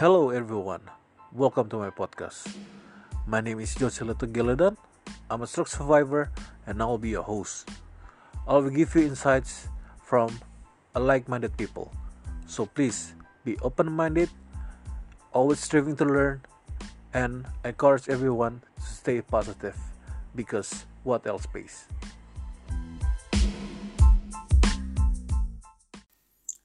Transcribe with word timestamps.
Hello 0.00 0.30
everyone, 0.32 0.80
welcome 1.36 1.68
to 1.68 1.76
my 1.76 1.92
podcast. 1.92 2.48
My 3.28 3.44
name 3.44 3.60
is 3.60 3.76
Josela 3.76 4.16
Tunggeladan. 4.16 4.80
I'm 5.28 5.44
a 5.44 5.46
stroke 5.46 5.68
survivor 5.68 6.32
and 6.66 6.80
I 6.80 6.86
will 6.88 6.96
be 6.96 7.12
your 7.12 7.22
host. 7.22 7.68
I 8.48 8.56
will 8.56 8.72
give 8.72 8.96
you 8.96 9.04
insights 9.04 9.68
from 10.00 10.32
like-minded 10.96 11.60
people. 11.60 11.92
So 12.48 12.64
please 12.64 13.12
be 13.44 13.60
open-minded, 13.60 14.32
always 15.36 15.60
striving 15.60 15.94
to 16.00 16.08
learn, 16.08 16.40
and 17.12 17.44
encourage 17.62 18.08
everyone 18.08 18.64
to 18.80 18.88
stay 18.88 19.20
positive 19.20 19.76
because 20.34 20.88
what 21.04 21.26
else 21.28 21.44
pays? 21.44 21.84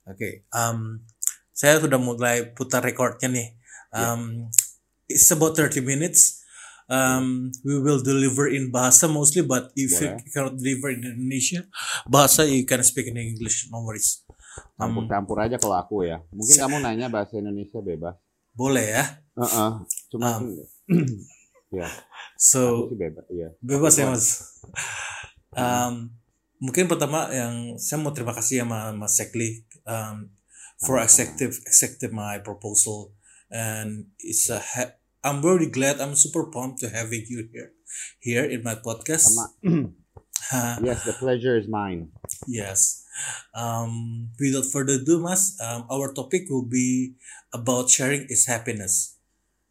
Oke, 0.07 0.47
um, 0.55 1.03
saya 1.57 1.81
sudah 1.81 1.97
mulai 1.97 2.53
putar 2.53 2.85
recordnya 2.85 3.33
nih. 3.33 3.47
Um, 3.89 4.53
It's 5.07 5.31
about 5.31 5.55
30 5.55 5.81
minutes. 5.81 6.43
Um, 6.91 7.47
we 7.63 7.79
will 7.79 8.03
deliver 8.03 8.51
in 8.51 8.69
bahasa 8.69 9.07
mostly, 9.07 9.39
but 9.39 9.71
if 9.71 9.95
Boleh. 9.95 10.19
you 10.19 10.29
cannot 10.29 10.55
deliver 10.59 10.91
in 10.91 10.99
Indonesia, 10.99 11.63
bahasa 12.03 12.43
you 12.43 12.67
can 12.67 12.83
speak 12.83 13.07
in 13.07 13.15
English, 13.15 13.71
no 13.71 13.87
worries. 13.87 14.27
Um, 14.75 14.91
Campur-campur 15.07 15.39
aja 15.39 15.55
kalau 15.55 15.79
aku 15.79 16.03
ya. 16.03 16.19
Mungkin 16.27 16.55
kamu 16.59 16.75
nanya 16.83 17.07
bahasa 17.07 17.39
Indonesia 17.39 17.79
bebas. 17.79 18.15
boleh 18.51 18.83
ya. 18.83 19.03
Heeh. 19.39 19.69
Cuma 20.11 20.43
Um, 20.43 20.59
ya, 21.79 21.87
So 22.35 22.91
bebas. 22.91 23.23
Iya. 23.31 23.49
bebas 23.63 23.93
ya 23.95 24.05
mas. 24.11 24.27
Um, 25.55 26.11
mungkin 26.59 26.91
pertama 26.91 27.31
yang 27.31 27.79
saya 27.79 27.97
mau 28.03 28.11
terima 28.11 28.35
kasih 28.35 28.67
sama 28.67 28.91
Mas 28.91 29.15
Sekli 29.15 29.63
um, 29.87 30.29
for 30.85 30.97
accepting 30.99 31.49
accepting 31.65 32.13
my 32.13 32.37
proposal 32.37 33.13
and 33.49 34.07
it's 34.19 34.49
a 34.49 34.59
ha- 34.59 34.93
I'm 35.23 35.41
very 35.41 35.67
glad 35.67 35.99
I'm 35.99 36.15
super 36.15 36.47
pumped 36.47 36.79
to 36.85 36.89
having 36.89 37.25
you 37.27 37.49
here 37.51 37.73
here 38.19 38.45
in 38.45 38.63
my 38.63 38.75
podcast. 38.75 39.33
Yes, 40.83 41.03
the 41.03 41.11
pleasure 41.19 41.57
is 41.57 41.67
mine. 41.67 42.11
yes. 42.47 43.03
Um, 43.51 44.29
without 44.39 44.69
further 44.71 45.01
ado, 45.01 45.19
Mas, 45.19 45.57
um, 45.59 45.89
our 45.89 46.13
topic 46.13 46.47
will 46.49 46.63
be 46.63 47.17
about 47.51 47.89
sharing 47.89 48.29
is 48.29 48.45
happiness. 48.45 49.17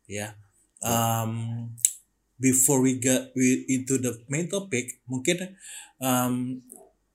Yeah. 0.05 0.35
Um, 0.83 1.77
before 2.39 2.83
we 2.83 2.99
get 2.99 3.33
we, 3.35 3.65
into 3.69 3.97
the 3.97 4.19
main 4.29 4.51
topic, 4.51 5.01
mungkin 5.09 5.57
um, 6.03 6.61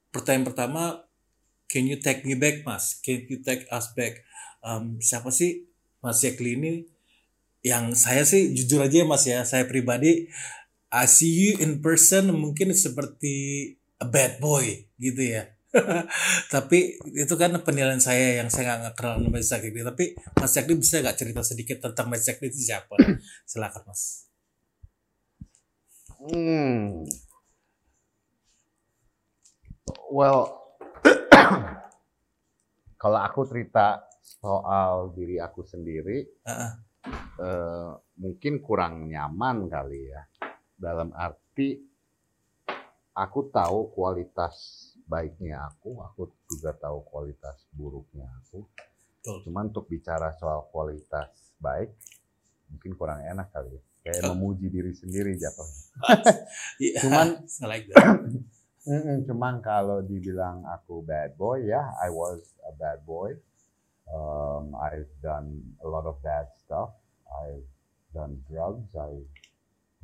pertanyaan 0.09 0.47
pertama, 0.47 1.05
can 1.71 1.87
you 1.87 1.95
take 1.95 2.27
me 2.27 2.35
back, 2.35 2.67
Mas? 2.67 2.99
Can 2.99 3.23
you 3.31 3.39
take 3.39 3.63
us 3.71 3.95
back? 3.95 4.27
Um, 4.59 4.99
siapa 4.99 5.31
sih 5.31 5.71
Mas 6.03 6.19
Yakli 6.19 6.59
ini? 6.59 6.73
Yang 7.63 7.85
saya 8.03 8.27
sih 8.27 8.51
jujur 8.51 8.83
aja 8.83 9.01
ya, 9.01 9.05
Mas 9.07 9.23
ya, 9.23 9.39
saya 9.47 9.63
pribadi 9.63 10.27
I 10.91 11.07
see 11.07 11.31
you 11.31 11.63
in 11.63 11.79
person 11.79 12.35
mungkin 12.35 12.75
seperti 12.75 13.33
a 14.03 14.05
bad 14.05 14.43
boy 14.43 14.91
gitu 14.99 15.23
ya. 15.23 15.47
Tapi 16.53 16.99
itu 17.15 17.33
kan 17.39 17.55
penilaian 17.63 18.03
saya 18.03 18.43
yang 18.43 18.51
saya 18.51 18.75
nggak 18.75 18.99
kenal 18.99 19.23
Mas 19.31 19.47
Yakli. 19.47 19.79
Tapi 19.79 20.19
Mas 20.35 20.51
Yakli 20.51 20.75
bisa 20.75 20.99
nggak 20.99 21.15
cerita 21.15 21.41
sedikit 21.47 21.79
tentang 21.79 22.11
Mas 22.11 22.27
Yakli 22.27 22.51
itu 22.51 22.59
siapa? 22.59 22.99
Silakan 23.49 23.87
Mas. 23.87 24.27
Hmm. 26.19 27.07
Well, 30.11 30.60
kalau 33.01 33.17
aku 33.17 33.41
cerita 33.43 34.05
soal 34.21 35.09
diri 35.11 35.41
aku 35.41 35.65
sendiri, 35.65 36.21
Ah, 36.45 36.77
eh, 37.35 37.91
mungkin 38.15 38.61
kurang 38.61 39.09
nyaman 39.09 39.65
kali 39.65 40.05
ya. 40.05 40.21
Dalam 40.77 41.09
arti 41.11 41.81
aku 43.11 43.49
tahu 43.49 43.89
kualitas 43.89 44.55
baiknya 45.03 45.65
aku, 45.65 45.99
aku 45.99 46.21
juga 46.47 46.71
tahu 46.73 47.01
kualitas 47.03 47.65
buruknya 47.71 48.29
aku. 48.39 48.69
Betul. 49.17 49.37
Cuman 49.45 49.69
untuk 49.69 49.85
bicara 49.85 50.33
soal 50.33 50.69
kualitas 50.69 51.29
baik, 51.57 51.93
mungkin 52.69 52.91
kurang 52.93 53.21
enak 53.21 53.49
kali 53.49 53.73
ya. 53.73 53.81
Kayak 54.01 54.21
Oh. 54.25 54.33
memuji 54.33 54.65
diri 54.69 54.93
sendiri 54.93 55.33
jatuhnya. 55.35 55.83
Iya, 56.81 56.97
Cuman- 57.01 57.37
like 57.65 57.85
that. 58.85 58.89
Mm-mm, 58.89 59.17
cuman 59.29 59.61
kalau 59.61 60.01
dibilang 60.01 60.65
aku 60.65 61.05
bad 61.05 61.37
boy, 61.37 61.69
ya 61.69 61.81
I 62.01 62.09
was 62.09 62.41
a 62.65 62.73
bad 62.73 63.05
boy. 63.05 63.37
Um, 64.11 64.75
I've 64.75 65.09
done 65.23 65.61
a 65.79 65.87
lot 65.87 66.03
of 66.03 66.19
bad 66.19 66.51
stuff. 66.65 66.91
I've 67.31 67.63
done 68.11 68.43
drugs. 68.49 68.91
I 68.97 69.23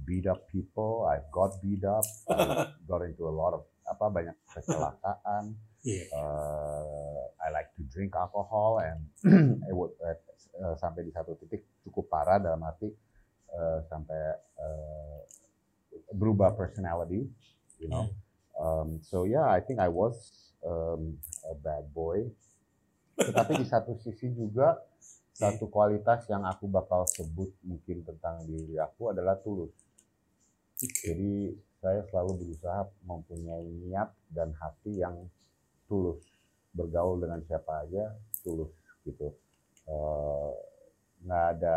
beat 0.06 0.28
up 0.28 0.48
people. 0.48 1.10
I've 1.10 1.28
got 1.34 1.60
beat 1.60 1.84
up. 1.84 2.06
I 2.30 2.72
got 2.88 3.04
into 3.04 3.28
a 3.28 3.34
lot 3.34 3.54
of 3.54 3.68
apa 3.88 4.06
banyak 4.12 4.38
kecelakaan. 4.52 5.56
Iya. 5.88 6.06
Uh, 6.12 7.22
I 7.40 7.48
like 7.56 7.72
to 7.80 7.84
drink 7.88 8.16
alcohol 8.16 8.84
and 8.84 9.08
it 9.70 9.76
would, 9.76 9.96
uh, 10.04 10.16
uh, 10.60 10.76
sampai 10.76 11.08
di 11.08 11.12
satu 11.16 11.40
titik 11.40 11.64
cukup 11.88 12.12
parah 12.12 12.40
dalam 12.40 12.60
arti 12.64 12.92
uh, 13.56 13.80
sampai 13.88 14.20
uh, 14.60 15.20
berubah 16.12 16.56
personality, 16.56 17.28
you 17.80 17.88
know. 17.88 18.08
Um, 18.58 19.00
so 19.06 19.24
yeah, 19.24 19.46
I 19.46 19.62
think 19.62 19.80
I 19.80 19.88
was 19.88 20.18
um, 20.66 21.22
a 21.46 21.56
bad 21.56 21.94
boy. 21.94 22.26
Tetapi 23.18 23.62
di 23.62 23.66
satu 23.66 23.98
sisi 23.98 24.30
juga 24.34 24.78
satu 25.38 25.70
kualitas 25.70 26.26
yang 26.34 26.46
aku 26.46 26.66
bakal 26.66 27.06
sebut 27.06 27.54
mungkin 27.62 28.02
tentang 28.02 28.42
diri 28.50 28.78
aku 28.82 29.14
adalah 29.14 29.38
tulus. 29.38 29.70
Oke. 30.82 31.14
Jadi 31.14 31.54
saya 31.78 32.02
selalu 32.10 32.42
berusaha 32.42 32.90
mempunyai 33.06 33.66
niat 33.86 34.10
dan 34.34 34.50
hati 34.58 34.98
yang 34.98 35.30
tulus, 35.86 36.22
bergaul 36.74 37.22
dengan 37.22 37.42
siapa 37.46 37.86
aja 37.86 38.18
tulus 38.42 38.74
gitu. 39.06 39.30
Eh, 39.88 40.54
nggak 41.26 41.46
ada 41.58 41.76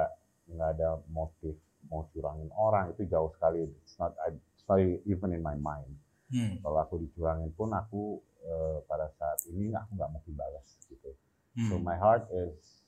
nggak 0.51 0.71
ada 0.77 0.89
motif 1.13 1.55
mau 1.89 2.05
curangin 2.13 2.51
orang 2.57 2.93
itu 2.93 3.09
jauh 3.09 3.33
sekali. 3.37 3.65
It's 3.65 3.97
not, 3.97 4.17
it's 4.29 4.65
not 4.69 4.81
even 5.05 5.37
in 5.37 5.41
my 5.45 5.57
mind. 5.57 5.89
Hmm. 6.31 6.63
Kalau 6.63 6.79
aku 6.79 6.95
dicurangin 7.03 7.51
pun 7.59 7.75
aku 7.75 8.23
eh, 8.47 8.79
pada 8.87 9.11
saat 9.19 9.43
ini 9.51 9.75
aku 9.75 9.99
nggak 9.99 10.11
mungkin 10.15 10.33
balas 10.39 10.67
gitu. 10.87 11.11
So 11.69 11.77
Hmm. 11.77 11.83
my 11.83 11.99
heart 11.99 12.31
is 12.31 12.87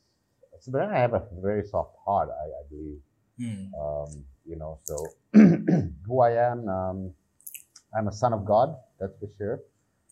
sebenarnya 0.62 0.94
I 0.94 1.00
have 1.02 1.14
a 1.18 1.22
very 1.42 1.66
soft 1.66 1.98
heart. 2.06 2.30
I, 2.30 2.46
I 2.46 2.62
believe 2.70 3.02
Hmm. 3.40 3.74
um, 3.74 4.10
you 4.46 4.54
know, 4.54 4.78
so 4.86 4.94
who 6.06 6.20
I 6.20 6.36
am, 6.38 6.68
um, 6.68 6.98
I'm 7.90 8.06
a 8.08 8.14
son 8.14 8.32
of 8.32 8.44
God, 8.44 8.76
that's 9.00 9.16
for 9.18 9.28
sure. 9.36 9.58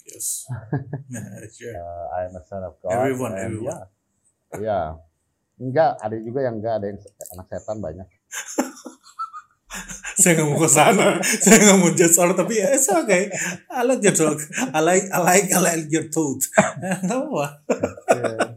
Yes. 0.08 0.48
sure. 1.56 1.76
Uh, 1.76 2.04
I 2.16 2.26
am 2.26 2.34
a 2.34 2.42
son 2.48 2.64
of 2.64 2.74
God. 2.82 2.96
Everyone, 2.96 3.32
and 3.36 3.40
everyone. 3.40 3.76
Yeah, 3.76 4.60
yeah. 4.60 4.86
Enggak, 5.60 6.00
ada 6.00 6.16
juga 6.16 6.40
yang 6.48 6.56
enggak, 6.56 6.74
ada 6.80 6.86
yang 6.88 6.98
anak 7.36 7.46
setan 7.52 7.78
banyak. 7.84 8.08
saya 10.20 10.36
nggak 10.36 10.48
mau 10.48 10.60
ke 10.60 10.68
sana 10.68 11.06
saya 11.24 11.58
nggak 11.64 11.78
mau 11.80 11.90
judge 11.90 12.16
orang 12.20 12.36
tapi 12.36 12.60
ya 12.60 12.68
it's 12.70 12.86
okay 12.86 13.32
I 13.72 13.82
like 13.82 14.04
your 14.04 14.12
talk 14.12 14.38
I 14.70 14.80
like 14.80 15.08
I 15.08 15.18
like 15.18 15.48
I 15.48 15.58
like 15.58 15.88
your 15.88 16.06
thought 16.08 16.44
nggak 17.04 17.16
apa 17.16 17.46
Yeah. 18.10 18.48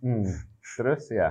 hmm. 0.00 0.32
Terus 0.72 1.04
ya, 1.12 1.30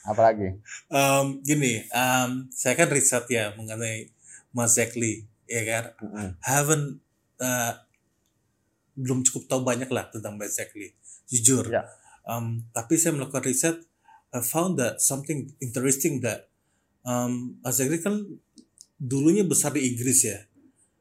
apa 0.00 0.32
lagi? 0.32 0.56
um, 0.88 1.38
gini 1.44 1.84
um, 1.92 2.48
saya 2.48 2.72
kan 2.74 2.88
riset 2.88 3.28
ya 3.28 3.52
mengenai 3.54 4.08
Mas 4.50 4.74
Zekli 4.74 5.28
ya 5.44 5.60
kan 5.68 5.84
Mm-mm. 6.00 6.28
haven't 6.40 6.98
uh, 7.38 7.72
belum 8.96 9.20
cukup 9.22 9.46
tahu 9.46 9.60
banyak 9.62 9.92
lah 9.92 10.08
tentang 10.08 10.40
Mas 10.40 10.56
Zekli 10.56 10.90
jujur 11.28 11.68
Ya. 11.68 11.84
um, 12.24 12.64
tapi 12.72 12.96
saya 12.96 13.12
melakukan 13.14 13.44
riset 13.44 13.76
I 14.30 14.40
found 14.40 14.78
that 14.78 15.02
something 15.02 15.50
interesting 15.58 16.22
that 16.22 16.46
um, 17.02 17.58
Mas 17.60 17.76
Zekli 17.76 17.98
kan 17.98 18.22
dulunya 18.96 19.42
besar 19.42 19.74
di 19.74 19.84
Inggris 19.86 20.22
ya 20.24 20.38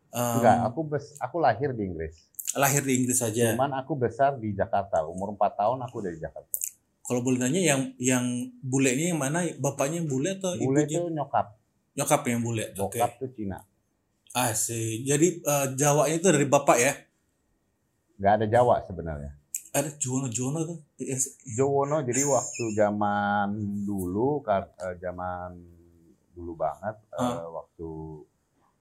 Um, 0.10 0.42
Enggak, 0.42 0.58
aku 0.66 0.80
bes, 0.90 1.06
aku 1.22 1.38
lahir 1.38 1.70
di 1.70 1.86
Inggris. 1.86 2.18
lahir 2.58 2.82
di 2.82 2.98
Inggris 2.98 3.22
saja 3.22 3.54
Cuman 3.54 3.78
aku 3.78 3.94
besar 3.94 4.42
di 4.42 4.58
Jakarta. 4.58 5.06
Umur 5.06 5.38
4 5.38 5.54
tahun 5.54 5.78
aku 5.86 6.02
dari 6.02 6.18
Jakarta. 6.18 6.58
Kalau 7.06 7.22
boleh 7.22 7.38
nanya 7.38 7.62
yang 7.62 7.82
yang 8.02 8.26
bulenya 8.66 9.14
yang 9.14 9.22
mana? 9.22 9.46
Bapaknya 9.62 10.02
yang 10.02 10.10
bule 10.10 10.34
atau 10.34 10.58
Bule 10.58 10.82
ibunya? 10.82 10.98
itu 10.98 11.14
nyokap, 11.14 11.54
Nyokap 11.94 12.22
yang 12.26 12.42
bule. 12.42 12.66
Oke. 12.74 12.98
bokap 12.98 13.22
tuh 13.22 13.30
Cina. 13.38 13.62
Ah 14.34 14.50
sih. 14.50 15.06
Jadi 15.06 15.46
eh, 15.46 15.66
Jawanya 15.78 16.18
itu 16.18 16.26
dari 16.26 16.46
bapak 16.50 16.78
ya? 16.82 16.94
Nggak 18.18 18.34
ada 18.42 18.46
Jawa 18.50 18.76
sebenarnya. 18.90 19.32
Ada 19.70 19.94
Jono-Jono 20.02 20.66
tuh. 20.66 20.80
Yes. 20.98 21.38
Jowono 21.46 22.02
jadi 22.02 22.26
waktu 22.26 22.64
zaman 22.74 23.50
dulu 23.86 24.42
eh, 24.82 24.96
zaman 24.98 25.50
dulu 26.34 26.58
banget 26.58 26.98
Ah. 27.14 27.46
waktu 27.46 27.90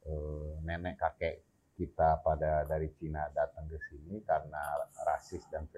eh, 0.09 0.53
nenek 0.65 0.97
kakek 0.97 1.37
kita 1.77 2.19
pada 2.25 2.65
dari 2.65 2.89
Cina 2.97 3.29
datang 3.31 3.69
ke 3.69 3.79
sini 3.87 4.19
karena 4.25 4.59
rasis 5.05 5.45
dan 5.53 5.69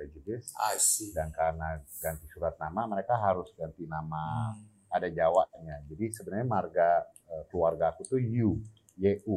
see. 0.81 1.11
dan 1.13 1.29
karena 1.29 1.77
ganti 2.01 2.25
surat 2.31 2.57
nama 2.57 2.87
mereka 2.87 3.19
harus 3.19 3.51
ganti 3.53 3.85
nama 3.85 4.55
Hmm. 4.55 4.95
ada 4.95 5.09
Jawanya. 5.11 5.83
Jadi 5.91 6.05
sebenarnya 6.15 6.47
marga 6.47 6.89
eh, 7.27 7.45
keluarga 7.51 7.91
aku 7.93 8.07
tuh 8.07 8.21
Yu, 8.23 8.63
YU. 8.97 9.37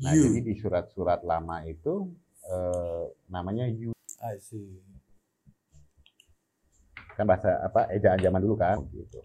Nah, 0.00 0.14
You. 0.14 0.22
jadi 0.32 0.38
di 0.40 0.54
surat-surat 0.56 1.20
lama 1.26 1.66
itu 1.66 2.08
eh, 2.46 3.04
namanya 3.26 3.66
Yu 3.66 3.90
I 4.20 4.36
see. 4.38 4.78
Kan 7.20 7.28
bahasa 7.28 7.60
apa 7.60 7.92
ejaan 7.92 8.16
zaman 8.16 8.40
dulu 8.40 8.56
kan 8.56 8.80
gitu. 8.96 9.20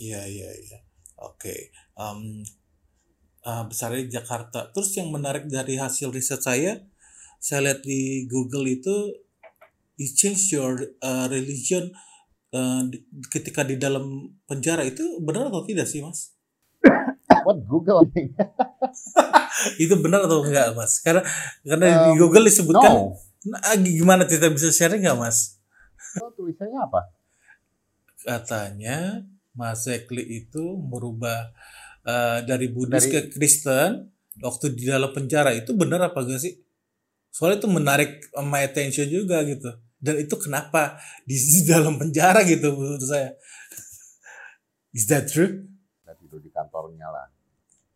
Iya, 0.00 0.24
iya, 0.24 0.50
iya. 0.56 0.78
Oke. 1.20 1.70
Em, 1.94 2.40
eh, 3.44 3.64
besarnya 3.68 4.00
di 4.08 4.10
Jakarta. 4.10 4.72
Terus 4.72 4.90
yang 4.96 5.12
menarik 5.12 5.44
dari 5.46 5.76
hasil 5.76 6.08
riset 6.08 6.40
saya, 6.40 6.80
saya 7.38 7.60
lihat 7.70 7.84
di 7.84 8.24
Google 8.24 8.64
itu, 8.72 9.12
you 10.00 10.08
change 10.10 10.50
your 10.50 10.80
uh, 11.04 11.28
religion 11.30 11.92
uh, 12.50 12.82
di- 12.88 13.04
ketika 13.30 13.62
di 13.62 13.76
dalam 13.78 14.34
penjara 14.48 14.82
itu 14.82 15.20
benar 15.22 15.52
atau 15.52 15.62
tidak 15.62 15.86
sih, 15.86 16.02
Mas? 16.02 16.34
What 17.46 17.62
Google? 17.68 18.02
Itu 19.82 19.94
benar 20.02 20.26
atau 20.26 20.42
enggak, 20.42 20.74
Mas? 20.74 20.98
Karena 20.98 21.22
karena 21.62 21.86
di 22.02 22.10
Um, 22.16 22.18
Google 22.18 22.48
disebutkan, 22.50 22.90
no. 22.90 23.14
nah, 23.46 23.76
gimana 23.78 24.24
kita 24.26 24.50
bisa 24.50 24.72
sharing 24.74 25.04
nggak, 25.04 25.18
Mas? 25.20 25.60
Oh, 26.18 26.30
tulisannya 26.34 26.78
apa? 26.78 27.10
Katanya 28.24 29.22
Mas 29.54 29.86
Zekli 29.86 30.24
itu 30.42 30.74
merubah 30.80 31.52
eh, 32.02 32.40
dari 32.42 32.66
Buddhis 32.72 33.06
Dari- 33.06 33.12
ke 33.12 33.20
Kristen 33.36 34.10
waktu 34.42 34.74
di 34.74 34.90
dalam 34.90 35.14
penjara 35.14 35.54
itu 35.54 35.76
benar 35.76 36.10
apa 36.10 36.24
enggak 36.24 36.42
sih? 36.42 36.58
Soalnya 37.30 37.62
itu 37.62 37.68
menarik 37.70 38.10
my 38.34 38.62
attention 38.66 39.06
juga 39.06 39.44
gitu. 39.46 39.70
Dan 40.00 40.20
itu 40.20 40.34
kenapa 40.40 40.98
di 41.22 41.36
dalam 41.70 42.00
penjara 42.00 42.42
gitu 42.42 42.74
menurut 42.74 43.04
saya. 43.04 43.36
Is 44.94 45.06
that 45.10 45.30
true? 45.30 45.66
Saya 46.02 46.14
tidur 46.18 46.42
di 46.42 46.50
kantornya 46.50 47.10
lah. 47.10 47.26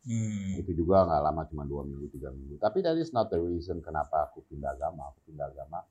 Hmm. 0.07 0.57
Itu 0.59 0.73
juga 0.73 1.05
nggak 1.05 1.21
lama 1.21 1.41
cuma 1.47 1.63
dua 1.67 1.83
minggu 1.83 2.07
tiga 2.11 2.31
minggu. 2.31 2.55
Tapi 2.59 2.81
that 2.83 2.95
is 2.95 3.11
not 3.11 3.27
the 3.31 3.39
reason 3.39 3.79
kenapa 3.83 4.31
aku 4.31 4.43
pindah 4.47 4.71
agama. 4.75 5.11
Aku 5.11 5.27
pindah 5.27 5.47
agama 5.47 5.83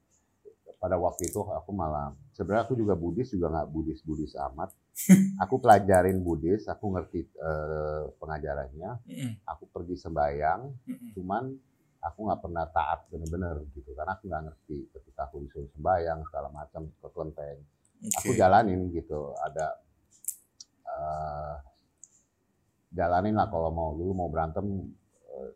pada 0.79 0.95
waktu 0.95 1.27
itu 1.27 1.43
aku 1.43 1.71
malah 1.75 2.15
sebenarnya 2.35 2.71
aku 2.71 2.75
juga 2.79 2.95
Buddhis 2.95 3.35
juga 3.35 3.51
nggak 3.51 3.69
Buddhis 3.71 4.01
Buddhis 4.07 4.35
amat. 4.39 4.71
Aku 5.47 5.63
pelajarin 5.63 6.19
Buddhis, 6.27 6.67
aku 6.67 6.91
ngerti 6.91 7.23
eh, 7.23 8.03
pengajarannya. 8.19 8.91
Aku 9.47 9.71
pergi 9.71 9.95
sembayang, 9.95 10.61
cuman 11.15 11.55
aku 12.03 12.19
nggak 12.27 12.41
pernah 12.43 12.65
taat 12.71 13.07
bener-bener 13.11 13.63
gitu 13.75 13.91
karena 13.95 14.15
aku 14.15 14.31
nggak 14.31 14.43
ngerti 14.47 14.77
ketika 14.95 15.27
aku 15.27 15.43
disuruh 15.43 15.71
sembayang 15.75 16.19
segala 16.31 16.49
macam 16.55 16.87
ke 16.87 17.09
kelenteng 17.11 17.59
aku 18.23 18.31
jalanin 18.39 18.87
gitu 18.95 19.35
ada 19.43 19.67
eh 20.87 21.55
jalanin 22.95 23.35
lah 23.37 23.51
kalau 23.51 23.69
mau 23.75 23.91
dulu 23.99 24.15
mau 24.15 24.29
berantem 24.31 24.95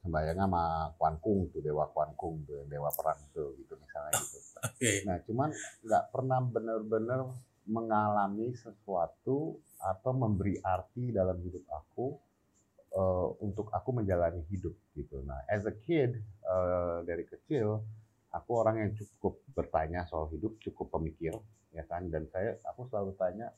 sembayangnya 0.02 0.46
sama 0.46 0.64
Kuan 0.96 1.17
Kung 1.23 1.50
tuh 1.50 1.61
dewa 1.61 1.88
Kuan 1.90 2.12
Kung 2.14 2.43
tuh 2.44 2.67
dewa 2.67 2.90
perang 2.94 3.20
tuh 3.34 3.55
gitu 3.58 3.75
misalnya 3.79 4.12
gitu 4.23 4.38
Oke. 4.62 4.90
nah 5.08 5.17
cuman 5.25 5.49
nggak 5.82 6.05
pernah 6.11 6.38
bener-bener 6.43 7.20
mengalami 7.67 8.50
sesuatu 8.58 9.58
atau 9.79 10.11
memberi 10.14 10.58
arti 10.62 11.14
dalam 11.14 11.38
hidup 11.43 11.62
aku 11.70 12.19
eh, 12.94 13.29
untuk 13.43 13.70
aku 13.70 13.90
menjalani 14.02 14.43
hidup 14.50 14.75
gitu. 14.99 15.23
Nah, 15.23 15.43
as 15.46 15.67
a 15.67 15.75
kid 15.75 16.19
eh, 16.23 16.99
dari 17.06 17.23
kecil 17.26 17.82
aku 18.32 18.50
orang 18.58 18.82
yang 18.82 18.93
cukup 18.96 19.38
bertanya 19.52 20.08
soal 20.08 20.26
hidup, 20.32 20.56
cukup 20.58 20.90
pemikir, 20.90 21.37
ya 21.70 21.84
kan. 21.87 22.08
Dan 22.08 22.26
saya 22.32 22.58
aku 22.67 22.88
selalu 22.88 23.14
tanya 23.14 23.52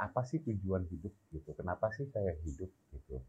apa 0.00 0.26
sih 0.26 0.42
tujuan 0.42 0.88
hidup 0.90 1.12
gitu? 1.30 1.50
Kenapa 1.54 1.92
sih 1.94 2.08
saya 2.10 2.34
hidup 2.42 2.70
gitu? 2.90 3.22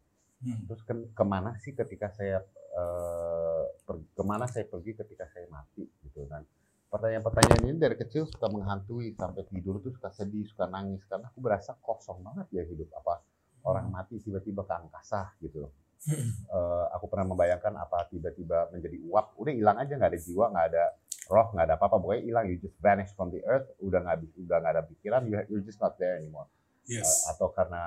Hmm. 0.45 0.61
Terus 0.69 0.81
ke- 0.85 1.09
ke 1.17 1.23
mana 1.25 1.57
sih 1.57 1.73
ketika 1.73 2.13
saya 2.13 2.45
eh, 2.75 3.63
per- 3.81 4.05
ke 4.13 4.23
mana 4.23 4.45
saya 4.45 4.69
pergi 4.69 4.93
ketika 4.93 5.25
saya 5.33 5.49
mati 5.49 5.89
gitu 6.05 6.29
kan? 6.29 6.45
Pertanyaan-pertanyaan 6.91 7.65
ini 7.65 7.79
dari 7.81 7.97
kecil 7.97 8.29
suka 8.29 8.45
menghantui 8.47 9.17
sampai 9.17 9.41
tidur 9.49 9.81
tuh 9.81 9.89
suka 9.91 10.13
sedih, 10.13 10.45
suka 10.45 10.69
nangis 10.69 11.01
karena 11.09 11.27
aku 11.33 11.41
berasa 11.41 11.73
kosong 11.81 12.21
banget 12.21 12.47
ya 12.53 12.63
hidup 12.63 12.93
apa 12.93 13.25
orang 13.65 13.89
mati 13.89 14.21
tiba-tiba 14.21 14.61
ke 14.63 14.73
angkasa 14.75 15.33
gitu. 15.41 15.65
Hmm. 16.05 16.29
Eh, 16.45 16.85
aku 16.93 17.09
pernah 17.09 17.25
membayangkan 17.25 17.73
apa 17.81 18.05
tiba-tiba 18.13 18.69
menjadi 18.69 19.01
uap, 19.09 19.33
udah 19.41 19.53
hilang 19.55 19.77
aja 19.81 19.97
nggak 19.97 20.11
ada 20.13 20.19
jiwa, 20.21 20.45
nggak 20.53 20.67
ada 20.69 20.83
roh, 21.25 21.47
nggak 21.57 21.65
ada 21.65 21.75
apa-apa, 21.81 21.95
pokoknya 21.97 22.21
hilang, 22.21 22.45
you 22.45 22.61
just 22.61 22.77
vanish 22.77 23.09
from 23.17 23.33
the 23.33 23.41
earth, 23.49 23.65
udah 23.81 23.97
nggak 24.05 24.21
udah 24.45 24.57
nggak 24.61 24.73
ada 24.77 24.83
pikiran, 24.85 25.25
you, 25.25 25.41
you're 25.49 25.65
just 25.65 25.81
not 25.81 25.97
there 25.97 26.21
anymore. 26.21 26.45
Yes. 26.85 27.01
Eh, 27.25 27.33
atau 27.33 27.49
karena 27.49 27.81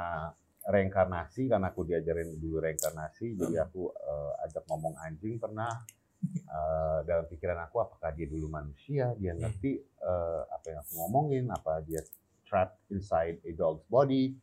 reinkarnasi 0.64 1.46
karena 1.46 1.70
aku 1.70 1.84
diajarin 1.84 2.34
dulu 2.34 2.58
reinkarnasi 2.60 3.36
jadi 3.36 3.64
aku 3.64 3.92
eh, 3.92 4.44
ajak 4.44 4.64
ngomong 4.66 4.94
anjing 4.98 5.38
pernah 5.38 5.78
Eh, 6.18 6.98
dalam 7.06 7.30
pikiran 7.30 7.54
aku 7.62 7.78
apakah 7.78 8.10
dia 8.10 8.26
dulu 8.26 8.50
manusia 8.50 9.14
dia 9.14 9.38
ngerti 9.38 9.70
eh, 9.78 10.42
apa 10.50 10.66
yang 10.66 10.82
aku 10.82 10.92
ngomongin 10.98 11.46
apa 11.46 11.78
dia 11.86 12.02
trapped 12.42 12.74
inside 12.90 13.38
a 13.46 13.52
dog's 13.54 13.86
body 13.86 14.34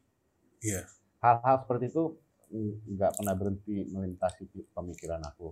Iya. 0.63 0.87
hal-hal 1.19 1.55
seperti 1.59 1.91
itu 1.91 2.15
mm, 2.47 2.95
nggak 2.95 3.11
pernah 3.19 3.35
berhenti 3.35 3.91
melintasi 3.91 4.47
pemikiran 4.71 5.19
aku 5.27 5.51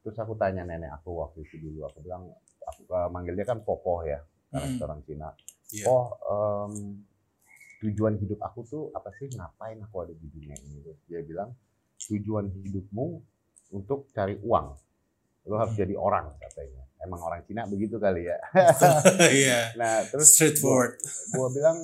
terus 0.00 0.16
aku 0.16 0.32
tanya 0.34 0.64
nenek 0.64 0.88
aku 0.88 1.20
waktu 1.20 1.44
itu 1.44 1.60
dulu 1.60 1.84
aku 1.84 2.00
bilang 2.00 2.32
aku 2.64 2.88
eh, 2.88 3.08
manggil 3.12 3.36
dia 3.36 3.44
kan 3.44 3.60
popoh 3.60 4.08
ya 4.08 4.24
karena 4.48 4.66
Mm. 4.66 4.72
kita 4.72 4.84
orang 4.88 5.02
Cina 5.04 5.28
Iya. 5.68 5.84
oh 5.84 6.06
em, 6.16 6.72
tujuan 7.82 8.14
hidup 8.16 8.38
aku 8.40 8.62
tuh 8.62 8.82
apa 8.94 9.10
sih? 9.18 9.26
Ngapain 9.28 9.82
aku 9.82 10.06
ada 10.06 10.14
di 10.14 10.26
dunia 10.30 10.54
ini 10.54 10.78
Terus 10.86 10.98
dia 11.10 11.20
bilang 11.26 11.50
tujuan 11.98 12.46
hidupmu 12.48 13.06
untuk 13.74 14.06
cari 14.14 14.38
uang. 14.38 14.66
Lo 15.50 15.54
harus 15.58 15.74
Hmm. 15.74 15.82
jadi 15.82 15.94
orang 15.98 16.30
katanya. 16.38 16.82
Emang 17.02 17.18
orang 17.18 17.42
Cina 17.42 17.66
begitu 17.66 17.98
kali 17.98 18.30
ya? 18.30 18.38
Iya. 19.42 19.74
nah 19.74 20.06
terus 20.06 20.30
Straightforward. 20.38 21.02
gue 21.34 21.48
bilang 21.50 21.74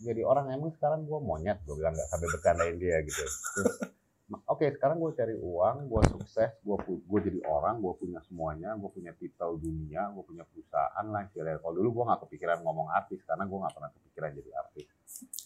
jadi 0.00 0.24
orang 0.24 0.48
emang 0.50 0.72
sekarang 0.74 1.04
gue 1.04 1.20
monyet 1.20 1.60
gue 1.68 1.76
bilang 1.76 1.92
nggak 1.92 2.08
sampai 2.08 2.28
bercandain 2.32 2.76
dia 2.80 2.96
gitu. 3.04 3.20
Terus 3.20 3.74
oke 4.48 4.64
sekarang 4.80 4.96
gue 4.96 5.12
cari 5.12 5.36
uang 5.36 5.92
gue 5.92 6.02
sukses 6.08 6.56
gue 6.64 6.76
gue 6.88 7.20
jadi 7.20 7.40
orang 7.44 7.84
gue 7.84 7.92
punya 8.00 8.20
semuanya 8.24 8.72
gue 8.80 8.88
punya 8.88 9.12
titel 9.20 9.60
dunia 9.60 10.08
gue 10.08 10.24
punya 10.24 10.44
perusahaan 10.48 11.04
lah 11.04 11.28
kalau 11.60 11.74
dulu 11.76 11.88
gue 12.00 12.04
nggak 12.08 12.20
kepikiran 12.28 12.58
ngomong 12.64 12.88
artis 12.96 13.20
karena 13.28 13.44
gue 13.44 13.58
nggak 13.60 13.74
pernah 13.76 13.90
kepikiran 13.92 14.30
jadi 14.32 14.50
artis 14.56 14.88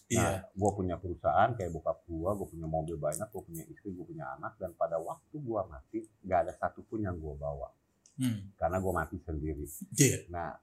Iya. 0.07 0.23
Nah, 0.23 0.39
gue 0.55 0.71
punya 0.71 0.97
perusahaan 0.97 1.51
kayak 1.53 1.71
bokap 1.75 1.99
gue, 2.07 2.31
gue 2.31 2.47
punya 2.47 2.69
mobil 2.71 2.95
banyak, 2.95 3.27
gue 3.27 3.43
punya 3.43 3.65
istri, 3.67 3.91
gue 3.91 4.07
punya 4.07 4.39
anak, 4.39 4.55
dan 4.55 4.71
pada 4.73 5.03
waktu 5.03 5.35
gue 5.35 5.61
mati, 5.67 5.99
nggak 6.23 6.39
ada 6.47 6.53
satupun 6.55 7.03
yang 7.03 7.19
gue 7.19 7.35
bawa, 7.35 7.75
Hmm. 8.15 8.55
karena 8.55 8.79
gue 8.79 8.93
mati 8.95 9.17
sendiri. 9.19 9.67
Iya. 9.99 10.31
Nah, 10.31 10.55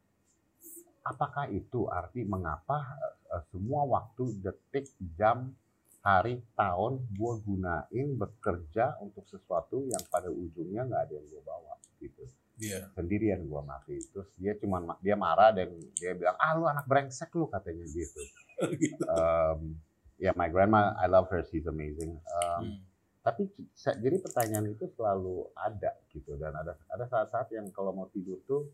apakah 1.04 1.52
itu 1.52 1.92
arti 1.92 2.24
mengapa 2.24 2.96
eh, 3.30 3.44
semua 3.52 3.84
waktu, 3.84 4.40
detik, 4.40 4.88
jam, 5.20 5.52
hari, 6.00 6.40
tahun 6.56 7.04
gue 7.12 7.34
gunain 7.44 8.08
bekerja 8.16 8.96
untuk 9.00 9.28
sesuatu 9.28 9.84
yang 9.84 10.04
pada 10.08 10.28
ujungnya 10.28 10.88
nggak 10.88 11.02
ada 11.04 11.14
yang 11.16 11.28
gue 11.28 11.42
bawa, 11.44 11.76
gitu. 12.00 12.24
Iya. 12.62 12.94
Sendirian 12.94 13.44
gue 13.44 13.62
mati. 13.66 13.98
Terus 14.08 14.30
dia 14.38 14.54
cuman 14.56 14.82
ma- 14.86 15.02
dia 15.02 15.18
marah 15.18 15.52
dan 15.52 15.74
dia 15.98 16.14
bilang, 16.14 16.38
ah 16.38 16.54
lu 16.54 16.64
anak 16.64 16.86
brengsek 16.86 17.34
lu 17.34 17.50
katanya 17.50 17.84
gitu. 17.90 18.22
Um, 19.14 19.78
ya 20.18 20.32
my 20.34 20.48
grandma, 20.48 20.96
I 20.96 21.08
love 21.08 21.28
her, 21.30 21.44
she's 21.50 21.66
amazing. 21.66 22.18
Um, 22.32 22.62
Hmm. 22.64 22.76
tapi 23.24 23.48
jadi 23.80 24.20
pertanyaan 24.20 24.68
itu 24.68 24.84
selalu 24.96 25.48
ada 25.56 25.96
gitu 26.12 26.36
dan 26.36 26.52
ada 26.54 26.76
ada 26.92 27.08
saat-saat 27.08 27.56
yang 27.56 27.72
kalau 27.72 27.96
mau 27.96 28.12
tidur 28.12 28.40
tuh 28.44 28.68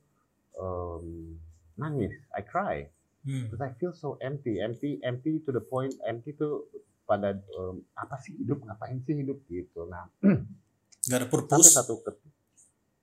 um, 0.57 1.37
nangis, 1.75 2.11
I 2.33 2.41
cry, 2.41 2.89
Hmm. 3.21 3.45
because 3.45 3.61
I 3.61 3.75
feel 3.77 3.91
so 3.91 4.17
empty, 4.19 4.57
empty, 4.57 4.97
empty 5.03 5.43
to 5.43 5.51
the 5.51 5.61
point, 5.61 5.91
empty 6.01 6.33
tuh 6.33 6.65
pada 7.03 7.35
um, 7.57 7.83
apa 7.93 8.15
sih 8.17 8.33
hidup, 8.37 8.63
ngapain 8.63 9.01
sih 9.03 9.21
hidup 9.21 9.37
gitu. 9.45 9.85
Nah 9.85 10.07
Gak 11.09 11.25
ada 11.25 11.27
purpose. 11.27 11.73
satu 11.73 11.99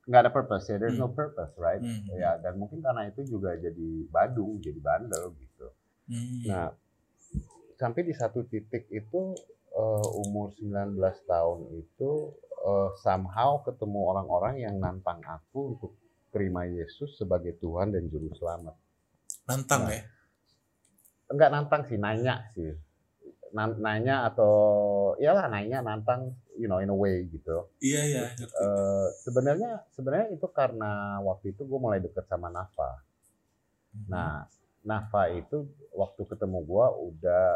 nggak 0.06 0.22
ada 0.22 0.30
purpose 0.30 0.70
ya, 0.70 0.78
there's 0.78 0.94
no 0.94 1.10
Hmm. 1.10 1.18
purpose, 1.18 1.50
right? 1.58 1.82
Hmm. 1.82 2.06
Ya 2.14 2.38
dan 2.38 2.54
mungkin 2.56 2.78
karena 2.78 3.10
itu 3.10 3.26
juga 3.26 3.54
jadi 3.58 4.06
badung, 4.06 4.62
jadi 4.62 4.78
bandel 4.78 5.34
gitu. 5.34 5.45
Hmm. 6.06 6.42
Nah, 6.46 6.68
sampai 7.74 8.02
di 8.02 8.14
satu 8.14 8.46
titik 8.46 8.86
itu 8.88 9.34
eh, 9.72 10.06
umur 10.22 10.54
19 10.54 10.96
tahun 11.26 11.58
itu 11.76 12.10
eh, 12.62 12.90
somehow 12.96 13.60
ketemu 13.60 14.00
orang-orang 14.06 14.54
yang 14.58 14.74
nantang 14.78 15.20
aku 15.20 15.76
untuk 15.76 15.92
terima 16.30 16.64
Yesus 16.64 17.16
sebagai 17.16 17.56
Tuhan 17.56 17.90
dan 17.90 18.06
Juru 18.06 18.30
Selamat. 18.34 18.74
Nantang 19.44 19.82
Nah. 19.84 19.92
ya. 19.92 20.02
Enggak 21.26 21.50
nantang 21.50 21.82
sih, 21.84 21.98
nanya 21.98 22.46
sih. 22.52 22.70
nan- 23.46 23.78
nanya 23.78 24.26
atau 24.26 24.52
iyalah 25.16 25.48
nanya 25.48 25.80
nantang 25.80 26.34
you 26.58 26.66
know 26.66 26.76
in 26.76 26.90
a 26.90 26.94
way 26.94 27.24
gitu 27.24 27.70
Iya 27.78 28.00
iya. 28.04 28.22
Eh, 28.36 29.06
sebenarnya 29.22 29.86
sebenarnya 29.90 30.34
itu 30.34 30.44
karena 30.50 31.22
waktu 31.22 31.54
itu 31.54 31.62
gue 31.64 31.78
mulai 31.80 32.02
deket 32.02 32.26
sama 32.26 32.50
Nafa 32.50 33.00
nah 34.10 34.44
Nafa 34.86 35.28
itu 35.30 35.66
waktu 35.92 36.22
ketemu 36.24 36.62
gue 36.62 36.86
udah 37.10 37.46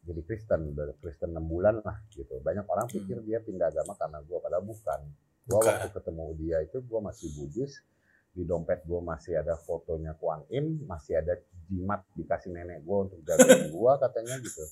jadi 0.00 0.20
Kristen 0.24 0.72
udah 0.72 0.96
Kristen 0.98 1.30
6 1.30 1.44
bulan 1.44 1.84
lah 1.84 2.00
gitu. 2.08 2.40
Banyak 2.40 2.64
orang 2.64 2.88
Hmm. 2.88 2.94
pikir 2.96 3.20
dia 3.22 3.38
pindah 3.38 3.68
agama 3.68 3.92
karena 3.94 4.18
gue 4.18 4.38
padahal 4.38 4.64
bukan. 4.64 5.00
Gue 5.44 5.52
Bukan. 5.54 5.68
waktu 5.68 5.88
ketemu 5.92 6.24
dia 6.36 6.56
itu 6.60 6.78
gue 6.80 7.00
masih 7.00 7.28
Buddhis. 7.34 7.72
Di 8.28 8.46
dompet 8.46 8.86
gue 8.86 9.00
masih 9.02 9.34
ada 9.34 9.58
fotonya 9.58 10.14
Kuan 10.14 10.46
Im 10.48 10.86
masih 10.86 11.18
ada 11.18 11.34
jimat 11.66 12.06
dikasih 12.14 12.48
nenek 12.48 12.80
gue 12.80 12.96
untuk 13.02 13.18
jagain 13.20 13.66
gue 13.74 13.92
katanya 13.98 14.34
gitu. 14.38 14.64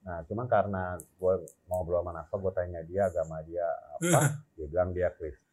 Nah 0.00 0.22
cuman 0.24 0.46
karena 0.46 0.82
gue 0.96 1.34
ngobrol 1.66 2.00
sama 2.00 2.12
Nafa 2.14 2.34
gue 2.38 2.52
tanya 2.54 2.80
dia 2.82 3.04
agama 3.04 3.42
dia 3.42 3.66
apa? 3.98 4.20
Dia 4.54 4.66
bilang 4.66 4.90
dia 4.90 5.10
Kristen 5.10 5.49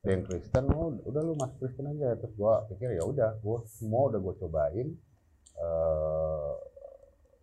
dan 0.00 0.24
Kristen 0.24 0.64
oh, 0.72 0.96
udah 1.04 1.20
lu 1.20 1.36
masuk 1.36 1.56
Kristen 1.60 1.92
aja 1.92 2.16
terus 2.16 2.32
gue 2.32 2.54
pikir 2.72 2.96
ya 2.96 3.04
udah 3.04 3.36
gue 3.36 3.58
semua 3.68 4.08
udah 4.08 4.20
gue 4.20 4.34
cobain 4.40 4.88
eh 5.60 6.52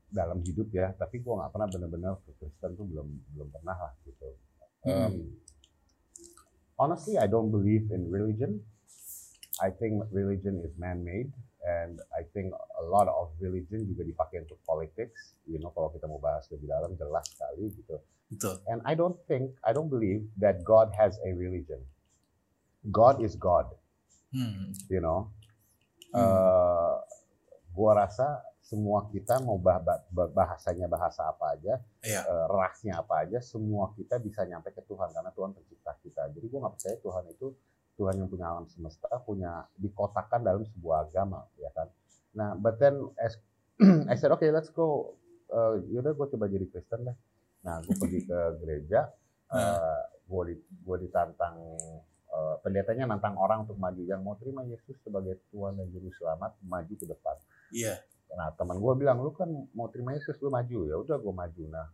dalam 0.08 0.40
hidup 0.40 0.72
ya 0.72 0.96
tapi 0.96 1.20
gue 1.20 1.34
nggak 1.36 1.52
pernah 1.52 1.68
bener-bener 1.68 2.16
ke 2.24 2.32
Kristen 2.40 2.80
tuh 2.80 2.88
belum 2.88 3.08
belum 3.36 3.50
pernah 3.54 3.76
lah 3.76 3.94
gitu 4.04 4.34
Hmm. 4.86 5.10
Um, 5.10 5.16
honestly 6.78 7.18
I 7.18 7.26
don't 7.26 7.50
believe 7.50 7.90
in 7.90 8.08
religion 8.14 8.62
I 9.60 9.74
think 9.74 10.06
religion 10.14 10.62
is 10.62 10.72
man-made 10.78 11.34
and 11.66 11.98
I 12.14 12.24
think 12.32 12.54
a 12.54 12.86
lot 12.86 13.10
of 13.10 13.34
religion 13.42 13.84
juga 13.90 14.06
dipakai 14.06 14.46
untuk 14.46 14.62
politics 14.64 15.34
you 15.50 15.58
know 15.58 15.74
kalau 15.74 15.90
kita 15.92 16.06
mau 16.06 16.22
bahas 16.22 16.46
lebih 16.54 16.70
dalam 16.70 16.94
jelas 16.94 17.26
sekali 17.26 17.74
gitu 17.74 17.98
Betul. 18.28 18.60
And 18.68 18.84
I 18.84 18.92
don't 18.92 19.16
think, 19.28 19.56
I 19.64 19.72
don't 19.72 19.88
believe 19.88 20.28
that 20.44 20.68
God 20.68 20.92
has 21.00 21.16
a 21.24 21.32
religion. 21.32 21.80
God 22.88 23.20
is 23.20 23.36
God, 23.36 23.68
Hmm. 24.32 24.72
you 24.88 25.00
know. 25.00 25.32
Hmm. 26.12 26.20
Eh, 26.20 26.96
gua 27.72 27.92
rasa 27.98 28.28
semua 28.60 29.08
kita 29.08 29.40
mau 29.40 29.56
bah- 29.56 29.80
bah- 29.80 30.04
bah- 30.10 30.28
bahasanya 30.30 30.88
bahasa 30.88 31.24
apa 31.24 31.56
aja, 31.56 31.80
Iya. 32.02 32.20
eh, 32.22 32.46
rasnya 32.50 33.00
apa 33.00 33.24
aja, 33.24 33.40
semua 33.40 33.92
kita 33.94 34.20
bisa 34.20 34.44
nyampe 34.44 34.72
ke 34.72 34.84
Tuhan 34.84 35.12
karena 35.12 35.32
Tuhan 35.32 35.52
pencipta 35.52 35.96
kita. 36.00 36.32
Jadi 36.32 36.46
gua 36.48 36.68
nggak 36.68 36.74
percaya 36.76 36.96
Tuhan 36.98 37.26
itu 37.30 37.48
Tuhan 37.96 38.14
yang 38.16 38.30
punya 38.30 38.46
alam 38.48 38.68
semesta, 38.68 39.10
punya 39.22 39.66
dikotakkan 39.74 40.44
dalam 40.44 40.62
sebuah 40.64 41.08
agama, 41.08 41.48
ya 41.56 41.72
kan. 41.72 41.88
Nah, 42.34 42.54
but 42.54 42.78
then 42.78 42.94
as 43.18 43.40
I 44.12 44.16
said, 44.16 44.30
okay, 44.32 44.50
let's 44.50 44.70
go. 44.70 45.18
Uh, 45.48 45.80
yaudah, 45.88 46.12
gue 46.12 46.28
coba 46.30 46.46
jadi 46.46 46.66
Kristen 46.68 47.08
deh. 47.08 47.18
Nah, 47.64 47.80
gue 47.80 47.96
pergi 47.96 48.20
ke 48.22 48.38
gereja, 48.60 49.08
uh, 49.50 50.02
gue 50.24 50.42
di, 50.46 50.56
gua 50.84 50.98
ditantang, 50.98 51.56
uh, 52.38 52.56
pendetanya 52.62 53.10
nantang 53.10 53.34
orang 53.42 53.66
untuk 53.66 53.82
maju 53.82 54.02
yang 54.06 54.22
mau 54.22 54.38
terima 54.38 54.62
Yesus 54.62 54.94
sebagai 55.02 55.42
Tuhan 55.50 55.82
dan 55.82 55.90
Juru 55.90 56.14
Selamat, 56.14 56.54
maju 56.62 56.94
ke 56.94 57.06
depan. 57.10 57.36
Iya. 57.74 57.98
Nah, 58.38 58.54
teman 58.54 58.78
gue 58.78 58.94
bilang, 59.00 59.18
lu 59.24 59.34
kan 59.34 59.50
mau 59.74 59.90
terima 59.90 60.14
Yesus, 60.14 60.38
lu 60.44 60.54
maju. 60.54 60.80
Ya 60.86 60.96
udah, 61.00 61.18
gue 61.18 61.34
maju. 61.34 61.64
Nah, 61.74 61.88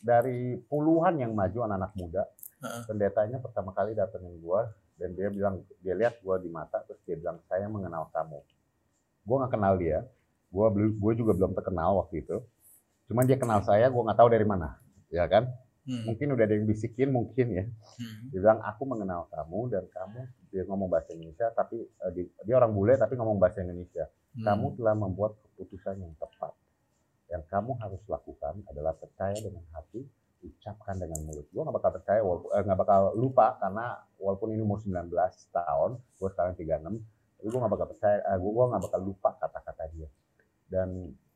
dari 0.00 0.56
puluhan 0.68 1.20
yang 1.20 1.32
maju 1.36 1.66
anak-anak 1.66 1.92
muda, 1.96 2.22
Heeh. 2.64 2.82
pendetanya 2.88 3.38
pertama 3.42 3.76
kali 3.76 3.92
datengin 3.92 4.40
gue, 4.40 4.60
dan 5.00 5.10
dia 5.16 5.28
bilang, 5.32 5.64
dia 5.80 5.94
lihat 5.96 6.20
gue 6.20 6.36
di 6.44 6.50
mata, 6.52 6.80
terus 6.84 7.00
dia 7.04 7.16
bilang, 7.16 7.40
saya 7.48 7.66
mengenal 7.66 8.08
kamu. 8.12 8.40
Gue 9.24 9.36
nggak 9.40 9.52
kenal 9.52 9.74
dia, 9.76 9.98
gue 10.52 10.66
gue 10.96 11.12
juga 11.16 11.32
belum 11.36 11.52
terkenal 11.56 12.00
waktu 12.00 12.24
itu. 12.24 12.36
Cuman 13.10 13.24
dia 13.26 13.36
kenal 13.40 13.60
saya, 13.66 13.90
gue 13.90 14.02
nggak 14.02 14.18
tahu 14.18 14.28
dari 14.30 14.46
mana, 14.46 14.78
ya 15.10 15.26
kan? 15.26 15.50
Hmm. 15.80 16.04
Mungkin 16.06 16.36
udah 16.36 16.44
ada 16.44 16.54
yang 16.54 16.68
bisikin, 16.68 17.08
mungkin 17.08 17.46
ya. 17.50 17.64
Hmm. 17.64 18.28
Dia 18.28 18.38
bilang, 18.38 18.60
aku 18.60 18.82
mengenal 18.84 19.26
kamu 19.28 19.60
dan 19.68 19.84
kamu, 19.88 20.20
dia 20.48 20.62
ngomong 20.64 20.88
bahasa 20.88 21.10
Indonesia, 21.12 21.48
tapi 21.50 21.80
eh, 21.80 22.10
di- 22.12 22.30
dia 22.44 22.54
orang 22.56 22.70
bule 22.70 22.94
tapi 22.94 23.16
ngomong 23.16 23.36
bahasa 23.36 23.60
Indonesia 23.60 24.04
Hmm. 24.30 24.44
kamu 24.44 24.66
telah 24.76 24.94
membuat 24.94 25.32
keputusan 25.42 25.98
yang 25.98 26.12
tepat. 26.14 26.52
Yang 27.26 27.42
kamu 27.48 27.70
harus 27.78 28.02
lakukan 28.06 28.54
adalah 28.66 28.92
percaya 28.92 29.34
dengan 29.34 29.62
hati, 29.70 30.02
ucapkan 30.40 30.94
dengan 30.94 31.20
mulut. 31.22 31.46
Gue 31.48 31.62
gak 31.62 31.74
bakal 31.74 31.90
percaya, 31.96 32.20
walaupun- 32.20 32.50
eh, 32.50 32.62
nggak 32.62 32.78
bakal 32.78 33.00
lupa 33.14 33.46
karena 33.56 33.84
walaupun 34.16 34.48
ini 34.50 34.60
umur 34.60 34.78
19 34.78 35.10
tahun, 35.50 35.90
gue 35.96 36.28
sekarang 36.28 36.54
36, 36.54 36.94
tapi 37.34 37.46
gue 37.46 37.58
gak 37.58 37.72
bakal 37.72 37.88
percaya, 37.88 38.16
eh, 38.20 38.36
gue, 38.36 38.50
gue 38.50 38.64
gak 38.68 38.82
bakal 38.84 39.00
lupa 39.00 39.30
kata-kata 39.38 39.84
dia. 39.90 40.08
Dan 40.66 40.88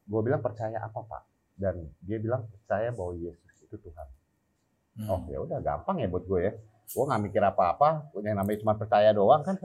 gue 0.04 0.20
bilang 0.20 0.38
percaya 0.38 0.78
apa 0.78 1.00
pak? 1.00 1.22
Dan 1.54 1.74
dia 1.98 2.18
bilang 2.18 2.44
percaya 2.46 2.90
bahwa 2.90 3.14
Yesus 3.14 3.54
itu 3.60 3.76
Tuhan. 3.76 4.08
Hmm. 4.94 5.10
Oh 5.10 5.20
ya 5.26 5.38
udah 5.42 5.58
gampang 5.58 6.02
ya 6.02 6.06
buat 6.06 6.24
gue 6.26 6.40
ya. 6.40 6.52
Gue 6.84 7.04
nggak 7.08 7.22
mikir 7.30 7.42
apa-apa, 7.42 8.12
yang 8.20 8.36
namanya 8.36 8.58
cuma 8.60 8.74
percaya 8.76 9.10
doang 9.10 9.40
kan 9.40 9.56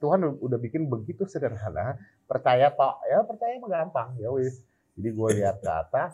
Tuhan 0.00 0.20
udah 0.38 0.58
bikin 0.62 0.88
begitu 0.88 1.26
sederhana. 1.26 1.98
Percaya 2.24 2.70
pak, 2.70 2.94
ya 3.10 3.26
percaya 3.26 3.58
mah 3.58 3.70
gampang 3.70 4.16
ya 4.22 4.30
wis. 4.30 4.64
Jadi 4.94 5.08
gue 5.16 5.28
lihat 5.40 5.60
ke 5.64 5.70
atas 5.70 6.12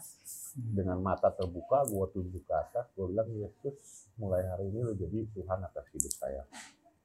dengan 0.57 0.99
mata 1.03 1.29
terbuka, 1.29 1.85
gue 1.87 2.07
tunjuk 2.15 2.43
ke 2.47 2.55
atas, 2.55 2.89
gue 2.97 3.05
bilang 3.09 3.29
Yesus 3.35 4.07
mulai 4.17 4.47
hari 4.49 4.73
ini 4.73 4.81
lo 4.81 4.97
jadi 4.97 5.29
Tuhan 5.37 5.59
atas 5.61 5.85
hidup 5.93 6.13
saya. 6.17 6.43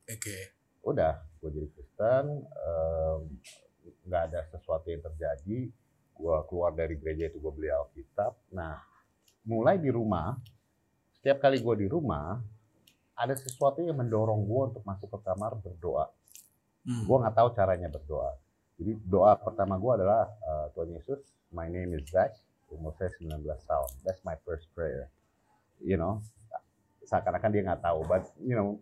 Oke. 0.08 0.38
Udah, 0.82 1.22
gue 1.42 1.50
jadi 1.54 1.68
Kristen, 1.76 2.26
nggak 4.08 4.22
ada 4.32 4.40
sesuatu 4.50 4.88
yang 4.90 5.04
terjadi. 5.04 5.70
Gue 6.16 6.38
keluar 6.50 6.72
dari 6.74 6.96
gereja 7.02 7.34
itu 7.34 7.38
gue 7.42 7.54
beli 7.54 7.70
Alkitab. 7.70 8.54
Nah, 8.54 8.78
mulai 9.46 9.82
di 9.82 9.90
rumah, 9.90 10.38
setiap 11.22 11.38
kali 11.38 11.62
gue 11.62 11.86
di 11.86 11.88
rumah, 11.88 12.42
ada 13.14 13.38
sesuatu 13.38 13.86
yang 13.86 13.94
mendorong 14.02 14.42
gue 14.42 14.62
untuk 14.74 14.82
masuk 14.82 15.06
ke 15.06 15.20
kamar 15.22 15.54
berdoa. 15.62 16.10
Hmm. 16.82 17.06
Gue 17.06 17.18
nggak 17.22 17.38
tahu 17.38 17.54
caranya 17.54 17.94
berdoa. 17.94 18.34
Jadi 18.82 18.98
doa 19.06 19.38
pertama 19.38 19.78
gue 19.78 20.02
adalah 20.02 20.26
eh, 20.26 20.66
Tuhan 20.74 20.90
Yesus, 20.98 21.22
my 21.54 21.70
name 21.70 21.94
is 21.94 22.10
Zach, 22.10 22.34
umur 22.74 22.98
saya 22.98 23.14
19 23.22 23.38
tahun. 23.46 23.92
That's 24.02 24.26
my 24.26 24.34
first 24.42 24.66
prayer. 24.74 25.14
You 25.78 26.02
know, 26.02 26.26
seakan-akan 27.06 27.54
dia 27.54 27.70
nggak 27.70 27.86
tahu, 27.86 28.02
but 28.10 28.26
you 28.42 28.58
know, 28.58 28.82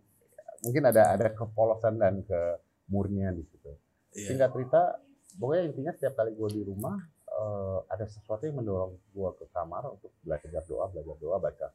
mungkin 0.64 0.88
ada 0.88 1.12
ada 1.20 1.36
kepolosan 1.36 2.00
dan 2.00 2.24
kemurnian 2.24 3.36
di 3.36 3.44
situ. 3.52 3.76
Iya. 4.16 4.32
Singkat 4.32 4.50
cerita, 4.56 4.82
pokoknya 5.36 5.76
intinya 5.76 5.92
setiap 5.92 6.16
kali 6.16 6.32
gue 6.40 6.50
di 6.56 6.64
rumah 6.64 6.96
eh, 7.40 7.80
ada 7.88 8.06
sesuatu 8.06 8.44
yang 8.44 8.60
mendorong 8.60 9.00
gue 9.16 9.30
ke 9.40 9.46
kamar 9.56 9.96
untuk 9.96 10.12
belajar 10.20 10.64
doa, 10.68 10.86
belajar 10.92 11.16
doa, 11.16 11.38
baca 11.40 11.66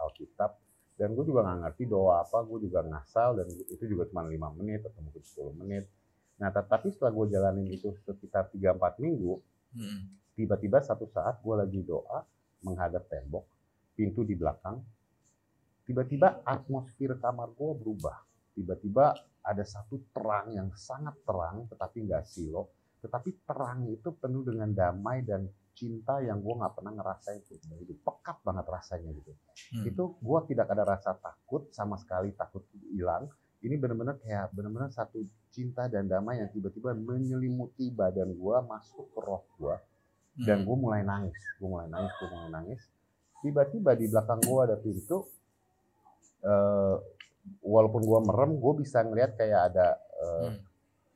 Alkitab. 0.00 0.50
Dan 0.96 1.16
gue 1.16 1.24
juga 1.24 1.40
nggak 1.48 1.58
ngerti 1.64 1.84
doa 1.88 2.20
apa, 2.20 2.44
gue 2.44 2.68
juga 2.68 2.84
ngasal 2.84 3.40
dan 3.40 3.48
itu 3.48 3.84
juga 3.88 4.04
cuma 4.12 4.28
lima 4.28 4.52
menit 4.52 4.84
atau 4.84 5.00
mungkin 5.00 5.24
10 5.24 5.60
menit. 5.64 5.88
Nah, 6.36 6.52
tetapi 6.52 6.92
setelah 6.92 7.12
gue 7.12 7.26
jalanin 7.32 7.68
itu 7.72 7.88
sekitar 8.04 8.52
3-4 8.52 9.00
minggu, 9.00 9.40
Hmm. 9.70 10.18
tiba-tiba 10.34 10.82
satu 10.82 11.06
saat 11.06 11.38
gue 11.46 11.54
lagi 11.54 11.78
doa 11.86 12.26
menghadap 12.66 13.06
tembok, 13.06 13.46
pintu 13.94 14.26
di 14.26 14.34
belakang, 14.34 14.82
tiba-tiba 15.86 16.42
atmosfer 16.42 17.14
kamar 17.22 17.54
gue 17.54 17.70
berubah. 17.78 18.18
Tiba-tiba 18.58 19.14
ada 19.46 19.64
satu 19.64 20.02
terang 20.10 20.50
yang 20.52 20.68
sangat 20.74 21.14
terang, 21.22 21.70
tetapi 21.70 22.02
nggak 22.02 22.26
silo, 22.26 22.66
tetapi 23.00 23.44
terang 23.48 23.88
itu 23.88 24.12
penuh 24.16 24.44
dengan 24.44 24.70
damai 24.70 25.24
dan 25.24 25.48
cinta 25.74 26.20
yang 26.20 26.44
gue 26.44 26.54
nggak 26.54 26.76
pernah 26.76 26.92
ngerasain 26.92 27.40
itu. 27.40 27.56
Itu 27.80 27.96
pekat 28.04 28.44
banget 28.44 28.66
rasanya 28.68 29.10
gitu. 29.16 29.32
Hmm. 29.74 29.84
Itu 29.88 30.02
gue 30.20 30.38
tidak 30.52 30.68
ada 30.68 30.84
rasa 30.84 31.16
takut 31.16 31.72
sama 31.72 31.96
sekali 31.96 32.36
takut 32.36 32.62
hilang. 32.92 33.26
Ini 33.60 33.76
benar-benar 33.76 34.16
kayak 34.20 34.52
benar-benar 34.56 34.88
satu 34.92 35.20
cinta 35.50 35.90
dan 35.90 36.06
damai 36.06 36.40
yang 36.40 36.48
tiba-tiba 36.48 36.94
menyelimuti 36.94 37.90
badan 37.90 38.32
gue 38.32 38.56
masuk 38.64 39.10
ke 39.12 39.20
roh 39.20 39.42
gue 39.58 39.76
dan 40.46 40.62
Hmm. 40.62 40.66
gue 40.70 40.76
mulai 40.78 41.02
nangis 41.02 41.36
gue 41.58 41.68
mulai 41.68 41.90
nangis 41.90 42.12
gue 42.16 42.28
mulai 42.30 42.50
nangis 42.54 42.80
tiba-tiba 43.42 43.98
di 43.98 44.06
belakang 44.06 44.40
gue 44.40 44.60
ada 44.62 44.76
pintu 44.78 45.26
eh, 46.40 46.96
walaupun 47.60 48.02
gue 48.04 48.20
merem 48.24 48.52
gue 48.56 48.72
bisa 48.80 49.02
ngeliat 49.02 49.34
kayak 49.36 49.60
ada 49.72 49.86
eh, 49.98 50.48
Hmm. 50.54 50.56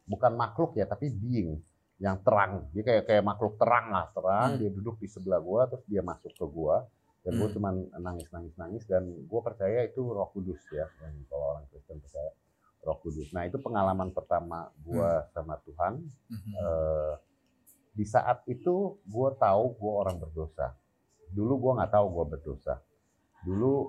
bukan 0.05 0.33
makhluk 0.35 0.77
ya 0.77 0.85
tapi 0.85 1.09
being 1.15 1.63
yang 2.05 2.21
terang 2.21 2.69
dia 2.71 2.85
kayak 2.85 3.05
kayak 3.09 3.25
makhluk 3.25 3.57
terang 3.57 3.89
lah 3.89 4.13
terang 4.13 4.49
Hmm. 4.55 4.61
dia 4.61 4.69
duduk 4.69 5.01
di 5.01 5.09
sebelah 5.09 5.41
gue 5.41 5.61
terus 5.73 5.85
dia 5.89 6.03
masuk 6.05 6.31
ke 6.31 6.45
gue 6.45 6.77
dan 7.25 7.33
gue 7.35 7.49
Hmm. 7.49 7.57
cuman 7.57 7.75
nangis 7.99 8.29
nangis 8.29 8.55
nangis 8.55 8.85
dan 8.85 9.09
gue 9.09 9.41
percaya 9.41 9.81
itu 9.83 10.05
Roh 10.05 10.29
Kudus 10.29 10.61
ya 10.69 10.85
yang 11.01 11.17
kalau 11.25 11.57
orang 11.57 11.65
Kristen 11.73 11.97
percaya 11.99 12.31
Roh 12.83 13.01
Kudus 13.01 13.33
nah 13.33 13.43
itu 13.43 13.57
pengalaman 13.57 14.13
pertama 14.13 14.69
gue 14.79 15.09
sama 15.33 15.57
Tuhan 15.59 16.05
Hmm. 16.29 16.53
eh, 16.55 17.13
di 17.95 18.05
saat 18.05 18.45
itu 18.45 18.99
gue 19.01 19.29
tahu 19.39 19.65
gue 19.73 19.93
orang 19.95 20.19
berdosa. 20.19 20.75
Dulu 21.31 21.53
gue 21.57 21.73
nggak 21.79 21.93
tahu 21.95 22.07
gue 22.11 22.25
berdosa. 22.29 22.75
Dulu 23.41 23.87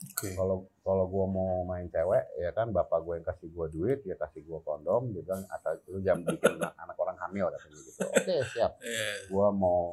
Oke. 0.00 0.32
kalau 0.32 0.69
kalau 0.80 1.04
gue 1.04 1.26
mau 1.28 1.60
main 1.68 1.84
cewek 1.92 2.24
ya 2.40 2.50
kan 2.56 2.72
bapak 2.72 3.04
gue 3.04 3.14
yang 3.20 3.26
kasih 3.28 3.48
gue 3.52 3.66
duit 3.76 3.98
dia 4.00 4.16
kasih 4.16 4.40
gue 4.40 4.58
kondom 4.64 5.12
dia 5.12 5.20
bilang 5.20 5.44
asal 5.52 5.76
lu 5.92 6.00
jangan 6.00 6.24
bikin 6.24 6.56
anak 6.82 6.96
orang 6.96 7.16
hamil 7.20 7.52
katanya 7.52 7.78
gitu. 7.84 8.00
Oke 8.08 8.36
siap. 8.56 8.72
Gue 9.28 9.48
mau 9.52 9.84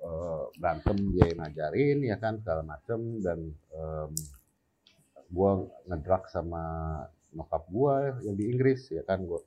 eh, 0.00 0.42
berantem 0.56 0.96
dia 1.12 1.24
yang 1.28 1.40
ngajarin 1.44 1.98
ya 2.00 2.16
kan 2.16 2.40
segala 2.40 2.62
macem 2.64 3.20
dan 3.20 3.38
em, 3.76 4.10
gue 5.28 5.50
ngedrug 5.84 6.24
sama 6.32 6.64
nyokap 7.36 7.68
gue 7.68 7.94
yang 8.24 8.36
di 8.40 8.44
Inggris 8.48 8.88
ya 8.88 9.04
kan 9.04 9.20
gue 9.20 9.40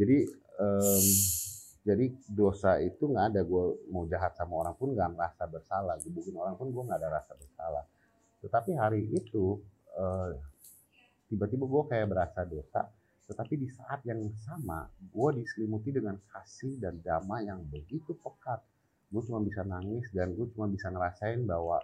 jadi 0.00 0.24
em, 0.64 1.06
jadi 1.84 2.06
dosa 2.32 2.80
itu 2.80 3.04
nggak 3.04 3.36
ada 3.36 3.40
gue 3.44 3.64
mau 3.92 4.08
jahat 4.08 4.32
sama 4.32 4.64
orang 4.64 4.74
pun 4.80 4.96
nggak 4.96 5.12
merasa 5.12 5.44
bersalah 5.44 6.00
gebukin 6.00 6.36
orang 6.40 6.56
pun 6.56 6.72
gue 6.72 6.82
nggak 6.88 7.00
ada 7.04 7.20
rasa 7.20 7.32
bersalah 7.36 7.84
tetapi 8.44 8.74
hari 8.78 9.06
itu 9.10 9.58
eh, 9.98 10.30
tiba-tiba 11.28 11.64
gue 11.68 11.82
kayak 11.90 12.06
berasa 12.08 12.40
dosa 12.46 12.88
tetapi 13.28 13.60
di 13.60 13.68
saat 13.68 14.00
yang 14.08 14.24
sama 14.40 14.88
gue 14.96 15.30
diselimuti 15.44 15.92
dengan 15.92 16.16
kasih 16.32 16.80
dan 16.80 16.96
damai 17.04 17.44
yang 17.44 17.60
begitu 17.68 18.16
pekat. 18.16 18.64
Gue 19.12 19.20
cuma 19.28 19.44
bisa 19.44 19.60
nangis 19.68 20.08
dan 20.16 20.32
gue 20.32 20.48
cuma 20.56 20.64
bisa 20.64 20.88
ngerasain 20.88 21.44
bahwa 21.44 21.76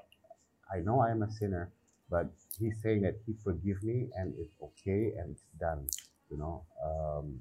I 0.73 0.81
know 0.81 1.05
I 1.05 1.13
am 1.13 1.21
a 1.21 1.29
sinner 1.29 1.69
but 2.09 2.33
he's 2.57 2.81
saying 2.81 3.05
that 3.05 3.21
he 3.29 3.37
forgive 3.45 3.85
me 3.85 4.09
and 4.17 4.33
it's 4.41 4.57
okay 4.57 5.13
and 5.21 5.37
it's 5.37 5.49
done 5.61 5.85
you 6.33 6.41
know 6.41 6.65
um, 6.81 7.37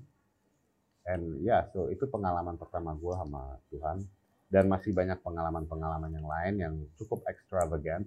and 1.08 1.40
ya 1.44 1.68
so 1.72 1.88
itu 1.88 2.04
pengalaman 2.12 2.60
pertama 2.60 2.92
gue 3.00 3.14
sama 3.16 3.56
Tuhan. 3.72 4.04
Dan 4.52 4.70
masih 4.70 4.94
banyak 4.94 5.18
pengalaman-pengalaman 5.26 6.14
yang 6.14 6.28
lain 6.28 6.54
yang 6.62 6.76
cukup 7.00 7.26
extravagant 7.26 8.06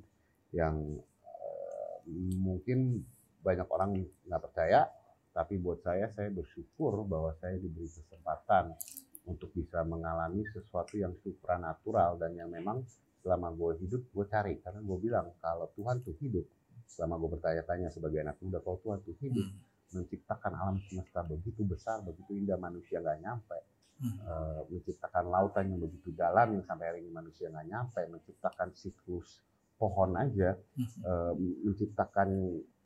yang 0.57 0.77
eh, 1.21 1.97
mungkin 2.41 3.05
banyak 3.45 3.69
orang 3.69 4.01
nggak 4.27 4.43
percaya 4.43 4.89
tapi 5.37 5.61
buat 5.61 5.85
saya 5.85 6.09
saya 6.17 6.33
bersyukur 6.33 7.05
bahwa 7.05 7.37
saya 7.37 7.61
diberi 7.61 7.87
kesempatan 7.87 8.73
untuk 9.29 9.53
bisa 9.53 9.85
mengalami 9.85 10.43
sesuatu 10.51 10.97
yang 10.97 11.13
supranatural 11.21 12.17
dan 12.17 12.33
yang 12.33 12.49
memang 12.49 12.81
selama 13.21 13.53
gue 13.53 13.85
hidup 13.85 14.03
gue 14.07 14.27
cari 14.27 14.55
karena 14.65 14.81
gue 14.81 14.99
bilang 14.99 15.29
kalau 15.43 15.69
Tuhan 15.77 16.01
tuh 16.01 16.17
hidup 16.23 16.47
selama 16.87 17.19
gue 17.21 17.31
bertanya-tanya 17.37 17.91
sebagai 17.93 18.23
anak 18.23 18.39
muda 18.41 18.59
kalau 18.65 18.81
Tuhan 18.83 19.05
tuh 19.05 19.15
hidup 19.21 19.47
Hmm. 19.87 20.03
menciptakan 20.03 20.51
alam 20.59 20.77
semesta 20.91 21.23
begitu 21.23 21.63
besar 21.63 22.03
begitu 22.03 22.35
indah 22.35 22.59
manusia 22.59 22.99
nggak 22.99 23.23
nyampe 23.23 23.59
Hmm. 23.97 24.13
Eh, 24.13 24.61
menciptakan 24.69 25.25
lautan 25.33 25.73
yang 25.73 25.81
begitu 25.81 26.13
dalam 26.13 26.53
yang 26.53 26.65
sampai 26.69 26.85
hari 26.85 26.99
ini 27.01 27.09
manusia 27.09 27.49
nggak 27.49 27.65
nyampe 27.65 28.03
menciptakan 28.13 28.69
siklus 28.77 29.41
pohon 29.77 30.17
aja 30.17 30.57
Hmm. 30.77 30.89
eh, 31.05 31.33
menciptakan 31.69 32.29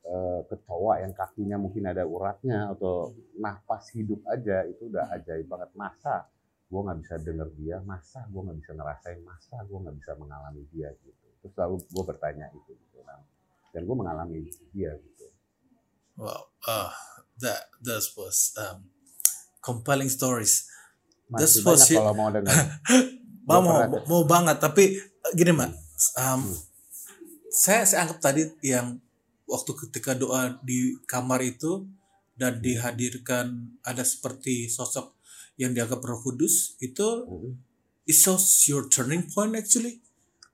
eh, 0.00 0.40
kecoa 0.48 1.02
yang 1.04 1.12
kakinya 1.14 1.56
mungkin 1.60 1.86
ada 1.86 2.02
uratnya 2.06 2.72
atau 2.74 3.14
nafas 3.38 3.92
hidup 3.94 4.22
aja 4.26 4.66
itu 4.66 4.90
udah 4.90 5.10
ajaib 5.14 5.46
banget. 5.46 5.70
Masa 5.76 6.26
gue 6.70 6.80
nggak 6.80 6.98
bisa 7.02 7.14
denger 7.22 7.48
dia? 7.58 7.76
Masa 7.82 8.26
gue 8.26 8.40
nggak 8.42 8.58
bisa 8.58 8.72
ngerasain? 8.74 9.20
Masa 9.22 9.56
gue 9.62 9.78
nggak 9.78 9.96
bisa 9.98 10.12
mengalami 10.18 10.62
dia 10.72 10.88
gitu? 11.02 11.26
Terus 11.40 11.52
selalu 11.54 11.76
gue 11.84 12.04
bertanya 12.04 12.46
itu 12.52 12.72
gitu 12.74 12.98
Nah, 13.06 13.22
dan 13.70 13.82
gue 13.86 13.96
mengalami 13.96 14.38
dia 14.74 14.92
gitu. 14.98 15.26
Wow, 16.18 16.52
uh, 16.68 16.90
that 17.40 17.70
that 17.86 18.04
was 18.18 18.52
um, 18.58 18.90
compelling 19.62 20.10
stories. 20.10 20.66
That's 21.30 21.58
masih 21.58 21.62
banyak 21.62 21.86
sure. 21.86 21.98
kalau 22.02 22.14
mau 22.18 22.28
dengar 22.34 22.50
Mau 23.50 23.60
mau, 23.66 23.82
mau 24.06 24.22
banget, 24.28 24.62
tapi 24.62 24.94
gini 25.34 25.50
mak, 25.50 25.74
um, 26.18 26.38
Hmm. 26.38 26.54
Saya 27.50 27.82
saya 27.82 28.06
anggap 28.06 28.18
tadi 28.22 28.46
yang 28.62 28.96
waktu 29.44 29.72
ketika 29.76 30.14
doa 30.14 30.54
di 30.62 30.94
kamar 31.04 31.42
itu 31.42 31.82
dan 32.34 32.56
dihadirkan 32.58 33.46
ada 33.82 34.00
seperti 34.00 34.70
sosok 34.70 35.12
yang 35.58 35.74
dianggap 35.74 36.00
Roh 36.00 36.22
Kudus 36.22 36.78
itu 36.78 37.04
Mm. 37.26 37.52
it 38.06 38.16
shows 38.16 38.46
your 38.64 38.86
turning 38.86 39.26
point 39.28 39.52
actually. 39.52 40.00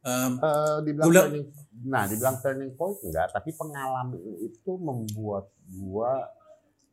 Um, 0.02 0.38
Eh, 0.38 0.76
dibilang 0.82 1.06
bilang- 1.06 1.26
turning, 1.28 1.46
nah 1.84 2.04
dibilang 2.06 2.36
turning 2.40 2.72
point 2.74 2.98
enggak, 3.02 3.26
tapi 3.30 3.50
pengalaman 3.52 4.14
itu 4.40 4.70
membuat 4.74 5.46
gua 5.68 6.26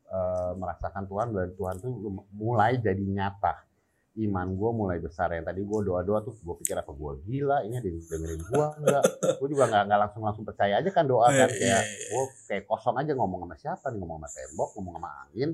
eh, 0.06 0.52
merasakan 0.54 1.10
Tuhan 1.10 1.28
dan 1.32 1.50
Tuhan 1.58 1.76
tuh 1.80 1.90
mulai 2.32 2.78
jadi 2.78 3.02
nyata. 3.02 3.66
Iman 4.14 4.54
gua 4.54 4.70
mulai 4.70 5.02
besar 5.02 5.34
yang 5.34 5.42
tadi 5.42 5.66
gua 5.66 5.82
doa-doa 5.82 6.22
tuh 6.22 6.38
gue 6.38 6.56
pikir 6.62 6.78
apa 6.78 6.94
gua 6.94 7.18
gila 7.18 7.66
ini 7.66 7.82
ada 7.82 7.88
yang 7.90 7.98
dengerin 7.98 8.42
gua 8.46 8.66
enggak 8.78 9.04
gue 9.42 9.48
juga 9.50 9.64
nggak 9.66 9.84
nggak 9.90 10.00
langsung 10.06 10.22
langsung 10.22 10.46
percaya 10.46 10.78
aja 10.78 10.90
kan 10.90 11.06
doa 11.06 11.28
kan 11.28 11.50
Iya, 11.50 11.58
kayak 11.58 11.62
iya, 11.62 11.80
iya. 11.82 12.08
gue 12.14 12.24
kayak 12.46 12.64
kosong 12.64 12.96
aja 12.96 13.12
ngomong 13.12 13.40
sama 13.44 13.56
siapa 13.58 13.86
nih 13.90 13.98
ngomong 13.98 14.18
sama 14.22 14.30
tembok 14.30 14.70
ngomong 14.78 14.94
sama 15.02 15.10
angin 15.26 15.50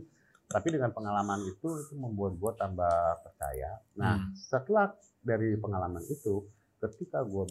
tapi 0.45 0.67
dengan 0.69 0.91
pengalaman 0.91 1.39
itu 1.45 1.67
itu 1.79 1.93
membuat 1.95 2.33
gua 2.35 2.51
tambah 2.53 2.95
percaya 3.23 3.79
nah 3.95 4.19
Hmm. 4.19 4.35
setelah 4.35 4.91
dari 5.19 5.55
pengalaman 5.55 6.03
itu 6.03 6.43
ketika 6.79 7.23
gue 7.23 7.43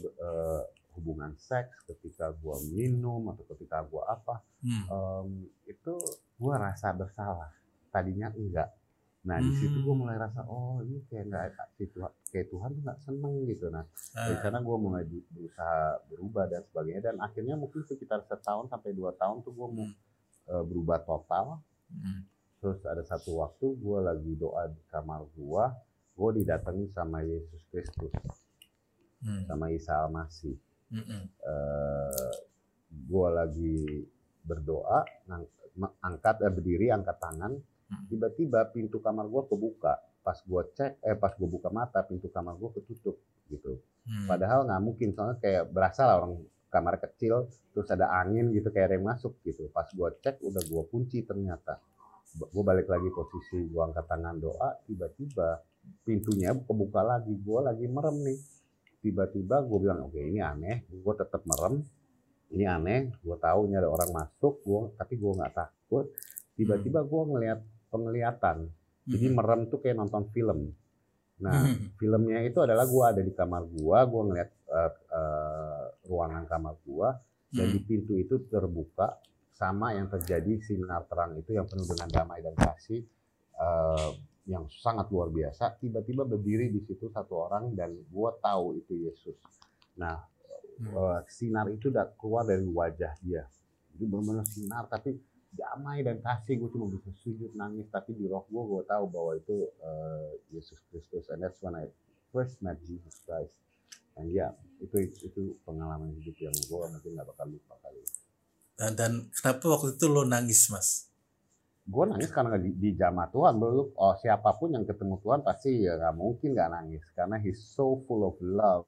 hubungan 0.93 1.31
seks, 1.39 1.87
ketika 1.87 2.35
gue 2.35 2.57
minum 2.69 3.31
atau 3.31 3.47
ketika 3.55 3.87
gue 3.87 4.03
apa, 4.03 4.43
hmm, 4.59 4.85
em, 4.89 5.29
itu 5.63 5.95
gue 6.35 6.55
rasa 6.57 6.91
bersalah. 6.91 7.55
Tadinya 7.89 8.35
enggak. 8.35 8.67
Nah 9.27 9.39
di 9.39 9.51
situ 9.53 9.83
gue 9.83 9.91
Hmm. 9.91 9.99
mulai 9.99 10.17
rasa 10.17 10.47
oh 10.47 10.79
ini 10.81 11.03
kayak 11.07 11.25
nggak 11.27 11.47
kayak 12.29 12.47
Tuhan 12.49 12.71
tuh 12.71 12.83
nggak 12.87 13.01
seneng 13.03 13.35
gitu. 13.45 13.67
Nah 13.69 13.85
dari 14.15 14.37
uh, 14.37 14.41
sana 14.41 14.59
gue 14.59 14.77
mulai 14.77 15.03
berusaha 15.05 15.81
berubah 16.07 16.45
dan 16.47 16.63
sebagainya 16.65 17.03
dan 17.03 17.17
akhirnya 17.19 17.55
mungkin 17.55 17.83
sekitar 17.83 18.23
setahun 18.25 18.69
sampai 18.69 18.93
dua 18.93 19.11
tahun 19.13 19.43
tuh 19.43 19.53
gue 19.53 19.69
mau 19.69 19.85
Hmm. 19.85 19.97
eh, 20.49 20.65
berubah 20.65 20.99
total. 21.03 21.61
hmm, 21.91 22.21
Terus 22.59 22.81
ada 22.85 23.03
satu 23.03 23.39
waktu 23.39 23.67
gue 23.77 23.99
lagi 24.01 24.33
doa 24.35 24.67
di 24.67 24.83
kamar 24.89 25.23
gue, 25.31 25.65
gue 26.15 26.31
didatangi 26.39 26.91
sama 26.91 27.23
Yesus 27.23 27.63
Kristus, 27.69 28.11
hmm, 29.21 29.47
sama 29.47 29.71
Isa 29.71 29.95
Al-Masih. 29.95 30.57
hmm, 30.89 31.05
hmm, 31.05 31.23
eh 31.45 32.35
gue 32.89 33.29
lagi 33.29 33.77
berdoa, 34.43 35.05
angkat 36.01 36.37
eh, 36.41 36.51
berdiri, 36.51 36.89
angkat 36.89 37.21
tangan. 37.21 37.53
Tiba-tiba 38.09 38.69
pintu 38.69 39.01
kamar 39.01 39.27
gue 39.27 39.43
kebuka. 39.49 40.01
Pas 40.21 40.37
gue 40.45 40.63
cek, 40.77 41.01
eh 41.01 41.17
pas 41.17 41.33
gue 41.33 41.49
buka 41.49 41.73
mata, 41.73 42.05
pintu 42.05 42.29
kamar 42.29 42.57
gue 42.61 42.71
ketutup 42.81 43.17
gitu. 43.49 43.81
hmm. 44.05 44.29
Padahal 44.29 44.69
nggak 44.69 44.83
mungkin, 44.85 45.09
soalnya 45.17 45.41
kayak 45.41 45.73
berasa 45.73 46.05
lah 46.05 46.21
orang 46.21 46.37
kamar 46.69 47.01
kecil, 47.01 47.49
terus 47.73 47.89
ada 47.89 48.13
angin 48.21 48.53
gitu 48.53 48.69
kayak 48.69 48.93
ada 48.93 48.95
yang 49.01 49.09
masuk 49.09 49.41
gitu. 49.41 49.73
Pas 49.73 49.89
gue 49.89 50.09
cek, 50.21 50.45
udah 50.45 50.63
gue 50.63 50.83
kunci 50.93 51.25
ternyata. 51.25 51.81
Gue 52.37 52.61
balik 52.61 52.93
lagi 52.93 53.09
posisi 53.09 53.57
gue 53.73 53.81
angkat 53.81 54.05
tangan 54.05 54.37
doa, 54.37 54.77
tiba-tiba 54.85 55.65
pintunya 56.05 56.53
kebuka 56.53 57.01
lagi. 57.01 57.33
Gue 57.41 57.61
lagi 57.65 57.89
merem 57.89 58.17
nih. 58.21 58.39
Tiba-tiba 58.99 59.65
gue 59.65 59.79
bilang, 59.81 60.11
oke 60.11 60.21
ini 60.21 60.45
aneh. 60.45 60.85
Gue 60.91 61.15
tetap 61.17 61.41
merem. 61.49 61.81
Ini 62.53 62.65
aneh. 62.69 63.01
Gue 63.25 63.37
tahu 63.41 63.71
ini 63.71 63.81
ada 63.81 63.89
orang 63.89 64.11
masuk. 64.13 64.61
Gua, 64.65 64.93
tapi 64.99 65.17
gue 65.17 65.33
nggak 65.33 65.55
takut. 65.55 66.13
Tiba-tiba 66.59 67.01
gue 67.07 67.23
ngeliat 67.33 67.61
penglihatan. 67.89 68.69
Jadi 69.09 69.27
Hmm. 69.29 69.37
merem 69.41 69.61
tuh 69.67 69.81
kayak 69.81 69.97
nonton 69.97 70.29
film. 70.33 70.73
Nah, 71.39 71.65
Hmm. 71.65 71.95
filmnya 71.97 72.43
itu 72.45 72.59
adalah 72.61 72.85
gua 72.85 73.15
ada 73.15 73.23
di 73.23 73.33
kamar 73.33 73.63
gua, 73.71 74.05
gua 74.05 74.23
ngeliat 74.29 74.51
eh, 74.69 74.93
eh, 75.17 75.85
ruangan 76.13 76.45
kamar 76.45 76.77
gua 76.85 77.17
dan 77.49 77.73
Hmm. 77.73 77.75
di 77.75 77.81
pintu 77.81 78.21
itu 78.21 78.37
terbuka 78.53 79.17
sama 79.57 79.97
yang 79.97 80.13
terjadi 80.13 80.61
sinar 80.61 81.09
terang 81.09 81.41
itu 81.41 81.57
yang 81.57 81.65
penuh 81.65 81.89
dengan 81.89 82.09
damai 82.13 82.45
dan 82.45 82.53
kasih 82.53 83.01
eh, 83.59 84.11
yang 84.45 84.69
sangat 84.69 85.09
luar 85.09 85.33
biasa. 85.33 85.77
Tiba-tiba 85.81 86.23
berdiri 86.23 86.69
di 86.69 86.85
situ 86.85 87.09
satu 87.09 87.49
orang 87.49 87.73
dan 87.73 87.97
gua 88.13 88.37
tahu 88.39 88.77
itu 88.77 89.09
Yesus. 89.09 89.35
Nah, 89.97 90.21
eh, 90.79 91.19
sinar 91.27 91.67
itu 91.73 91.89
udah 91.89 92.13
keluar 92.15 92.45
dari 92.45 92.69
wajah 92.69 93.17
dia. 93.25 93.49
Itu 93.97 94.05
benar-benar 94.05 94.47
sinar 94.47 94.85
tapi 94.87 95.17
damai 95.53 96.05
dan 96.05 96.21
kasih 96.21 96.61
gue 96.61 96.71
cuma 96.73 96.87
bisa 96.93 97.11
sujud 97.25 97.51
nangis. 97.57 97.89
Tapi 97.89 98.17
di 98.17 98.29
roh 98.29 98.45
gue 98.49 98.63
gue 98.63 98.83
tahu 98.85 99.05
bahwa 99.09 99.33
itu 99.37 99.57
eh, 99.83 100.31
Yesus 100.53 100.79
Kristus. 100.89 101.29
And 101.33 101.41
that's 101.41 101.61
when 101.65 101.77
I 101.77 101.89
first 102.33 102.61
met 102.61 102.81
Jesus 102.85 103.21
Christ. 103.25 103.55
And 104.19 104.29
ya 104.35 104.51
itu 104.83 105.09
itu 105.23 105.57
pengalaman 105.63 106.15
hidup 106.19 106.37
yang 106.39 106.55
gue 106.55 106.83
mungkin 106.91 107.11
nggak 107.15 107.29
bakal 107.35 107.47
lupa 107.51 107.75
kali 107.83 108.03
Dan, 108.79 108.95
dan 108.95 109.13
kenapa 109.35 109.75
waktu 109.75 109.99
itu 109.99 110.07
lo 110.07 110.23
nangis 110.23 110.71
mas? 110.71 111.09
gue 111.89 112.05
nangis 112.05 112.29
karena 112.29 112.61
di, 112.61 112.71
di 112.77 112.93
jamaah 112.93 113.33
Tuhan. 113.33 113.57
Belum 113.57 113.89
oh 113.97 114.15
siapa 114.21 114.53
pun 114.61 114.77
yang 114.77 114.85
ketemu 114.85 115.17
Tuhan 115.25 115.41
pasti 115.41 115.89
ya 115.89 115.97
nggak 115.97 116.15
mungkin 116.21 116.53
nggak 116.53 116.71
nangis. 116.71 117.05
Karena 117.17 117.41
he's 117.41 117.65
so 117.65 118.05
full 118.05 118.29
of 118.29 118.37
love. 118.45 118.85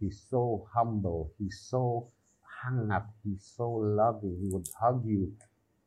He's 0.00 0.16
so 0.32 0.64
humble. 0.72 1.36
He's 1.36 1.60
so 1.68 2.08
hangat. 2.64 3.04
He's 3.20 3.44
so 3.44 3.68
loving. 3.76 4.40
He 4.40 4.48
would 4.48 4.64
hug 4.72 5.04
you 5.04 5.36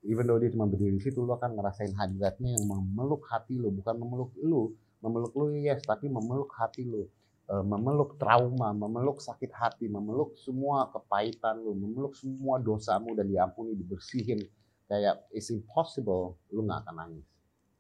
even 0.04 0.28
though 0.28 0.40
dia 0.40 0.52
cuma 0.52 0.68
berdiri 0.68 0.96
di 0.96 1.02
situ 1.04 1.24
lo 1.24 1.40
akan 1.40 1.56
ngerasain 1.56 1.96
hadiratnya 1.96 2.60
yang 2.60 2.66
memeluk 2.68 3.24
hati 3.32 3.56
lo 3.60 3.72
bukan 3.72 3.96
memeluk 3.98 4.32
lu 4.44 4.76
memeluk 5.04 5.32
lu 5.36 5.52
yes 5.56 5.84
tapi 5.84 6.08
memeluk 6.08 6.52
hati 6.56 6.88
lo 6.88 7.08
eh, 7.52 7.60
memeluk 7.64 8.16
trauma, 8.16 8.72
memeluk 8.72 9.20
sakit 9.20 9.52
hati, 9.52 9.92
memeluk 9.92 10.40
semua 10.40 10.88
kepahitan 10.96 11.60
lu, 11.60 11.76
memeluk 11.76 12.16
semua 12.16 12.56
dosamu 12.56 13.12
dan 13.20 13.28
diampuni, 13.28 13.76
dibersihin. 13.76 14.40
Kayak 14.88 15.28
it's 15.36 15.52
impossible 15.52 16.40
lu 16.56 16.64
nggak 16.64 16.88
akan 16.88 16.96
nangis. 17.04 17.28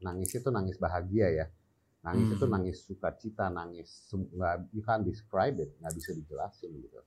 Nangis 0.03 0.29
itu 0.35 0.49
nangis 0.51 0.75
bahagia 0.75 1.27
ya. 1.31 1.45
Nangis 2.03 2.27
Hmm. 2.27 2.35
itu 2.35 2.45
nangis 2.51 2.77
sukacita, 2.83 3.47
nangis 3.47 3.89
nggak 4.11 4.67
you 4.75 4.83
can't 4.83 5.07
describe 5.07 5.55
it, 5.55 5.71
nggak 5.79 5.95
bisa 5.95 6.11
dijelasin 6.11 6.71
gitu. 6.83 6.99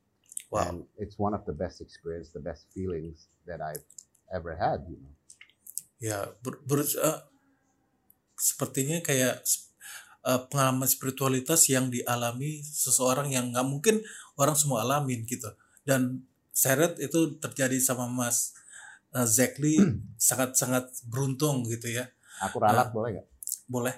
Wow. 0.48 0.64
And 0.64 0.76
it's 0.96 1.20
one 1.20 1.36
of 1.36 1.44
the 1.44 1.52
best 1.52 1.84
experience, 1.84 2.32
the 2.32 2.40
best 2.40 2.72
feelings 2.72 3.28
that 3.44 3.60
I've 3.60 3.84
ever 4.32 4.56
had, 4.58 4.84
you 4.88 4.98
know. 5.00 5.14
Ya, 5.96 6.28
ber, 6.44 6.60
ber- 6.68 6.84
eh, 6.84 7.20
sepertinya 8.36 9.00
kayak 9.00 9.40
eh, 10.26 10.40
pengalaman 10.52 10.88
spiritualitas 10.88 11.66
yang 11.72 11.88
dialami 11.88 12.60
seseorang 12.60 13.32
yang 13.32 13.50
nggak 13.52 13.66
mungkin 13.66 14.04
orang 14.36 14.56
semua 14.58 14.84
alamin 14.84 15.24
gitu. 15.24 15.48
Dan 15.86 16.26
saya 16.52 16.84
lihat 16.84 16.96
itu 17.00 17.36
terjadi 17.40 17.76
sama 17.80 18.08
Mas 18.08 18.52
eh, 19.16 19.24
Zekli 19.28 19.80
sangat-sangat 20.28 21.08
beruntung 21.08 21.64
gitu 21.68 21.88
ya. 21.88 22.08
Aku 22.44 22.60
ralat 22.60 22.92
boleh 22.92 23.10
nggak? 23.20 23.28
Boleh. 23.66 23.96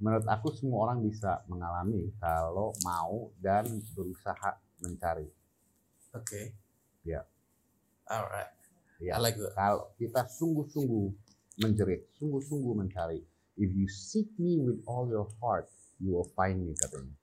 Menurut 0.00 0.26
aku 0.26 0.50
semua 0.50 0.90
orang 0.90 1.06
bisa 1.06 1.46
mengalami 1.46 2.10
kalau 2.18 2.74
mau 2.82 3.30
dan 3.38 3.64
berusaha 3.94 4.58
mencari. 4.82 5.28
Oke. 6.16 6.52
Ya. 7.06 7.22
Alright. 8.08 8.63
Ya. 9.04 9.16
I 9.16 9.20
like 9.20 9.36
that. 9.36 9.52
Kalau 9.52 9.92
kita 10.00 10.24
sungguh-sungguh 10.24 11.06
menjerit, 11.60 12.08
sungguh-sungguh 12.16 12.72
mencari. 12.72 13.20
If 13.54 13.70
you 13.70 13.86
seek 13.86 14.32
me 14.40 14.58
with 14.58 14.80
all 14.88 15.06
your 15.06 15.28
heart, 15.38 15.68
you 16.02 16.16
will 16.16 16.26
find 16.34 16.64
me 16.64 16.74
katanya. 16.74 17.14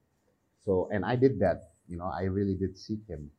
So 0.63 0.87
and 0.93 1.01
I 1.03 1.17
did 1.17 1.41
that. 1.41 1.73
You 1.89 1.99
know, 1.99 2.07
I 2.07 2.29
really 2.29 2.55
did 2.55 2.77
seek 2.79 3.03
him. 3.09 3.33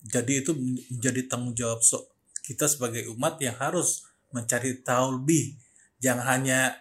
Jadi 0.00 0.46
itu 0.46 0.54
menjadi 0.54 1.26
tanggung 1.26 1.52
jawab 1.52 1.82
so- 1.82 2.08
kita 2.46 2.64
sebagai 2.70 3.10
umat 3.12 3.36
yang 3.42 3.58
harus 3.58 4.06
mencari 4.32 4.80
tahu 4.80 5.20
lebih. 5.20 5.58
Jangan 6.00 6.24
hanya 6.38 6.78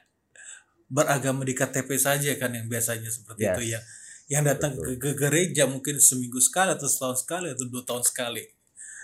beragama 0.87 1.43
di 1.43 1.51
KTP 1.51 1.99
saja 1.99 2.31
kan 2.39 2.55
yang 2.55 2.71
biasanya 2.71 3.11
seperti 3.11 3.43
Yes. 3.43 3.51
itu 3.57 3.63
ya. 3.75 3.79
Yang 4.27 4.43
datang 4.55 4.71
ke, 4.79 4.95
Betul. 4.95 4.99
ke 5.03 5.09
gereja 5.19 5.63
mungkin 5.67 5.99
seminggu 5.99 6.39
sekali 6.39 6.71
atau 6.71 6.87
setahun 6.87 7.27
sekali 7.27 7.51
atau 7.51 7.65
dua 7.67 7.83
tahun 7.83 8.03
sekali. 8.07 8.43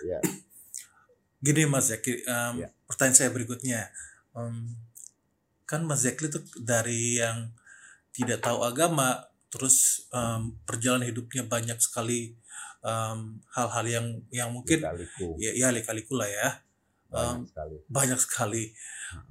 Ya. 0.07 0.19
Gini 1.43 1.67
Mas 1.67 1.91
Zeki, 1.91 2.23
em, 2.23 2.53
Ya. 2.63 2.69
pertanyaan 2.87 3.17
saya 3.19 3.29
berikutnya. 3.35 3.91
Em, 4.31 4.79
kan 5.67 5.83
Mas 5.83 6.07
Zekli 6.07 6.31
itu 6.31 6.39
dari 6.63 7.19
yang 7.19 7.51
tidak 8.15 8.39
tahu 8.39 8.63
agama, 8.63 9.27
terus 9.51 10.07
em, 10.15 10.55
perjalanan 10.63 11.03
hidupnya 11.11 11.43
banyak 11.43 11.75
sekali 11.83 12.39
em, 12.83 13.19
hal-hal 13.51 13.85
yang 13.87 14.07
yang 14.31 14.49
mungkin 14.55 14.79
Kaliku, 14.79 15.35
ya, 15.39 15.51
ya 15.51 15.67
lika-liku 15.71 16.15
lah 16.15 16.31
ya. 16.31 16.49
Banyak 17.13 17.45
sekali. 17.51 17.75
banyak 17.91 18.19
sekali. 18.19 18.63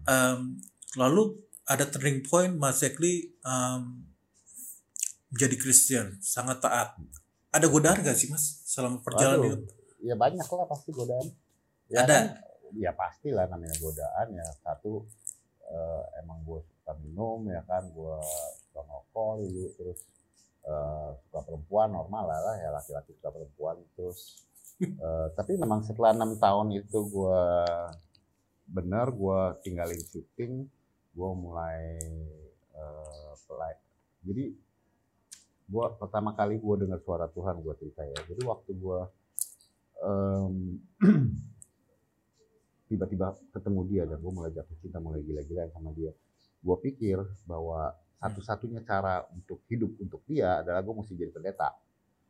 Em, 0.05 0.61
lalu 1.01 1.41
ada 1.65 1.89
turning 1.89 2.21
point 2.29 2.53
Mas 2.53 2.85
Zekli 2.85 3.33
em, 3.41 4.05
menjadi 5.33 5.57
Kristen 5.57 6.07
sangat 6.21 6.61
taat. 6.61 6.93
Ada 7.53 7.69
godaan 7.69 8.05
gak 8.05 8.17
sih 8.17 8.29
Mas 8.29 8.61
selama 8.69 9.01
perjalanan 9.01 9.41
Waduh, 9.41 9.49
hidup? 9.57 9.61
Ya 10.03 10.15
banyak 10.17 10.45
lah 10.45 10.67
pasti 10.69 10.91
godaan. 10.93 11.27
Ya 11.93 12.09
Ada? 12.09 12.09
kan, 12.09 12.25
ya 12.73 12.91
pasti 12.97 13.29
lah 13.29 13.45
namanya 13.53 13.77
godaan 13.77 14.33
ya 14.33 14.47
satu 14.65 15.05
eh, 15.69 16.05
emang 16.25 16.41
gue 16.45 16.61
suka 16.65 16.97
minum 17.05 17.45
ya 17.53 17.61
kan 17.69 17.85
gue 17.85 18.17
suka 18.69 18.81
ngerokok 18.81 19.33
dulu 19.45 19.65
terus 19.77 20.01
eh, 20.65 21.11
suka 21.29 21.41
perempuan 21.45 21.93
normal 21.93 22.33
lah, 22.33 22.41
lah 22.41 22.57
ya 22.57 22.69
laki-laki 22.73 23.13
suka 23.13 23.29
perempuan 23.29 23.77
terus 23.93 24.49
eh, 24.81 25.27
tapi 25.37 25.61
memang 25.61 25.85
setelah 25.85 26.17
enam 26.17 26.41
tahun 26.41 26.81
itu 26.81 26.99
gue 27.13 27.45
bener 28.73 29.13
gue 29.13 29.41
tinggalin 29.61 30.01
syuting 30.01 30.65
gue 31.13 31.31
mulai 31.37 32.01
eh, 32.73 33.33
pelai 33.45 33.77
jadi 34.25 34.45
gue 35.73 35.85
pertama 36.01 36.33
kali 36.33 36.57
gue 36.57 36.75
dengar 36.85 37.01
suara 37.05 37.29
Tuhan 37.29 37.61
gue 37.61 37.75
cerita 37.77 38.01
ya 38.01 38.19
jadi 38.33 38.43
waktu 38.49 38.71
gue 38.77 39.01
em, 40.03 40.55
tiba-tiba 42.93 43.33
ketemu 43.57 43.81
dia 43.89 44.03
dan 44.05 44.21
gue 44.21 44.33
mulai 44.33 44.53
jatuh 44.53 44.77
cinta 44.85 45.01
mulai 45.01 45.25
gila-gilaan 45.25 45.73
sama 45.73 45.91
dia. 45.97 46.13
Gue 46.61 46.77
pikir 46.85 47.19
bahwa 47.49 47.97
satu-satunya 48.21 48.85
cara 48.85 49.25
untuk 49.33 49.65
hidup 49.67 49.97
untuk 49.99 50.21
dia 50.29 50.61
adalah 50.61 50.85
gue 50.85 50.95
mesti 50.95 51.17
jadi 51.17 51.33
pendeta. 51.33 51.73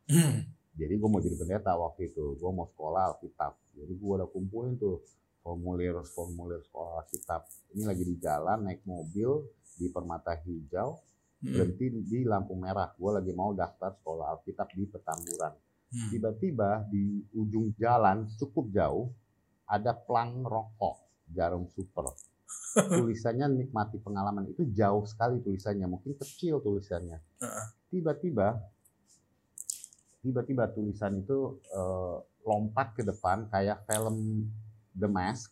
Hmm. 0.07 0.43
jadi 0.79 0.93
gue 0.99 1.09
mau 1.11 1.21
jadi 1.21 1.35
pendeta 1.35 1.75
waktu 1.75 2.09
itu. 2.09 2.39
Gue 2.39 2.51
mau 2.55 2.65
sekolah 2.71 3.13
Alkitab. 3.13 3.53
Jadi 3.75 3.93
gue 3.93 4.11
udah 4.15 4.29
kumpulin 4.31 4.79
tuh 4.79 5.03
formulir 5.43 5.99
formulir 6.15 6.63
sekolah 6.65 7.03
Alkitab. 7.03 7.45
Ini 7.75 7.83
lagi 7.83 8.03
di 8.07 8.15
jalan 8.17 8.63
naik 8.65 8.81
mobil 8.87 9.43
di 9.77 9.91
permata 9.91 10.33
hijau 10.39 10.97
Hmm. 11.43 11.51
berhenti 11.59 11.85
di 12.07 12.19
lampu 12.23 12.55
merah. 12.55 12.95
Gue 12.95 13.19
lagi 13.19 13.35
mau 13.35 13.51
daftar 13.51 13.91
sekolah 13.99 14.31
Alkitab 14.39 14.71
di 14.71 14.87
Petamburan. 14.87 15.53
Hmm. 15.93 16.09
tiba-tiba 16.09 16.89
di 16.89 17.21
ujung 17.37 17.69
jalan 17.77 18.25
cukup 18.41 18.65
jauh 18.73 19.13
ada 19.73 19.97
plang 19.97 20.45
rokok 20.45 21.01
jarum 21.33 21.65
super. 21.73 22.13
Tulisannya 22.73 23.49
nikmati 23.49 23.97
pengalaman 23.97 24.49
itu 24.49 24.69
jauh 24.69 25.05
sekali 25.09 25.41
tulisannya 25.41 25.89
mungkin 25.89 26.13
kecil 26.13 26.61
tulisannya. 26.61 27.17
Tiba-tiba 27.89 28.61
tiba-tiba 30.21 30.69
tulisan 30.71 31.25
itu 31.25 31.57
eh, 31.73 32.17
lompat 32.45 32.93
ke 32.93 33.01
depan 33.01 33.49
kayak 33.49 33.83
film 33.89 34.47
The 34.93 35.09
Mask 35.09 35.49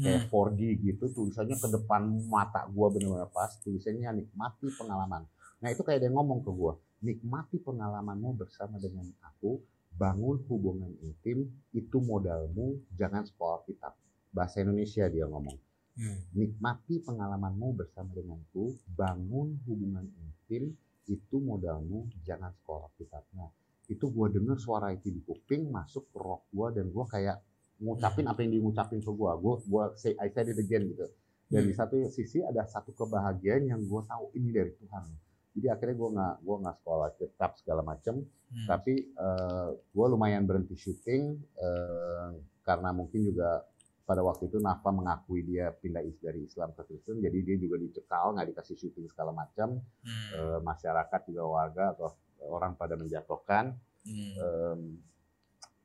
kayak 0.00 0.32
Hmm. 0.32 0.56
4D 0.56 0.80
gitu 0.80 1.12
tulisannya 1.12 1.60
ke 1.60 1.68
depan 1.76 2.08
mata 2.32 2.64
gua 2.72 2.88
bener-bener 2.88 3.28
pas 3.28 3.52
tulisannya 3.60 4.24
nikmati 4.24 4.72
pengalaman. 4.72 5.28
Nah 5.60 5.68
itu 5.68 5.84
kayak 5.84 6.00
dia 6.00 6.08
ngomong 6.08 6.40
ke 6.40 6.50
gua 6.50 6.80
nikmati 7.04 7.60
pengalamanmu 7.60 8.36
bersama 8.36 8.80
dengan 8.80 9.08
aku 9.20 9.60
bangun 10.00 10.40
hubungan 10.48 10.96
intim 11.04 11.44
itu 11.76 12.00
modalmu 12.00 12.80
jangan 12.96 13.28
sekolah 13.28 13.60
kitab. 13.68 13.92
Bahasa 14.32 14.64
Indonesia 14.64 15.04
dia 15.12 15.28
ngomong. 15.28 15.60
Hmm. 16.00 16.16
nikmati 16.32 17.02
pengalamanmu 17.04 17.76
bersama 17.76 18.14
denganku 18.16 18.78
bangun 18.94 19.58
hubungan 19.68 20.06
intim 20.16 20.72
itu 21.10 21.36
modalmu 21.36 22.08
jangan 22.24 22.54
sekolah 22.62 22.88
kitab. 22.96 23.20
Nah 23.36 23.52
itu 23.90 24.06
gua 24.08 24.30
denger 24.32 24.56
suara 24.56 24.94
itu 24.94 25.12
di 25.12 25.20
kuping 25.20 25.68
masuk 25.68 26.08
ke 26.14 26.16
rock 26.16 26.46
gua 26.54 26.72
dan 26.72 26.88
gua 26.88 27.04
kayak 27.10 27.42
ngucapin 27.82 28.24
apa 28.30 28.38
yang 28.40 28.50
dia 28.54 28.62
ngucapin 28.64 29.02
ke 29.02 29.12
gua. 29.12 29.36
Gua 29.36 29.60
gua 29.66 29.92
say 29.98 30.16
I 30.16 30.32
said 30.32 30.48
it 30.48 30.56
again 30.56 30.88
gitu. 30.88 31.04
Dan 31.50 31.66
di 31.66 31.74
satu 31.74 31.98
sisi 32.08 32.40
ada 32.40 32.64
satu 32.64 32.94
kebahagiaan 32.94 33.68
yang 33.68 33.82
gua 33.84 34.06
tahu 34.06 34.30
ini 34.38 34.54
dari 34.54 34.72
Tuhan 34.78 35.04
jadi 35.52 35.74
akhirnya 35.74 35.96
gua 35.96 36.08
nggak 36.14 36.34
gua 36.42 36.56
nggak 36.62 36.76
sekolah 36.82 37.08
kitab 37.16 37.50
segala 37.58 37.82
macem 37.82 38.16
Hmm. 38.50 38.66
tapi 38.66 38.98
eh, 38.98 39.68
gue 39.78 40.06
lumayan 40.10 40.42
berhenti 40.42 40.74
syuting 40.74 41.22
eh, 41.54 42.28
karena 42.66 42.90
mungkin 42.90 43.22
juga 43.22 43.62
pada 44.02 44.26
waktu 44.26 44.50
itu 44.50 44.58
Nafa 44.58 44.90
mengakui 44.90 45.46
dia 45.46 45.70
pindah 45.70 46.02
is- 46.02 46.18
dari 46.18 46.50
Islam 46.50 46.74
ke 46.74 46.82
Kristen 46.82 47.22
jadi 47.22 47.38
dia 47.46 47.54
juga 47.62 47.78
dicekal 47.78 48.34
nggak 48.34 48.50
dikasih 48.50 48.74
syuting 48.74 49.06
segala 49.06 49.30
macam 49.30 49.78
Hmm. 50.02 50.30
Eh, 50.34 50.58
masyarakat 50.66 51.20
juga 51.30 51.44
warga 51.46 51.84
atau 51.94 52.10
orang 52.50 52.74
pada 52.74 52.98
menjatuhkan 52.98 53.78
Hmm. 54.02 54.34
Em, 54.34 54.80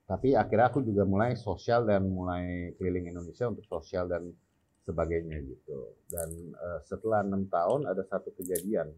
tapi 0.10 0.34
akhirnya 0.34 0.66
aku 0.66 0.82
juga 0.82 1.06
mulai 1.06 1.38
sosial 1.38 1.86
dan 1.86 2.10
mulai 2.10 2.74
keliling 2.82 3.14
Indonesia 3.14 3.46
untuk 3.46 3.70
sosial 3.70 4.10
dan 4.10 4.34
sebagainya 4.82 5.38
gitu 5.46 5.94
dan 6.10 6.30
eh, 6.50 6.80
setelah 6.82 7.22
enam 7.22 7.46
tahun 7.46 7.86
ada 7.86 8.02
satu 8.10 8.34
kejadian 8.34 8.90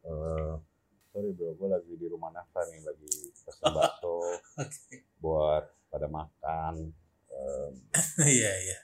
Eh, 0.00 0.52
sorry 1.10 1.30
bro 1.32 1.52
gue 1.52 1.68
lagi 1.68 1.92
di 1.94 2.06
rumah 2.06 2.30
Nafa 2.30 2.64
nih 2.66 2.80
lagi 2.80 3.10
pesen 3.36 3.68
bakso 3.70 4.16
Oke. 4.56 4.96
buat 5.18 5.64
pada 5.86 6.06
makan 6.06 6.94
Em, 7.30 7.72
Iya 8.38 8.52
iya. 8.58 8.78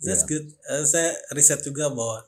That's 0.00 0.24
good. 0.24 0.46
Eh, 0.64 0.84
saya 0.84 1.12
riset 1.30 1.60
juga 1.60 1.88
bahwa 1.88 2.24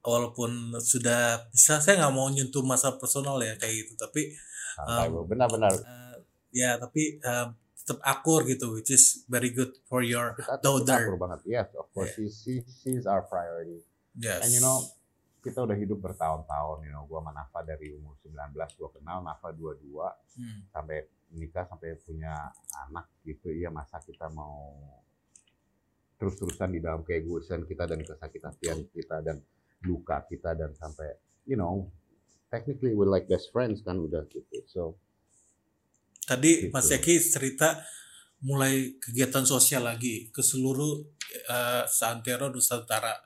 walaupun 0.00 0.50
sudah 0.78 1.46
bisa 1.48 1.78
saya 1.78 1.98
nggak 1.98 2.14
mau 2.14 2.26
nyentuh 2.26 2.62
masa 2.62 2.94
personal 2.96 3.36
ya 3.38 3.54
kayak 3.56 3.84
gitu. 3.84 3.92
Tapi 3.96 4.32
santai 4.74 5.10
Um, 5.10 5.26
benar-benar. 5.26 5.74
eh, 5.74 6.16
ya 6.50 6.78
tapi 6.78 7.18
eh, 7.18 7.46
tetap 7.76 7.98
akur 8.00 8.44
gitu 8.44 8.72
which 8.72 8.90
is 8.90 9.26
very 9.26 9.50
good 9.50 9.74
for 9.84 10.00
your 10.00 10.32
kita, 10.34 10.54
kita 10.54 10.62
daughter. 10.62 11.00
akur 11.02 11.16
banget. 11.18 11.40
Yes 11.44 11.68
of 11.74 11.86
course. 11.90 12.14
She, 12.14 12.30
she, 12.30 12.54
she's 12.64 13.04
our 13.04 13.26
priority. 13.26 13.82
Yes. 14.14 14.46
And 14.46 14.50
you 14.50 14.62
know, 14.62 14.82
kita 15.48 15.64
udah 15.64 15.76
hidup 15.76 15.98
bertahun-tahun, 16.04 16.78
you 16.84 16.92
know, 16.92 17.08
gua 17.08 17.24
sama 17.24 17.32
Nafa 17.32 17.60
dari 17.64 17.96
umur 17.96 18.14
19 18.20 18.78
gua 18.78 18.88
kenal, 18.92 19.18
Nafa 19.24 19.48
22 19.56 20.12
Hmm. 20.38 20.60
sampai 20.70 21.02
nikah 21.34 21.66
sampai 21.66 21.98
punya 22.04 22.52
anak 22.86 23.10
gitu. 23.26 23.50
Iya, 23.50 23.72
masa 23.74 23.98
kita 23.98 24.30
mau 24.30 24.76
terus-terusan 26.18 26.74
di 26.74 26.80
dalam 26.82 27.02
keegoisan 27.02 27.66
kita 27.66 27.86
dan 27.86 28.02
kesakit 28.02 28.42
hatian 28.42 28.86
kita 28.90 29.22
dan 29.22 29.38
luka 29.86 30.22
kita 30.26 30.54
dan 30.58 30.74
sampai 30.74 31.14
you 31.46 31.54
know, 31.56 31.88
technically 32.52 32.92
we're 32.92 33.08
like 33.08 33.24
best 33.30 33.48
friends 33.54 33.80
kan 33.80 33.96
udah 33.96 34.26
gitu 34.28 34.58
so 34.68 34.82
Tadi 36.28 36.68
Gitu. 36.68 36.74
Mas 36.76 36.92
Eki 36.92 37.16
cerita 37.24 37.80
mulai 38.44 39.00
kegiatan 39.00 39.48
sosial 39.48 39.88
lagi 39.88 40.28
ke 40.28 40.44
seluruh 40.44 41.08
eh, 41.48 41.84
Santero 41.88 42.52
Nusantara. 42.52 43.16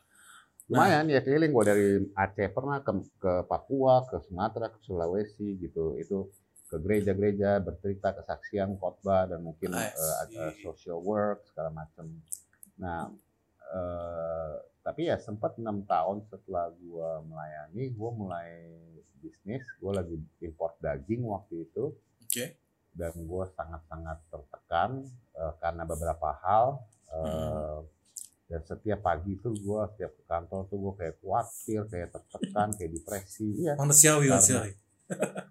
Lumayan 0.72 1.04
ya 1.12 1.20
keliling. 1.20 1.52
Gue 1.52 1.64
dari 1.68 1.88
Aceh 2.16 2.48
pernah 2.48 2.80
ke, 2.80 2.92
ke 3.20 3.32
Papua 3.44 4.08
ke 4.08 4.16
Sumatera 4.24 4.72
ke 4.72 4.80
Sulawesi 4.80 5.60
gitu. 5.60 6.00
Itu 6.00 6.32
ke 6.72 6.80
gereja-gereja 6.80 7.60
bercerita 7.60 8.16
kesaksian 8.16 8.80
khotbah 8.80 9.28
dan 9.28 9.44
mungkin 9.44 9.76
see. 9.76 10.40
eh, 10.40 10.52
social 10.64 10.98
work 11.04 11.44
segala 11.52 11.68
macam 11.68 12.08
nah 12.80 13.12
eh, 13.68 14.54
tapi 14.80 15.12
ya 15.12 15.20
sempat 15.20 15.60
enam 15.60 15.84
tahun 15.84 16.24
setelah 16.32 16.72
gue 16.72 17.10
melayani 17.28 17.92
gue 17.92 18.10
mulai 18.16 18.50
bisnis. 19.22 19.62
Gue 19.78 19.92
lagi 19.94 20.16
import 20.42 20.74
daging 20.82 21.22
waktu 21.28 21.68
itu. 21.70 21.92
Oke. 22.26 22.56
dan 22.92 23.12
gue 23.16 23.44
sangat-sangat 23.56 24.20
tertekan 24.28 25.04
eh, 25.36 25.52
karena 25.60 25.84
beberapa 25.88 26.28
hal 26.44 26.80
eh, 27.12 27.78
dan 28.52 28.60
setiap 28.68 29.00
pagi 29.00 29.40
tuh 29.40 29.56
gue 29.56 29.80
setiap 29.96 30.12
ke 30.12 30.22
kantor 30.28 30.68
tuh 30.68 30.76
gue 30.76 30.92
kayak 31.00 31.14
khawatir 31.24 31.80
kayak 31.88 32.08
tertekan 32.12 32.68
kayak 32.76 32.90
depresi 32.92 33.48
iya. 33.56 33.72
Manusiawi, 33.80 34.28
Karena- 34.28 34.36
manusiawi. 34.36 34.70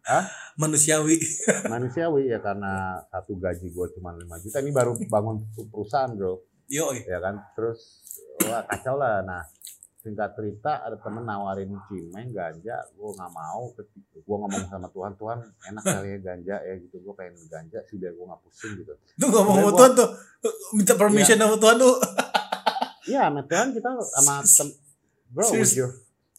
Hah? 0.05 0.25
Manusiawi. 0.61 1.17
manusiawi 1.65 2.23
ya 2.29 2.39
karena 2.41 3.01
satu 3.09 3.37
gaji 3.41 3.73
gue 3.73 3.87
cuma 3.97 4.13
5 4.13 4.43
juta. 4.45 4.57
Ini 4.61 4.71
baru 4.73 4.93
bangun 5.09 5.41
perusahaan 5.73 6.13
bro. 6.13 6.45
Yo, 6.69 6.93
ya 6.93 7.17
kan? 7.17 7.41
Terus 7.57 8.05
wah 8.45 8.61
kacau 8.69 9.01
lah. 9.01 9.25
Nah 9.25 9.41
singkat 10.01 10.33
cerita 10.33 10.81
ada 10.81 10.97
temen 10.97 11.25
nawarin 11.25 11.73
cimeng 11.89 12.29
ganja. 12.33 12.77
Gue 12.93 13.09
nggak 13.17 13.31
mau 13.33 13.69
gue 14.21 14.37
ngomong 14.37 14.65
sama 14.69 14.87
Tuhan 14.93 15.13
Tuhan 15.17 15.39
enak 15.73 15.83
kali 15.83 16.07
ya 16.09 16.17
ganja 16.21 16.55
ya 16.61 16.73
gitu. 16.77 17.01
Gue 17.01 17.13
pengen 17.17 17.37
ganja 17.49 17.79
sih 17.89 17.97
biar 17.97 18.13
gue 18.13 18.25
nggak 18.25 18.41
pusing 18.45 18.77
gitu. 18.81 18.93
Tuh 19.17 19.29
ngomong 19.29 19.55
sama 19.61 19.71
Tuhan 19.77 19.91
tuh 19.97 20.09
minta 20.77 20.93
permission 20.97 21.37
sama 21.37 21.57
Tuhan 21.57 21.77
tuh. 21.81 21.95
Iya, 23.11 23.21
sama 23.27 23.41
Tuhan 23.43 23.67
kita 23.71 23.89
sama 24.09 24.33
tem 24.57 24.67
bro 25.27 25.43
with 25.45 25.51
Serious? 25.67 25.73
your 25.75 25.91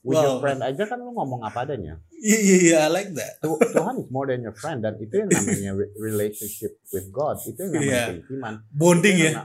with 0.02 0.16
your 0.16 0.34
Wow. 0.34 0.40
friend 0.40 0.60
aja 0.60 0.82
kan 0.82 0.98
lu 0.98 1.12
ngomong 1.12 1.40
apa 1.42 1.62
adanya. 1.62 1.94
Iya, 2.14 2.38
iya, 2.40 2.56
iya, 2.58 2.76
I 2.82 2.90
like 2.90 3.12
that. 3.12 3.38
Tu- 3.38 3.60
Tuhan 3.70 3.94
is 3.98 4.08
more 4.08 4.26
than 4.26 4.40
your 4.40 4.52
friend 4.52 4.80
dan 4.80 4.96
itu 4.96 5.12
yang 5.12 5.28
namanya 5.28 5.72
re- 5.74 5.92
relationship 5.96 6.80
with 6.88 7.06
God. 7.08 7.38
Itu 7.40 7.60
yang 7.60 7.72
namanya 7.72 7.92
Iya. 7.92 8.06
keimanan. 8.20 8.54
Bonding 8.68 9.16
Itu 9.16 9.26
ya. 9.28 9.42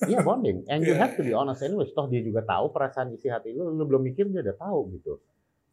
Iya 0.00 0.18
bonding. 0.20 0.58
And 0.66 0.80
you 0.82 0.92
Iya. 0.92 1.00
have 1.00 1.14
to 1.14 1.22
be 1.22 1.30
honest 1.30 1.60
anyway. 1.60 1.84
Toh 1.86 2.06
dia 2.06 2.20
juga 2.20 2.40
tahu 2.42 2.70
perasaan 2.70 3.12
isi 3.12 3.28
hati 3.28 3.50
lu. 3.50 3.68
Lu 3.68 3.84
belum 3.84 4.00
mikir 4.02 4.26
dia 4.26 4.40
udah 4.40 4.56
tahu 4.56 4.78
gitu. 4.94 5.20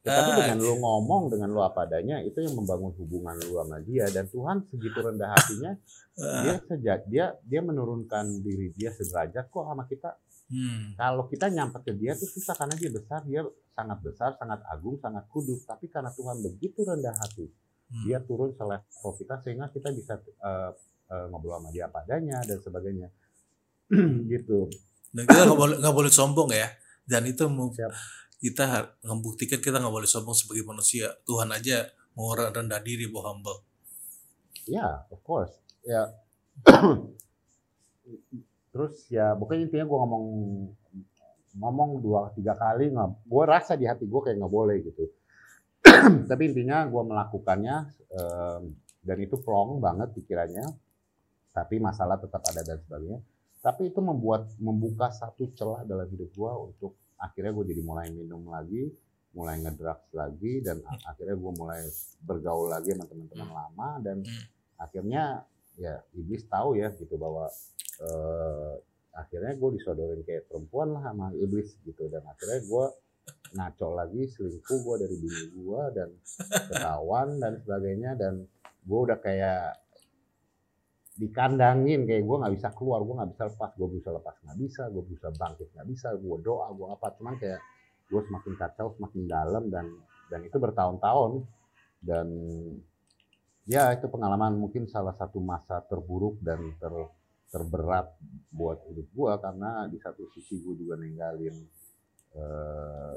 Ya, 0.02 0.16
tapi 0.16 0.30
Ah, 0.30 0.36
dengan 0.40 0.58
lu 0.62 0.74
ngomong 0.78 1.24
dengan 1.28 1.50
lu 1.50 1.60
apa 1.60 1.84
adanya 1.84 2.22
itu 2.22 2.40
yang 2.40 2.54
membangun 2.54 2.96
hubungan 2.96 3.36
lu 3.42 3.58
sama 3.58 3.78
dia 3.82 4.08
dan 4.08 4.24
Tuhan 4.26 4.64
segitu 4.64 4.98
rendah 4.98 5.30
hatinya 5.30 5.72
Ah, 6.16 6.42
dia 6.42 6.56
sejak 6.64 7.00
dia 7.06 7.26
dia 7.42 7.60
menurunkan 7.60 8.40
diri 8.40 8.72
dia 8.72 8.90
sederajat 8.90 9.46
kok 9.46 9.64
sama 9.64 9.84
kita 9.84 10.16
hmm. 10.52 11.00
kalau 11.00 11.28
kita 11.28 11.48
nyampe 11.52 11.82
ke 11.84 11.94
dia 11.96 12.16
tuh 12.18 12.30
susah 12.30 12.56
karena 12.58 12.76
dia 12.76 12.92
besar 12.92 13.22
dia 13.28 13.42
sangat 13.74 14.00
besar 14.02 14.34
sangat 14.40 14.60
agung 14.68 14.98
sangat 14.98 15.26
kudus 15.30 15.64
tapi 15.68 15.88
karena 15.92 16.10
Tuhan 16.14 16.42
begitu 16.44 16.82
rendah 16.84 17.14
hati 17.14 17.48
Hmm. 17.88 18.04
dia 18.04 18.20
turun 18.20 18.52
selevel 18.52 19.12
kita 19.16 19.40
sehingga 19.40 19.72
kita 19.72 19.96
bisa 19.96 20.20
eh, 20.20 20.72
eh, 21.08 21.26
ngobrol 21.32 21.56
sama 21.56 21.72
dia 21.72 21.88
apa 21.88 22.04
adanya 22.04 22.44
dan 22.44 22.60
sebagainya 22.60 23.08
gitu 24.32 24.68
Dan 25.16 25.24
kita 25.24 25.48
nggak 25.48 25.56
boleh 25.56 25.76
nggak 25.80 25.96
boleh 25.96 26.12
sombong 26.12 26.52
ya. 26.52 26.68
Dan 27.08 27.24
itu 27.24 27.48
Siap. 27.48 27.92
kita 28.44 29.00
membuktikan 29.08 29.64
kita 29.64 29.80
nggak 29.80 29.96
boleh 29.96 30.10
sombong 30.10 30.36
sebagai 30.36 30.68
manusia. 30.68 31.16
Tuhan 31.24 31.48
aja 31.48 31.88
mau 32.12 32.36
rendah 32.36 32.84
diri, 32.84 33.08
mau 33.08 33.24
humble. 33.24 33.64
ya 34.68 35.08
of 35.08 35.24
course 35.24 35.56
ya 35.88 36.12
terus 38.78 39.10
ya 39.10 39.34
pokoknya 39.34 39.66
intinya 39.66 39.86
gue 39.90 39.98
ngomong 39.98 40.26
ngomong 41.58 41.90
dua 42.06 42.30
tiga 42.38 42.54
kali 42.54 42.94
nggak 42.94 43.26
gue 43.26 43.44
rasa 43.50 43.74
di 43.74 43.90
hati 43.90 44.06
gue 44.06 44.22
kayak 44.22 44.38
nggak 44.38 44.54
boleh 44.54 44.78
gitu. 44.86 45.10
Tapi 46.30 46.44
intinya 46.54 46.86
gue 46.86 47.02
melakukannya 47.02 47.76
em, 48.14 48.62
dan 49.02 49.18
itu 49.18 49.42
plong 49.42 49.82
banget 49.82 50.14
pikirannya. 50.14 50.70
Tapi 51.50 51.82
masalah 51.82 52.22
tetap 52.22 52.46
ada 52.46 52.62
dan 52.62 52.78
sebagainya. 52.86 53.18
Tapi 53.66 53.90
itu 53.90 53.98
membuat 54.06 54.54
membuka 54.62 55.10
satu 55.10 55.50
celah 55.58 55.82
dalam 55.82 56.06
hidup 56.06 56.30
gue 56.30 56.52
untuk 56.70 56.94
akhirnya 57.18 57.50
gue 57.58 57.66
jadi 57.74 57.82
mulai 57.82 58.14
minum 58.14 58.46
lagi 58.46 58.94
mulai 59.34 59.62
ngedrugs 59.62 60.10
lagi 60.18 60.66
dan 60.66 60.82
akhirnya 61.06 61.38
gue 61.38 61.52
mulai 61.54 61.82
bergaul 62.26 62.74
lagi 62.74 62.98
sama 62.98 63.06
teman-teman 63.06 63.50
lama 63.54 63.90
dan 64.02 64.18
Hmm. 64.26 64.44
akhirnya 64.78 65.46
ya 65.78 66.02
iblis 66.18 66.44
tahu 66.50 66.76
ya 66.76 66.90
gitu 66.98 67.16
bahwa 67.16 67.46
eh, 68.02 68.74
akhirnya 69.18 69.54
gue 69.58 69.70
disodorin 69.82 70.22
kayak 70.22 70.50
perempuan 70.50 70.94
lah 70.94 71.10
sama 71.10 71.34
iblis 71.38 71.74
gitu. 71.86 72.10
Dan 72.10 72.26
akhirnya 72.26 72.60
gue 72.66 72.86
ngaco 73.58 73.88
lagi 73.98 74.22
selingkuh 74.30 74.80
gue 74.86 74.96
dari 75.06 75.16
bini 75.18 75.46
gue 75.58 75.82
dan 75.98 76.10
ketahuan 76.70 77.38
dan 77.42 77.54
sebagainya. 77.62 78.12
Dan 78.18 78.46
gue 78.86 79.00
udah 79.00 79.18
kayak 79.22 79.82
dikandangin 81.18 82.06
kayak 82.06 82.30
gue 82.30 82.38
nggak 82.38 82.54
bisa 82.62 82.70
keluar 82.78 83.02
gue 83.02 83.16
nggak 83.18 83.32
bisa 83.34 83.44
lepas 83.50 83.74
gue 83.74 83.90
bisa 83.90 84.10
lepas 84.14 84.38
nggak 84.38 84.58
bisa 84.62 84.82
gue 84.94 85.04
bisa 85.10 85.28
bangkit 85.34 85.68
nggak 85.74 85.88
bisa 85.90 86.08
gue 86.14 86.38
doa 86.46 86.68
gue 86.74 86.88
apa. 86.94 87.08
Cuman 87.18 87.36
kayak 87.42 87.62
gue 88.08 88.22
semakin 88.22 88.54
kacau 88.54 88.94
semakin 88.98 89.24
dalam 89.26 89.64
dan 89.74 89.86
dan 90.30 90.46
itu 90.46 90.58
bertahun-tahun. 90.58 91.46
Dan 91.98 92.28
ya 93.68 93.92
itu 93.94 94.08
pengalaman 94.08 94.56
mungkin 94.56 94.88
salah 94.88 95.14
satu 95.14 95.44
masa 95.44 95.84
terburuk 95.86 96.40
dan 96.40 96.60
ter 96.80 96.94
terberat 97.48 98.12
buat 98.52 98.80
hidup 98.92 99.08
gue 99.08 99.32
karena 99.40 99.88
di 99.88 100.00
satu 100.00 100.28
sisi 100.36 100.60
gue 100.60 100.76
juga 100.76 100.96
ninggalin 101.00 101.56
eh, 102.36 103.16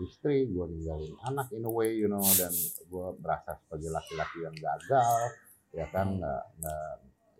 istri 0.00 0.48
gue 0.48 0.66
ninggalin 0.68 1.12
anak 1.24 1.48
in 1.52 1.64
a 1.64 1.72
way 1.72 1.96
you 1.96 2.08
know 2.08 2.24
dan 2.36 2.52
gue 2.88 3.06
berasa 3.20 3.56
sebagai 3.64 3.88
laki-laki 3.92 4.38
yang 4.44 4.56
gagal 4.56 5.20
ya 5.72 5.86
kan 5.92 6.16
nggak 6.16 6.44
nggak 6.60 6.92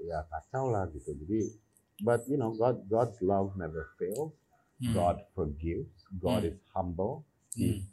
ya 0.04 0.18
kacau 0.28 0.72
lah 0.72 0.88
gitu 0.92 1.12
jadi 1.12 1.40
but 2.00 2.24
you 2.24 2.36
know 2.36 2.52
God 2.56 2.84
God's 2.88 3.18
love 3.24 3.56
never 3.56 3.88
fails 3.96 4.32
Hmm. 4.80 4.96
God 4.96 5.16
forgives 5.36 5.92
God 6.24 6.40
Hmm. 6.40 6.56
is 6.56 6.60
humble 6.72 7.28
Hmm. 7.52 7.84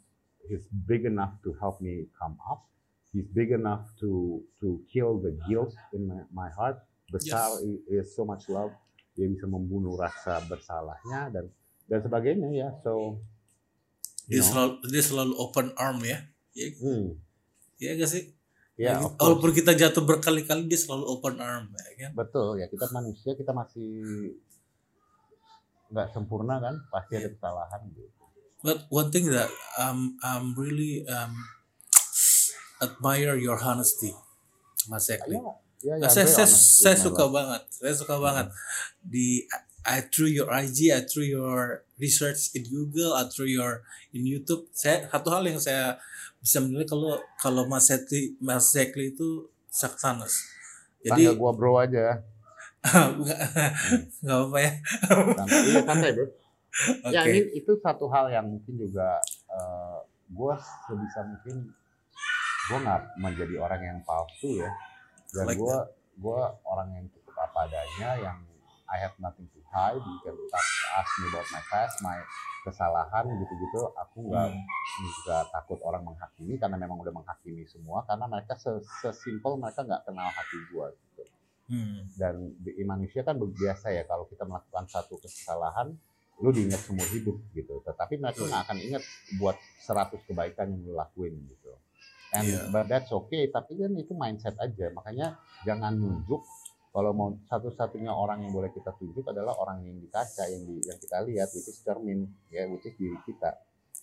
He's 0.48 0.64
big 0.88 1.04
enough 1.04 1.36
to 1.44 1.52
help 1.60 1.84
me 1.84 2.08
come 2.16 2.40
up. 2.48 2.64
He's 3.08 3.28
big 3.32 3.50
enough 3.56 3.88
to 4.04 4.44
to 4.60 4.84
kill 4.92 5.16
the 5.16 5.32
guilt 5.48 5.72
in 5.96 6.06
my, 6.08 6.20
my 6.30 6.48
heart. 6.52 6.84
Besar 7.08 7.56
i- 7.64 7.82
is 7.88 8.12
so 8.12 8.28
much 8.28 8.44
love. 8.52 8.70
Dia 9.16 9.26
bisa 9.26 9.48
membunuh 9.48 9.96
rasa 9.96 10.44
bersalahnya 10.44 11.32
dan 11.32 11.44
dan 11.88 11.98
sebagainya 12.04 12.52
ya. 12.52 12.68
So 12.84 13.16
Dia 14.28 14.44
know, 14.44 14.48
selalu 14.52 14.72
dia 14.92 15.02
selalu 15.02 15.34
open 15.40 15.72
arm 15.80 16.04
ya. 16.04 16.20
Ya, 16.52 16.68
hmm, 16.76 17.16
ya 17.80 17.90
gak 17.96 18.10
sih? 18.12 18.24
ya 18.78 18.94
course. 19.00 19.18
Walaupun 19.18 19.50
kita 19.56 19.72
jatuh 19.74 20.04
berkali-kali 20.06 20.70
dia 20.70 20.78
selalu 20.78 21.04
open 21.08 21.40
arm 21.42 21.72
ya 21.74 21.92
kan. 22.06 22.10
betul 22.14 22.60
ya 22.60 22.70
kita 22.70 22.86
manusia 22.94 23.34
kita 23.34 23.50
masih 23.50 23.90
nggak 25.88 26.08
sempurna 26.12 26.60
kan 26.60 26.74
pasti 26.92 27.16
ada 27.16 27.28
kesalahan 27.32 27.80
gitu. 27.96 28.12
But 28.60 28.90
one 28.90 29.08
thing 29.14 29.30
that 29.30 29.48
um, 29.78 30.18
I'm 30.20 30.52
really 30.58 31.06
um, 31.06 31.32
admire 32.82 33.36
your 33.38 33.58
honesty, 33.58 34.14
Mas 34.90 35.10
Ekli. 35.10 35.38
Ya, 35.38 35.42
ya, 35.82 35.94
ya, 36.02 36.08
saya 36.10 36.26
very 36.26 36.34
saya, 36.34 36.46
honest 36.46 36.82
saya 36.82 36.96
suka 36.98 37.24
life. 37.24 37.34
banget, 37.34 37.62
saya 37.70 37.94
suka 37.94 38.14
banget 38.18 38.46
di 39.02 39.26
I 39.88 40.04
through 40.10 40.32
your 40.34 40.50
IG, 40.52 40.92
I 40.92 41.00
through 41.06 41.30
your 41.30 41.86
research 41.96 42.52
in 42.52 42.66
Google, 42.68 43.16
I 43.16 43.30
through 43.30 43.48
your 43.48 43.86
in 44.12 44.26
YouTube. 44.26 44.68
Saya 44.74 45.08
satu 45.08 45.28
hal 45.32 45.46
yang 45.48 45.62
saya 45.62 45.96
bisa 46.42 46.60
menilai 46.60 46.84
kalau 46.84 47.16
kalau 47.40 47.64
Mas 47.70 47.88
Ekli 47.88 48.36
Mas 48.42 48.74
Ekli 48.74 49.14
itu 49.16 49.48
saksanas. 49.70 50.44
Jadi 51.02 51.30
gua 51.38 51.54
bro 51.54 51.78
aja. 51.78 52.20
nggak 53.18 53.40
nggak 54.22 54.38
apa 54.38 54.58
ya. 54.58 54.72
Iya 55.46 55.80
santai 55.86 56.10
bro. 56.14 56.26
Oke. 57.06 57.14
Ya 57.14 57.22
ini 57.26 57.58
itu 57.58 57.72
satu 57.80 58.06
hal 58.12 58.30
yang 58.30 58.46
mungkin 58.46 58.78
juga 58.78 59.18
eh, 59.50 59.98
gue 60.28 60.54
sebisa 60.86 61.20
mungkin 61.24 61.56
gue 62.68 62.78
nggak 62.78 63.00
menjadi 63.16 63.54
orang 63.56 63.80
yang 63.80 63.98
palsu 64.02 64.60
ya. 64.60 64.70
Dan 65.30 65.44
Like 65.46 65.56
gue 65.56 65.76
gue 66.18 66.40
orang 66.62 66.88
yang 66.92 67.06
cukup 67.08 67.34
apa 67.36 67.58
adanya 67.64 68.10
yang 68.18 68.38
I 68.88 68.96
have 68.98 69.16
nothing 69.18 69.44
to 69.46 69.60
hide 69.66 70.00
you 70.00 70.16
can 70.22 70.32
talk, 70.48 70.66
ask 70.94 71.10
me 71.18 71.28
about 71.28 71.48
my 71.48 71.62
past 71.62 72.00
my 72.00 72.16
kesalahan 72.62 73.24
gitu-gitu. 73.34 73.80
Aku 73.96 74.26
nggak 74.26 74.48
Hmm. 74.48 74.64
juga 74.98 75.36
takut 75.48 75.78
orang 75.80 76.02
menghakimi 76.02 76.56
karena 76.56 76.76
memang 76.76 76.98
udah 76.98 77.12
menghakimi 77.12 77.64
semua 77.64 78.02
karena 78.02 78.24
mereka 78.24 78.56
se- 78.56 78.80
sesimpel 78.98 79.56
mereka 79.56 79.84
nggak 79.84 80.04
kenal 80.04 80.28
hati 80.28 80.58
gue 80.66 80.86
gitu. 80.90 81.22
Hmm. 81.68 82.08
dan 82.16 82.34
di 82.58 82.80
manusia 82.80 83.20
kan 83.20 83.36
biasa 83.36 83.92
ya 83.92 84.00
kalau 84.02 84.24
kita 84.24 84.40
melakukan 84.42 84.88
satu 84.88 85.20
kesalahan 85.20 85.92
lu 86.40 86.48
diingat 86.48 86.80
seumur 86.80 87.04
hidup 87.04 87.36
gitu. 87.52 87.84
Tetapi 87.84 88.16
mereka 88.16 88.40
nggak 88.40 88.62
akan 88.64 88.78
ingat 88.80 89.02
buat 89.36 89.52
100 89.84 90.24
kebaikan 90.24 90.70
yang 90.70 90.80
lu 90.82 90.94
lakuin 90.94 91.36
gitu 91.44 91.76
and 92.34 92.44
Iya. 92.44 92.60
but 92.68 92.84
that's 92.86 93.08
okay 93.10 93.48
tapi 93.48 93.76
kan 93.76 93.92
itu 93.94 94.12
mindset 94.12 94.56
aja 94.58 94.92
makanya 94.92 95.36
jangan 95.64 95.96
nunjuk 95.96 96.42
kalau 96.88 97.12
mau 97.12 97.28
satu-satunya 97.46 98.10
orang 98.10 98.42
yang 98.42 98.52
boleh 98.52 98.72
kita 98.72 98.90
tunjuk 98.96 99.22
adalah 99.24 99.54
orang 99.56 99.84
yang 99.84 99.96
di 99.96 100.08
kaca 100.08 100.44
yang 100.48 100.64
di 100.64 100.82
yang 100.82 100.98
kita 100.98 101.20
lihat 101.24 101.48
which 101.52 101.68
is 101.68 101.78
cermin 101.80 102.24
ya 102.48 102.64
which 102.66 102.84
is 102.84 102.96
diri 102.96 103.16
kita 103.22 103.54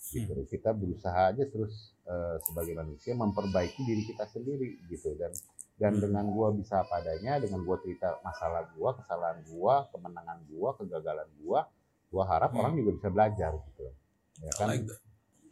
gitu 0.05 0.45
kita 0.45 0.69
berusaha 0.71 1.33
aja 1.33 1.43
terus 1.49 1.73
eh, 2.05 2.37
sebagai 2.45 2.77
manusia 2.77 3.13
memperbaiki 3.13 3.81
diri 3.81 4.05
kita 4.05 4.29
sendiri 4.29 4.77
gitu 4.87 5.17
dan 5.17 5.33
dan 5.75 5.91
Hmm. 5.91 6.07
dengan 6.07 6.25
gua 6.31 6.55
bisa 6.55 6.79
apa 6.79 7.03
adanya 7.03 7.35
dengan 7.37 7.59
gua 7.61 7.75
cerita 7.81 8.15
masalah 8.21 8.69
gua 8.73 8.95
kesalahan 8.95 9.43
gua 9.49 9.89
kemenangan 9.89 10.39
gua 10.47 10.69
kegagalan 10.77 11.27
gua 11.41 11.67
gua 12.07 12.23
harap 12.25 12.53
Hmm. 12.53 12.61
orang 12.63 12.73
juga 12.79 12.91
bisa 12.95 13.09
belajar 13.09 13.51
gitu 13.59 13.91
ya 14.39 14.51
kan 14.55 14.67
like 14.69 14.85
that. 14.85 14.99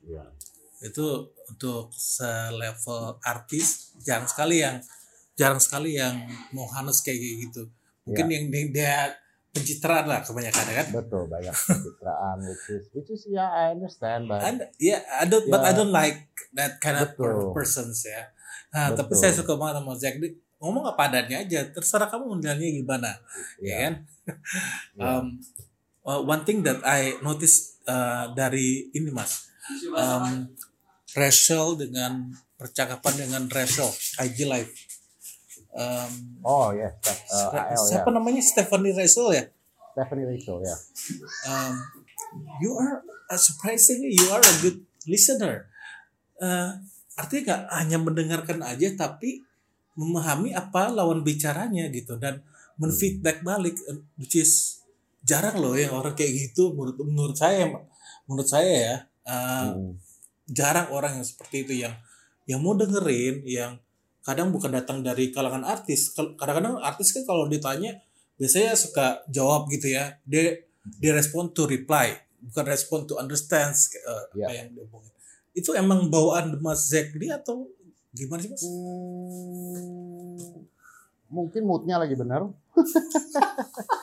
ya 0.05 0.23
itu 0.83 1.05
untuk 1.47 1.89
selevel 1.95 3.17
artis 3.23 3.95
jarang 4.03 4.27
sekali 4.27 4.59
yang 4.59 4.83
jarang 5.33 5.57
sekali 5.63 5.97
yang 5.97 6.13
mau 6.53 6.67
harness 6.69 7.01
kayak 7.01 7.19
gitu 7.49 7.71
mungkin 8.03 8.25
Iya. 8.29 8.35
yang 8.51 8.69
dia 8.75 8.95
pencitraan 9.53 10.09
lah 10.09 10.19
kebanyakan 10.25 10.65
ya 10.65 10.75
kan 10.81 10.87
betul 10.91 11.23
banyak 11.29 11.53
pencitraan 11.69 12.37
which 12.41 12.65
is 12.73 12.83
which 12.91 13.09
is 13.13 13.21
ya 13.29 13.45
I 13.45 13.77
understand 13.77 14.25
but 14.25 14.41
And 14.41 14.65
ya 14.81 14.97
I 15.21 15.29
don't 15.29 15.45
but 15.47 15.61
Ya. 15.61 15.69
I 15.69 15.73
don't 15.77 15.93
like 15.93 16.25
that 16.57 16.81
kind 16.81 16.97
of 16.99 17.13
Betul. 17.13 17.53
persons 17.53 18.01
ya 18.03 18.33
nah, 18.73 18.91
tapi 18.97 19.13
Betul. 19.13 19.21
saya 19.21 19.33
suka 19.37 19.53
banget 19.55 19.79
sama 19.79 19.93
Zack 19.95 20.15
ngomong 20.57 20.83
apa 20.89 21.01
adanya 21.11 21.43
aja 21.43 21.59
terserah 21.69 22.07
kamu 22.09 22.39
menilainya 22.39 22.81
gimana 22.81 23.11
ya 23.61 23.67
ya, 23.67 23.75
kan 23.77 23.93
ya. 24.97 25.03
um, 25.05 25.25
uh, 26.07 26.21
one 26.23 26.41
thing 26.47 26.65
that 26.65 26.79
I 26.81 27.19
notice 27.21 27.77
uh, 27.85 28.33
dari 28.33 28.89
ini 28.89 29.11
mas 29.13 29.47
um, 29.93 30.49
Rachel 31.13 31.77
dengan 31.77 32.33
percakapan 32.57 33.27
dengan 33.27 33.43
Rachel 33.49 33.89
IG 34.21 34.45
live. 34.45 34.71
Um, 35.73 36.37
oh 36.45 36.69
ya 36.69 36.93
Steph- 37.01 37.25
uh, 37.33 37.49
AL 37.49 37.73
ya 37.73 37.77
siapa 37.81 38.09
namanya? 38.13 38.41
Stephanie 38.45 38.93
Rachel 38.93 39.33
ya? 39.33 39.43
Stephanie 39.93 40.25
Rachel 40.29 40.57
ya 40.61 40.75
um, 41.49 41.73
you 42.61 42.77
are 42.77 43.01
uh, 43.29 43.37
surprisingly 43.37 44.13
you 44.13 44.25
are 44.29 44.41
a 44.41 44.55
good 44.61 44.85
listener. 45.09 45.65
Uh, 46.37 46.77
artinya 47.17 47.41
nggak 47.45 47.61
hanya 47.73 47.97
mendengarkan 48.01 48.59
aja 48.61 48.89
tapi 48.93 49.41
memahami 49.93 50.53
apa 50.53 50.89
lawan 50.89 51.21
bicaranya 51.21 51.89
gitu 51.89 52.17
dan 52.17 52.41
menfeedback 52.77 53.41
balik 53.41 53.77
uh, 53.89 53.97
which 54.17 54.33
is 54.37 54.81
jarang 55.25 55.57
loh 55.57 55.73
yang 55.73 55.93
orang 55.93 56.13
kayak 56.13 56.33
gitu 56.37 56.73
menurut 56.73 56.97
menurut 57.01 57.37
saya 57.37 57.69
menurut 58.29 58.49
saya 58.49 58.73
ya. 58.73 58.97
Uh, 59.25 59.73
Hmm. 59.73 59.93
Jarang 60.49 60.89
orang 60.91 61.21
yang 61.21 61.27
seperti 61.27 61.67
itu 61.67 61.73
yang 61.85 61.93
yang 62.43 62.59
mau 62.59 62.75
dengerin 62.75 63.43
yang 63.47 63.79
kadang 64.23 64.51
bukan 64.51 64.71
datang 64.71 65.03
dari 65.03 65.31
kalangan 65.31 65.63
artis 65.63 66.11
kadang-kadang 66.15 66.79
artis 66.79 67.15
kan 67.15 67.23
kalau 67.27 67.47
ditanya 67.47 67.99
biasanya 68.35 68.75
suka 68.75 69.23
jawab 69.31 69.71
gitu 69.71 69.91
ya 69.91 70.19
dia 70.27 70.63
dia 70.99 71.11
respon 71.15 71.51
to 71.55 71.63
reply 71.67 72.11
bukan 72.43 72.65
respon 72.67 73.07
to 73.07 73.15
understand 73.15 73.71
uh, 74.03 74.23
Ya. 74.35 74.47
apa 74.47 74.51
yang 74.55 74.67
dia 74.75 74.83
omongin 74.87 75.11
itu 75.53 75.69
emang 75.77 76.09
bawaan 76.09 76.57
Mas 76.59 76.89
Zekli 76.89 77.29
atau 77.29 77.69
gimana 78.13 78.41
sih 78.41 78.49
mas? 78.49 78.63
Hmm, 78.65 80.65
mungkin 81.29 81.61
moodnya 81.65 82.01
lagi 82.01 82.17
bener. 82.17 82.49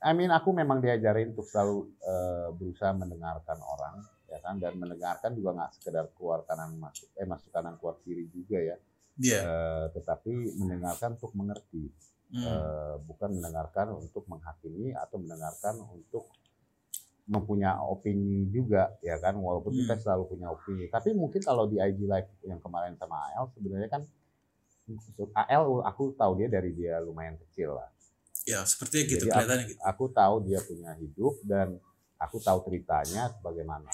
I 0.00 0.16
mean 0.16 0.32
aku 0.32 0.56
memang 0.56 0.80
diajarin 0.80 1.36
untuk 1.36 1.44
selalu 1.44 1.92
eh, 2.00 2.48
berusaha 2.56 2.96
mendengarkan 2.96 3.60
orang, 3.60 4.00
ya 4.30 4.38
kan, 4.40 4.62
dan 4.62 4.78
mendengarkan 4.78 5.34
juga 5.34 5.50
nggak 5.58 5.70
sekedar 5.76 6.06
keluar 6.14 6.46
kanan 6.46 6.78
masuk, 6.78 7.10
eh 7.18 7.26
masuk 7.26 7.50
kanan 7.50 7.74
keluar 7.82 7.98
kiri 8.06 8.30
juga 8.30 8.58
ya, 8.62 8.76
Iya. 9.20 9.40
Eh, 9.44 9.84
tetapi 9.98 10.56
mendengarkan 10.56 11.18
untuk 11.18 11.34
mengerti, 11.34 11.90
Hmm. 12.30 12.46
Eh, 12.46 12.94
bukan 13.10 13.42
mendengarkan 13.42 13.90
untuk 13.98 14.22
menghakimi 14.30 14.94
atau 14.94 15.18
mendengarkan 15.18 15.82
untuk 15.82 16.30
mempunyai 17.26 17.74
opini 17.82 18.46
juga, 18.54 18.94
ya 19.02 19.18
kan, 19.18 19.34
walaupun 19.34 19.74
kita 19.74 19.98
Hmm. 19.98 20.02
selalu 20.02 20.22
punya 20.30 20.46
opini. 20.46 20.86
Tapi 20.86 21.10
mungkin 21.10 21.42
kalau 21.42 21.66
di 21.66 21.82
IG 21.82 22.06
Live 22.06 22.30
yang 22.46 22.62
kemarin 22.62 22.94
sama 22.94 23.18
AL 23.34 23.50
sebenarnya 23.50 23.90
kan 23.90 24.02
AL 25.34 25.82
aku 25.86 26.14
tahu 26.14 26.38
dia 26.38 26.46
dari 26.50 26.70
dia 26.74 26.98
lumayan 27.02 27.34
kecil 27.38 27.78
lah. 27.78 27.90
Ya 28.46 28.62
sepertinya 28.66 29.04
gitu 29.06 29.26
Jadi 29.26 29.30
kelihatannya 29.30 29.66
gitu. 29.70 29.80
Aku 29.86 30.04
tahu 30.10 30.34
dia 30.46 30.58
punya 30.62 30.90
hidup 30.98 31.34
dan 31.46 31.78
aku 32.18 32.38
tahu 32.42 32.58
ceritanya 32.66 33.30
bagaimana, 33.42 33.90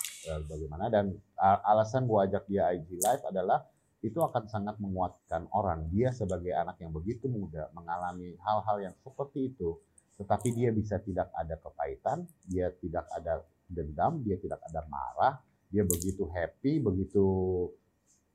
bagaimana 0.47 0.91
dan 0.91 1.15
alasan 1.39 2.11
gua 2.11 2.27
ajak 2.27 2.47
dia 2.51 2.71
IG 2.75 2.99
Live 2.99 3.25
adalah 3.27 3.63
itu 4.05 4.23
akan 4.23 4.47
sangat 4.47 4.77
menguatkan 4.79 5.51
orang. 5.51 5.89
Dia 5.91 6.13
sebagai 6.15 6.53
anak 6.55 6.79
yang 6.79 6.93
begitu 6.95 7.27
muda 7.27 7.73
mengalami 7.75 8.37
hal-hal 8.45 8.77
yang 8.79 8.95
seperti 9.03 9.51
itu, 9.55 9.81
tetapi 10.21 10.53
dia 10.55 10.71
bisa 10.71 11.01
tidak 11.03 11.33
ada 11.35 11.59
kepahitan, 11.59 12.29
dia 12.47 12.71
tidak 12.79 13.09
ada 13.11 13.43
dendam, 13.67 14.23
dia 14.23 14.39
tidak 14.39 14.63
ada 14.63 14.87
marah, 14.87 15.35
dia 15.73 15.83
begitu 15.83 16.29
happy, 16.31 16.79
begitu 16.79 17.25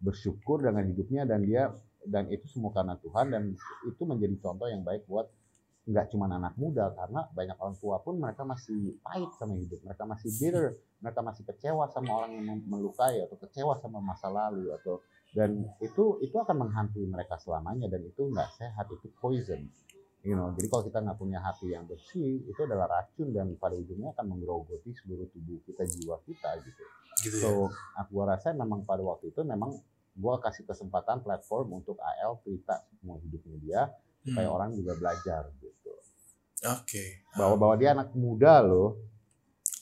bersyukur 0.02 0.66
dengan 0.66 0.84
hidupnya 0.90 1.24
dan 1.30 1.46
dia 1.46 1.70
dan 2.02 2.26
itu 2.34 2.50
semua 2.50 2.74
karena 2.74 2.98
Tuhan 2.98 3.30
dan 3.30 3.44
itu 3.86 4.04
menjadi 4.04 4.34
contoh 4.42 4.66
yang 4.66 4.82
baik 4.82 5.06
buat 5.06 5.30
nggak 5.82 6.14
cuma 6.14 6.30
anak 6.30 6.54
muda 6.62 6.94
karena 6.94 7.26
banyak 7.34 7.58
orang 7.58 7.74
tua 7.82 7.98
pun 8.06 8.22
mereka 8.22 8.46
masih 8.46 9.02
pahit 9.02 9.34
sama 9.42 9.58
hidup. 9.58 9.82
Mereka 9.82 10.04
masih 10.06 10.30
bitter 10.38 10.78
mereka 11.02 11.22
masih 11.26 11.44
kecewa 11.50 11.90
sama 11.90 12.10
orang 12.22 12.38
yang 12.38 12.62
melukai 12.70 13.18
atau 13.26 13.34
kecewa 13.42 13.74
sama 13.82 13.98
masa 13.98 14.30
lalu 14.30 14.70
atau 14.78 15.02
dan 15.34 15.66
itu 15.82 16.22
itu 16.22 16.36
akan 16.38 16.68
menghantui 16.68 17.10
mereka 17.10 17.42
selamanya 17.42 17.90
dan 17.90 18.06
itu 18.06 18.30
nggak 18.30 18.50
sehat 18.62 18.86
itu 18.94 19.10
poison. 19.18 19.66
You 20.22 20.38
know 20.38 20.54
jadi 20.54 20.70
kalau 20.70 20.84
kita 20.86 21.02
nggak 21.02 21.18
punya 21.18 21.42
hati 21.42 21.74
yang 21.74 21.90
bersih 21.90 22.46
itu 22.46 22.60
adalah 22.62 22.86
racun 23.02 23.34
dan 23.34 23.58
pada 23.58 23.74
ujungnya 23.74 24.14
akan 24.14 24.38
menggerogoti 24.38 24.94
seluruh 24.94 25.26
tubuh 25.34 25.58
kita 25.66 25.82
jiwa 25.82 26.22
kita 26.30 26.62
gitu. 26.62 26.84
Gitu 27.26 27.38
ya. 27.42 27.50
So, 27.50 27.74
aku 27.98 28.10
gua 28.22 28.38
rasa 28.38 28.54
memang 28.54 28.86
pada 28.86 29.02
waktu 29.02 29.34
itu 29.34 29.42
memang 29.42 29.74
gua 30.14 30.38
kasih 30.38 30.70
kesempatan 30.70 31.26
platform 31.26 31.82
untuk 31.82 31.98
AL 31.98 32.38
cerita 32.46 32.86
semua 33.02 33.18
hidupnya 33.18 33.58
dia 33.58 33.82
supaya 34.22 34.48
Hmm. 34.48 34.56
orang 34.58 34.70
juga 34.78 34.94
belajar 34.98 35.44
gitu. 35.58 35.92
Oke. 36.62 37.26
Bahwa 37.34 37.56
bahwa 37.58 37.76
dia 37.78 37.94
anak 37.94 38.14
muda 38.14 38.62
loh 38.62 39.02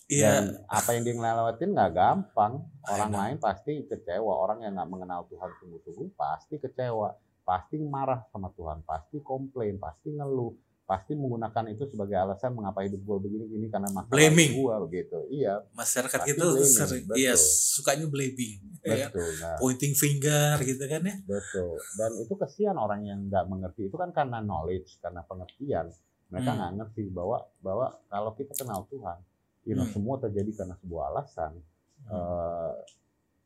Iya. 0.10 0.26
dan 0.26 0.44
apa 0.66 0.90
yang 0.98 1.04
dia 1.06 1.14
ngelewatin 1.14 1.70
nggak 1.70 1.94
gampang. 1.94 2.54
Orang 2.90 3.14
lain 3.14 3.38
pasti 3.38 3.86
kecewa, 3.86 4.34
orang 4.34 4.66
yang 4.66 4.74
nggak 4.74 4.90
mengenal 4.90 5.22
Tuhan 5.30 5.52
sungguh-sungguh 5.62 6.18
pasti 6.18 6.58
kecewa, 6.58 7.14
pasti 7.46 7.78
marah 7.78 8.26
sama 8.34 8.50
Tuhan, 8.58 8.82
pasti 8.82 9.22
komplain, 9.22 9.78
pasti 9.78 10.10
ngeluh, 10.10 10.56
pasti 10.90 11.14
menggunakan 11.14 11.70
itu 11.70 11.86
sebagai 11.86 12.18
alasan 12.18 12.50
mengapa 12.50 12.82
hidup 12.82 12.98
gua 13.06 13.22
begini-gini 13.22 13.70
karena 13.70 13.94
masalah 13.94 14.10
Blaming. 14.10 14.58
gua 14.58 14.82
begitu. 14.82 15.22
Iya, 15.30 15.62
Masyarakat 15.72 16.18
blaming, 16.26 16.66
sering, 16.66 17.04
betul. 17.06 17.22
iya 17.22 17.34
sukanya 17.38 18.10
blaming, 18.10 18.58
ya 18.82 19.06
betul. 19.06 19.30
Nah, 19.38 19.56
pointing 19.56 19.94
finger 19.94 20.58
gitu 20.66 20.82
kan 20.84 21.02
ya. 21.06 21.16
Betul. 21.22 21.78
Dan 21.94 22.12
itu 22.18 22.34
kesian 22.34 22.74
orang 22.74 23.06
yang 23.06 23.20
nggak 23.30 23.46
mengerti. 23.46 23.86
Itu 23.86 23.96
kan 23.96 24.10
karena 24.10 24.42
knowledge, 24.42 24.98
karena 24.98 25.22
pengertian. 25.22 25.94
Mereka 26.28 26.46
Hmm. 26.48 26.58
nggak 26.58 26.72
ngerti 26.76 27.04
bahwa 27.10 27.38
bahwa 27.60 27.86
kalau 28.06 28.34
kita 28.34 28.54
kenal 28.56 28.90
Tuhan, 28.90 29.18
you 29.64 29.78
know, 29.78 29.86
Hmm. 29.86 29.94
semua 29.94 30.18
terjadi 30.18 30.52
karena 30.58 30.74
sebuah 30.76 31.14
alasan. 31.14 31.54
Eh, 32.02 32.74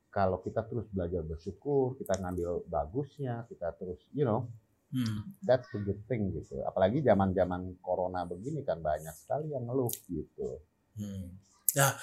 kalau 0.08 0.40
kita 0.40 0.64
terus 0.64 0.88
belajar 0.88 1.20
bersyukur, 1.22 1.98
kita 1.98 2.16
ngambil 2.16 2.64
bagusnya, 2.66 3.44
kita 3.48 3.74
terus, 3.74 4.00
you 4.14 4.24
know, 4.24 4.48
Hmm. 4.94 5.26
that's 5.42 5.74
a 5.74 5.82
good 5.82 6.06
thing 6.06 6.30
gitu. 6.30 6.62
Apalagi 6.62 7.02
zaman-zaman 7.02 7.82
corona 7.82 8.30
begini 8.30 8.62
kan 8.62 8.78
banyak 8.78 9.12
sekali 9.18 9.50
yang 9.50 9.66
ngeluh 9.66 9.90
gitu. 10.06 10.62
Hmm. 10.94 11.34
Nah, 11.74 11.98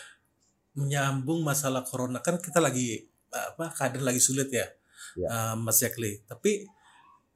menyambung 0.75 1.47
masalah 1.47 1.87
corona 1.87 2.19
kan 2.19 2.43
kita 2.43 2.59
lagi 2.59 3.07
apa 3.31 3.71
keadaan 3.71 4.11
lagi 4.11 4.19
sulit 4.19 4.51
ya, 4.51 4.67
Ya. 5.15 5.27
eh, 5.31 5.55
Mas 5.55 5.79
Zekli. 5.79 6.19
Tapi 6.27 6.67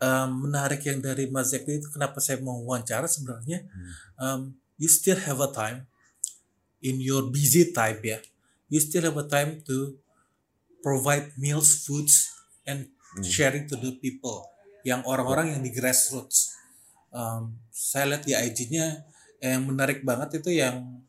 eh, 0.02 0.26
menarik 0.26 0.82
yang 0.82 0.98
dari 0.98 1.30
Mas 1.30 1.54
Zekli 1.54 1.78
itu 1.78 1.86
kenapa 1.88 2.18
saya 2.18 2.42
mau 2.42 2.58
wawancara 2.66 3.06
sebenarnya, 3.06 3.62
um, 4.18 4.58
you 4.74 4.90
still 4.90 5.16
have 5.16 5.38
a 5.38 5.50
time 5.54 5.86
in 6.82 6.98
your 6.98 7.30
busy 7.30 7.70
time 7.70 8.02
ya, 8.02 8.18
you 8.66 8.82
still 8.82 9.06
have 9.06 9.14
a 9.14 9.24
time 9.24 9.62
to 9.62 9.94
provide 10.82 11.30
meals, 11.38 11.86
foods, 11.86 12.34
and 12.66 12.90
Hmm. 13.14 13.22
sharing 13.22 13.70
to 13.70 13.78
the 13.78 13.94
people 14.02 14.42
yang 14.84 15.00
orang-orang 15.08 15.56
yang 15.56 15.62
di 15.64 15.72
grassroots. 15.72 16.54
Um, 17.08 17.56
saya 17.72 18.14
lihat 18.14 18.28
di 18.28 18.36
IG-nya 18.36 19.02
yang 19.40 19.64
menarik 19.64 20.04
banget 20.04 20.44
itu 20.44 20.60
yang 20.60 21.00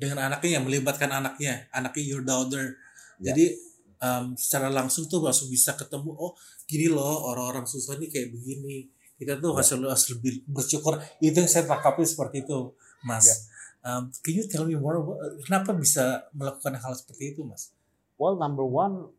dengan 0.00 0.32
anaknya 0.32 0.56
yang 0.58 0.64
melibatkan 0.64 1.12
anaknya, 1.12 1.68
anaknya 1.70 2.02
your 2.02 2.24
daughter. 2.24 2.80
Ya. 3.20 3.30
Jadi 3.30 3.60
um, 4.00 4.32
secara 4.34 4.72
langsung 4.72 5.04
tuh 5.06 5.20
langsung 5.20 5.52
bisa 5.52 5.76
ketemu, 5.76 6.16
oh 6.16 6.32
gini 6.64 6.88
loh 6.88 7.28
orang-orang 7.28 7.68
susah 7.68 8.00
nih 8.00 8.08
kayak 8.08 8.32
begini. 8.32 8.88
Kita 9.20 9.36
tuh 9.36 9.52
Ya. 9.52 9.60
harus 9.60 9.70
harus 9.76 10.04
lebih 10.16 10.40
bersyukur. 10.48 10.96
Itu 11.20 11.36
yang 11.44 11.50
saya 11.52 11.68
tangkapi 11.68 12.00
seperti 12.08 12.48
itu, 12.48 12.72
Mas. 13.04 13.28
Ya. 13.28 13.36
Um, 13.80 14.08
can 14.24 14.32
you 14.32 14.44
tell 14.48 14.64
me 14.64 14.76
more? 14.80 14.96
Kenapa 15.44 15.76
bisa 15.76 16.24
melakukan 16.32 16.80
hal 16.80 16.96
seperti 16.96 17.36
itu, 17.36 17.44
Mas? 17.44 17.72
Well, 18.16 18.40
number 18.40 18.64
one, 18.64 19.12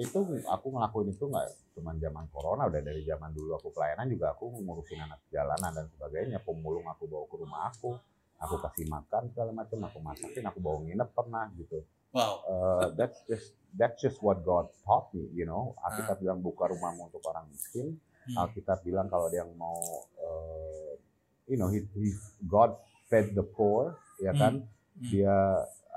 itu 0.00 0.16
aku 0.48 0.66
ngelakuin 0.72 1.12
itu 1.12 1.24
nggak 1.28 1.46
cuma 1.72 1.96
zaman 1.96 2.28
corona 2.28 2.68
udah 2.68 2.82
dari 2.84 3.02
zaman 3.04 3.32
dulu 3.32 3.56
aku 3.56 3.72
pelayanan 3.72 4.06
juga 4.08 4.36
aku 4.36 4.48
ngurusin 4.62 5.00
anak 5.00 5.20
jalanan 5.32 5.72
dan 5.72 5.86
sebagainya. 5.92 6.38
Pemulung 6.44 6.86
aku 6.88 7.08
bawa 7.08 7.24
ke 7.26 7.36
rumah 7.40 7.68
aku 7.72 7.96
aku 8.42 8.58
kasih 8.58 8.86
makan 8.90 9.30
segala 9.30 9.50
macam 9.54 9.78
aku 9.86 9.98
masakin 10.02 10.44
aku 10.50 10.58
bawa 10.58 10.82
nginep 10.82 11.08
pernah 11.14 11.46
gitu. 11.54 11.78
Wow. 12.12 12.44
uh, 12.44 12.86
that's 12.92 13.24
just 13.24 13.56
that's 13.72 13.96
just 14.04 14.20
what 14.20 14.44
God 14.44 14.68
taught 14.84 15.08
me 15.16 15.30
you 15.32 15.48
know. 15.48 15.72
Alkitab 15.80 16.20
bilang 16.20 16.42
buka 16.44 16.68
rumahmu 16.68 17.08
untuk 17.08 17.24
orang 17.30 17.48
miskin. 17.48 17.96
Hmm. 18.28 18.44
Alkitab 18.44 18.84
bilang 18.84 19.08
kalau 19.08 19.32
dia 19.32 19.46
mau 19.56 19.78
uh, 20.20 20.92
you 21.46 21.56
know 21.56 21.70
he, 21.70 21.86
he 21.96 22.12
God 22.44 22.76
fed 23.08 23.32
the 23.32 23.46
poor 23.46 23.96
ya 24.20 24.34
kan? 24.36 24.66
Hmm. 24.66 25.08
dia 25.08 25.32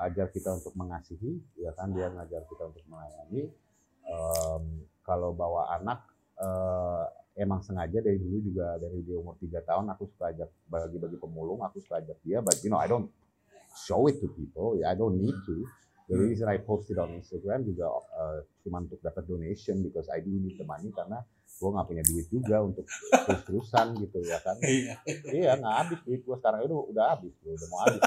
ajar 0.08 0.32
kita 0.32 0.56
untuk 0.56 0.72
mengasihi 0.78 1.42
ya 1.60 1.76
kan? 1.76 1.92
Dia 1.92 2.14
ngajar 2.14 2.48
kita 2.48 2.64
untuk 2.72 2.86
melayani. 2.88 3.52
Em, 4.06 4.64
kalau 5.06 5.32
bawa 5.32 5.78
anak 5.78 6.02
eh, 6.42 7.06
emang 7.40 7.62
sengaja 7.62 8.02
dari 8.02 8.18
dulu 8.18 8.38
juga 8.42 8.80
dari 8.82 9.00
dia 9.06 9.16
umur 9.16 9.38
tiga 9.38 9.62
tahun 9.62 9.92
aku 9.94 10.04
suka 10.10 10.32
ajak 10.34 10.50
bagi-bagi 10.68 11.18
pemulung 11.20 11.62
aku 11.62 11.80
suka 11.84 12.02
ajak 12.02 12.18
dia 12.26 12.42
but 12.42 12.58
you 12.66 12.74
know 12.74 12.82
I 12.82 12.90
don't 12.90 13.08
show 13.86 14.08
it 14.08 14.20
to 14.24 14.28
people 14.34 14.80
I 14.82 14.96
don't 14.96 15.20
need 15.20 15.36
to. 15.48 15.58
The 16.06 16.22
reason 16.22 16.46
I 16.46 16.62
post 16.62 16.94
it 16.94 17.02
on 17.02 17.18
Instagram 17.18 17.66
juga 17.66 17.90
eh, 17.90 18.40
cuma 18.62 18.82
untuk 18.86 19.02
dapat 19.02 19.26
donation 19.26 19.82
because 19.82 20.06
I 20.10 20.22
do 20.22 20.30
need 20.30 20.54
the 20.58 20.66
money 20.66 20.94
karena 20.94 21.26
gue 21.56 21.70
nggak 21.72 21.88
punya 21.88 22.04
duit 22.06 22.28
juga 22.30 22.62
untuk 22.62 22.86
terus-terusan 23.26 23.98
gitu 24.06 24.20
ya 24.22 24.38
kan? 24.46 24.54
Iya. 24.66 24.96
iya 25.34 25.52
nggak 25.58 25.76
habis 25.82 26.00
duit 26.06 26.22
gue 26.22 26.38
sekarang 26.38 26.62
itu 26.62 26.78
udah 26.94 27.06
habis 27.16 27.34
bro 27.42 27.52
udah 27.58 27.68
mau 27.74 27.80
habis 27.90 28.02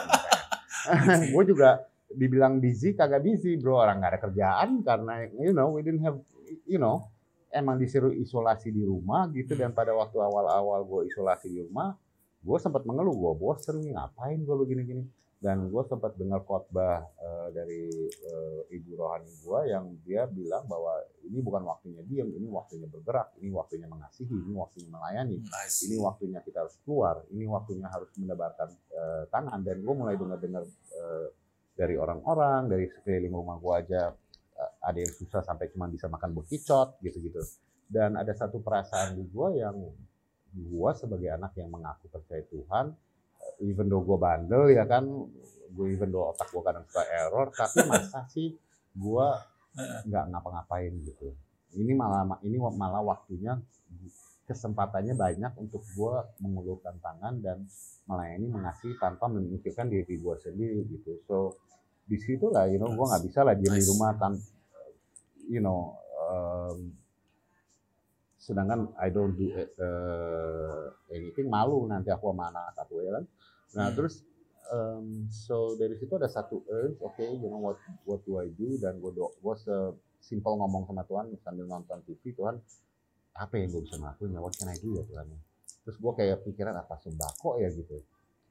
gue 1.34 1.44
juga 1.50 1.68
dibilang 2.08 2.62
busy 2.62 2.94
kagak 2.94 3.20
busy 3.26 3.58
bro 3.58 3.82
orang 3.82 3.98
nggak 3.98 4.12
ada 4.14 4.20
kerjaan 4.30 4.68
karena 4.86 5.12
you 5.36 5.50
know 5.50 5.74
we 5.74 5.82
didn't 5.82 6.00
have 6.00 6.16
you 6.66 6.80
know 6.80 7.08
emang 7.52 7.80
disuruh 7.80 8.12
isolasi 8.12 8.68
di 8.72 8.84
rumah 8.84 9.28
gitu 9.32 9.56
dan 9.56 9.72
pada 9.72 9.96
waktu 9.96 10.20
awal-awal 10.20 10.84
gue 10.84 11.08
isolasi 11.08 11.48
di 11.48 11.60
rumah 11.64 11.96
gue 12.38 12.58
sempat 12.62 12.86
mengeluh 12.86 13.14
gue 13.14 13.32
bosen 13.34 13.82
nih 13.82 13.98
ngapain 13.98 14.38
gue 14.42 14.56
begini-gini. 14.56 15.04
Dan 15.38 15.70
gue 15.70 15.82
sempat 15.86 16.18
dengar 16.18 16.42
khotbah 16.42 16.98
eh, 16.98 17.48
dari 17.54 17.86
eh, 18.10 18.74
ibu 18.74 18.98
rohani 18.98 19.30
gue 19.38 19.60
yang 19.70 19.86
dia 20.02 20.26
bilang 20.26 20.66
bahwa 20.66 20.98
ini 21.22 21.38
bukan 21.38 21.62
waktunya 21.62 22.02
diam 22.10 22.26
ini 22.26 22.50
waktunya 22.50 22.90
bergerak 22.90 23.38
ini 23.38 23.54
waktunya 23.54 23.86
mengasihi 23.86 24.34
ini 24.34 24.50
waktunya 24.58 24.90
melayani 24.90 25.38
ini 25.86 25.96
waktunya 26.02 26.42
kita 26.42 26.66
harus 26.66 26.74
keluar, 26.82 27.22
ini 27.30 27.46
waktunya 27.46 27.86
harus 27.86 28.10
menebarkan 28.18 28.68
eh, 28.90 29.24
tangan. 29.30 29.62
Dan 29.62 29.78
gue 29.86 29.94
mulai 29.94 30.18
dengar-dengar 30.18 30.66
eh, 30.66 31.26
dari 31.78 31.94
orang-orang 31.94 32.66
dari 32.66 32.90
sekeliling 32.90 33.34
rumah 33.38 33.62
gue 33.62 33.74
aja 33.78 34.10
ada 34.88 34.98
yang 35.04 35.12
susah 35.12 35.44
sampai 35.44 35.68
cuma 35.68 35.84
bisa 35.92 36.08
makan 36.08 36.32
bekicot 36.32 36.96
gitu-gitu. 37.04 37.44
Dan 37.88 38.16
ada 38.16 38.32
satu 38.32 38.64
perasaan 38.64 39.20
di 39.20 39.24
gue 39.28 39.48
yang 39.60 39.76
gue 40.48 40.90
sebagai 40.96 41.28
anak 41.28 41.52
yang 41.60 41.68
mengaku 41.68 42.08
percaya 42.08 42.40
Tuhan 42.48 42.96
even 43.60 43.86
though 43.86 44.02
gue 44.02 44.18
bandel 44.18 44.72
ya 44.72 44.88
kan 44.88 45.04
gue 45.68 45.86
even 45.92 46.08
though 46.08 46.32
otak 46.32 46.48
gue 46.48 46.62
kadang 46.64 46.84
suka 46.88 47.04
error 47.04 47.52
tapi 47.52 47.84
masa 47.84 48.24
sih 48.32 48.56
gue 48.96 49.26
nggak 50.08 50.24
ngapa-ngapain 50.34 50.92
gitu. 51.04 51.36
Ini 51.76 51.92
malah 51.94 52.40
ini 52.42 52.56
malah 52.56 53.04
waktunya 53.04 53.60
kesempatannya 54.48 55.12
banyak 55.12 55.52
untuk 55.60 55.84
gue 55.92 56.14
mengulurkan 56.40 56.96
tangan 57.04 57.44
dan 57.44 57.68
melayani 58.08 58.48
mengasihi 58.48 58.96
tanpa 58.96 59.28
memikirkan 59.28 59.92
diri 59.92 60.16
gue 60.16 60.34
sendiri 60.40 60.80
gitu. 60.88 61.20
So 61.28 61.60
di 62.08 62.16
situ 62.16 62.48
lah 62.48 62.64
you 62.72 62.80
know 62.80 62.88
gue 62.88 63.04
nggak 63.04 63.24
bisa 63.28 63.44
lah 63.44 63.52
diam 63.52 63.76
di 63.76 63.84
rumah 63.84 64.16
tan 64.16 64.32
you 65.48 65.64
know 65.64 65.96
um, 66.28 66.92
sedangkan 68.38 68.94
I 68.96 69.10
don't 69.10 69.34
do 69.34 69.50
uh, 69.52 70.94
anything 71.10 71.50
malu 71.50 71.84
nanti 71.90 72.08
aku 72.12 72.30
sama 72.30 72.48
anak 72.52 72.76
aku 72.78 73.02
ya 73.02 73.10
kan? 73.18 73.24
Nah 73.76 73.86
Hmm. 73.90 73.96
terus 73.96 74.14
um, 74.72 75.26
so 75.28 75.74
dari 75.76 75.98
situ 75.98 76.14
ada 76.16 76.30
satu 76.30 76.62
urge 76.68 76.96
oke 77.02 77.20
you 77.20 77.48
know 77.50 77.60
what 77.60 77.76
what 78.06 78.20
do 78.24 78.38
I 78.38 78.48
do? 78.52 78.78
Dan 78.78 79.02
gue 79.02 79.12
gue 79.12 79.54
simple 80.22 80.54
ngomong 80.54 80.86
sama 80.86 81.02
Tuhan 81.04 81.34
sambil 81.42 81.66
nonton 81.66 81.98
TV 82.06 82.32
Tuhan 82.32 82.56
apa 83.38 83.54
yang 83.58 83.68
gue 83.74 83.82
bisa 83.84 83.98
ngelakuin 83.98 84.32
ya? 84.32 84.40
What 84.40 84.54
can 84.54 84.70
I 84.70 84.78
do 84.78 84.96
ya 84.96 85.04
Tuhan? 85.04 85.26
Terus 85.84 85.96
gue 85.98 86.12
kayak 86.14 86.46
pikiran 86.46 86.74
apa 86.78 86.94
sembako 87.00 87.58
ya 87.60 87.68
gitu. 87.74 88.00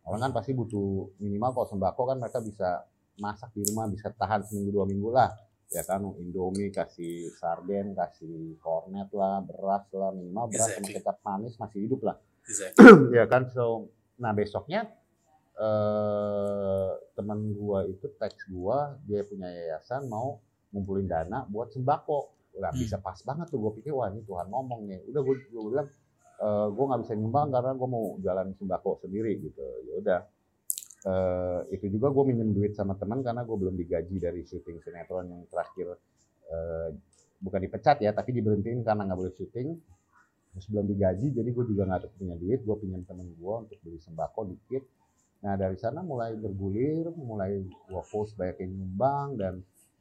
Orang 0.08 0.24
kan 0.24 0.32
pasti 0.32 0.56
butuh 0.56 1.12
minimal 1.20 1.52
kalau 1.58 1.68
sembako 1.68 2.02
kan 2.08 2.18
mereka 2.22 2.40
bisa 2.40 2.88
masak 3.18 3.50
di 3.58 3.66
rumah 3.66 3.90
bisa 3.90 4.14
tahan 4.14 4.46
seminggu 4.46 4.70
dua 4.72 4.86
minggu 4.86 5.10
lah 5.10 5.34
ya 5.68 5.84
kan 5.84 6.00
Indomie 6.16 6.72
kasih 6.72 7.28
sarden 7.36 7.92
kasih 7.92 8.56
kornet 8.58 9.12
lah 9.12 9.44
beras 9.44 9.84
lah 9.92 10.12
minimal 10.12 10.48
beras 10.48 10.72
sama 10.72 10.88
Exactly. 10.88 10.96
kecap 10.98 11.18
manis 11.22 11.54
masih 11.58 11.80
hidup 11.84 12.02
lah 12.04 12.16
Exactly. 12.48 12.88
ya 13.20 13.26
kan 13.28 13.52
so 13.52 13.92
nah 14.16 14.32
besoknya 14.32 14.88
eh 15.58 16.90
teman 17.14 17.52
gua 17.52 17.84
itu 17.84 18.08
teks 18.14 18.48
gua 18.48 18.96
dia 19.04 19.26
punya 19.26 19.50
yayasan 19.50 20.06
mau 20.06 20.38
ngumpulin 20.70 21.10
dana 21.10 21.44
buat 21.48 21.74
sembako 21.74 22.20
lah 22.58 22.74
Hmm. 22.74 22.82
bisa 22.82 22.98
pas 22.98 23.18
banget 23.22 23.50
tuh 23.50 23.60
gua 23.60 23.70
pikir 23.70 23.94
wah 23.94 24.10
ini 24.10 24.22
Tuhan 24.24 24.50
ngomong 24.50 24.86
nih 24.86 25.00
udah 25.10 25.22
gua, 25.22 25.36
gua 25.52 25.64
bilang 25.68 25.88
eh 26.38 26.68
gua 26.72 26.84
nggak 26.88 27.02
bisa 27.04 27.14
nyumbang 27.14 27.48
karena 27.50 27.72
gua 27.74 27.90
mau 27.90 28.06
jalan 28.18 28.48
sembako 28.54 28.92
sendiri 29.02 29.32
gitu 29.42 29.62
ya 29.86 29.94
udah 30.00 30.20
Eh, 31.08 31.60
itu 31.80 31.88
juga 31.88 32.12
gue 32.12 32.24
minjem 32.28 32.52
duit 32.52 32.76
sama 32.76 32.92
teman 33.00 33.24
karena 33.24 33.48
gue 33.48 33.56
belum 33.56 33.80
digaji 33.80 34.20
dari 34.20 34.44
syuting 34.44 34.84
sinetron 34.84 35.32
yang 35.32 35.44
terakhir 35.48 35.96
eh, 36.52 36.90
bukan 37.40 37.60
dipecat 37.64 38.04
ya 38.04 38.12
tapi 38.12 38.36
diberhentiin 38.36 38.84
karena 38.84 39.08
nggak 39.08 39.20
boleh 39.20 39.34
syuting. 39.40 39.80
Terus 40.52 40.68
belum 40.68 40.86
digaji 40.90 41.32
jadi 41.32 41.48
gue 41.48 41.66
juga 41.70 41.88
nggak 41.88 42.12
punya 42.20 42.36
duit 42.36 42.60
gue 42.60 42.76
pinjam 42.84 43.08
temen 43.08 43.32
gue 43.40 43.54
untuk 43.56 43.80
beli 43.88 44.00
sembako 44.04 44.52
dikit. 44.52 44.84
Nah 45.48 45.56
dari 45.56 45.80
sana 45.80 46.04
mulai 46.04 46.36
bergulir 46.36 47.08
mulai 47.16 47.64
gue 47.64 48.04
post 48.12 48.36
banyak 48.36 48.68
yang 48.68 48.72
nyumbang 48.76 49.28
dan 49.40 49.54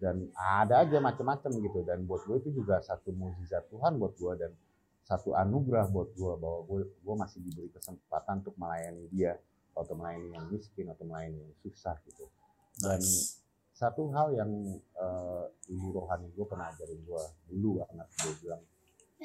dan 0.02 0.16
ada 0.34 0.82
aja 0.82 0.98
macam-macam 0.98 1.50
gitu. 1.54 1.86
Dan 1.86 2.02
buat 2.10 2.26
gue 2.26 2.42
itu 2.42 2.50
juga 2.50 2.82
satu 2.82 3.14
mukjizat 3.14 3.70
Tuhan 3.70 3.94
buat 4.02 4.18
gue 4.18 4.32
dan 4.42 4.50
satu 5.06 5.38
anugerah 5.38 5.86
buat 5.86 6.10
gue 6.18 6.32
bahwa 6.34 6.60
gue 6.66 6.80
gue 6.98 7.14
masih 7.14 7.38
diberi 7.46 7.70
kesempatan 7.70 8.42
untuk 8.42 8.58
melayani 8.58 9.06
dia 9.14 9.38
atau 9.76 9.92
melayani 9.92 10.32
yang 10.32 10.46
miskin 10.48 10.88
atau 10.88 11.04
melayani 11.04 11.38
yang 11.38 11.54
susah 11.60 11.94
gitu 12.02 12.24
dan 12.80 12.96
Nice. 12.98 13.44
satu 13.72 14.08
hal 14.10 14.32
yang 14.32 14.50
eh, 14.74 15.44
ibu 15.68 15.92
rohani 15.92 16.32
gue 16.32 16.46
pernah 16.46 16.72
ajarin 16.72 16.96
gue 16.98 17.22
dulu 17.46 17.84
anak 17.84 18.08
gue 18.16 18.32
bilang 18.40 18.62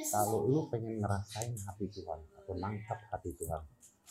kalau 0.08 0.48
lu 0.48 0.68
pengen 0.68 1.00
ngerasain 1.00 1.56
hati 1.62 1.88
Tuhan 1.90 2.20
atau 2.38 2.54
nangkap 2.56 3.00
hati 3.10 3.32
Tuhan 3.34 3.60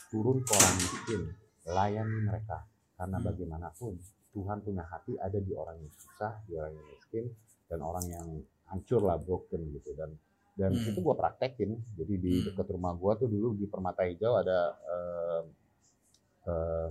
turun 0.09 0.41
ke 0.41 0.53
orang 0.53 0.75
miskin 0.77 1.23
layani 1.67 2.19
mereka 2.25 2.65
karena 2.97 3.17
Hmm. 3.17 3.27
bagaimanapun 3.27 3.95
Tuhan 4.31 4.59
punya 4.61 4.85
hati 4.85 5.17
ada 5.17 5.37
di 5.37 5.53
orang 5.53 5.77
yang 5.77 5.93
susah 5.93 6.33
di 6.45 6.53
orang 6.55 6.73
yang 6.73 6.87
miskin 6.89 7.25
dan 7.67 7.81
orang 7.81 8.07
yang 8.07 8.27
hancur 8.67 9.03
lah 9.03 9.17
broken 9.17 9.61
gitu 9.71 9.93
dan 9.93 10.13
dan 10.53 10.73
Hmm. 10.73 10.85
itu 10.87 11.01
gue 11.01 11.15
praktekin 11.15 11.71
jadi 11.97 12.15
di 12.17 12.33
Hmm. 12.39 12.45
dekat 12.49 12.69
rumah 12.71 12.93
gue 12.93 13.13
tuh 13.17 13.29
dulu 13.29 13.49
di 13.55 13.65
Permata 13.65 14.05
Hijau 14.05 14.37
ada 14.37 14.59
eh, 14.79 15.41
eh, 16.43 16.89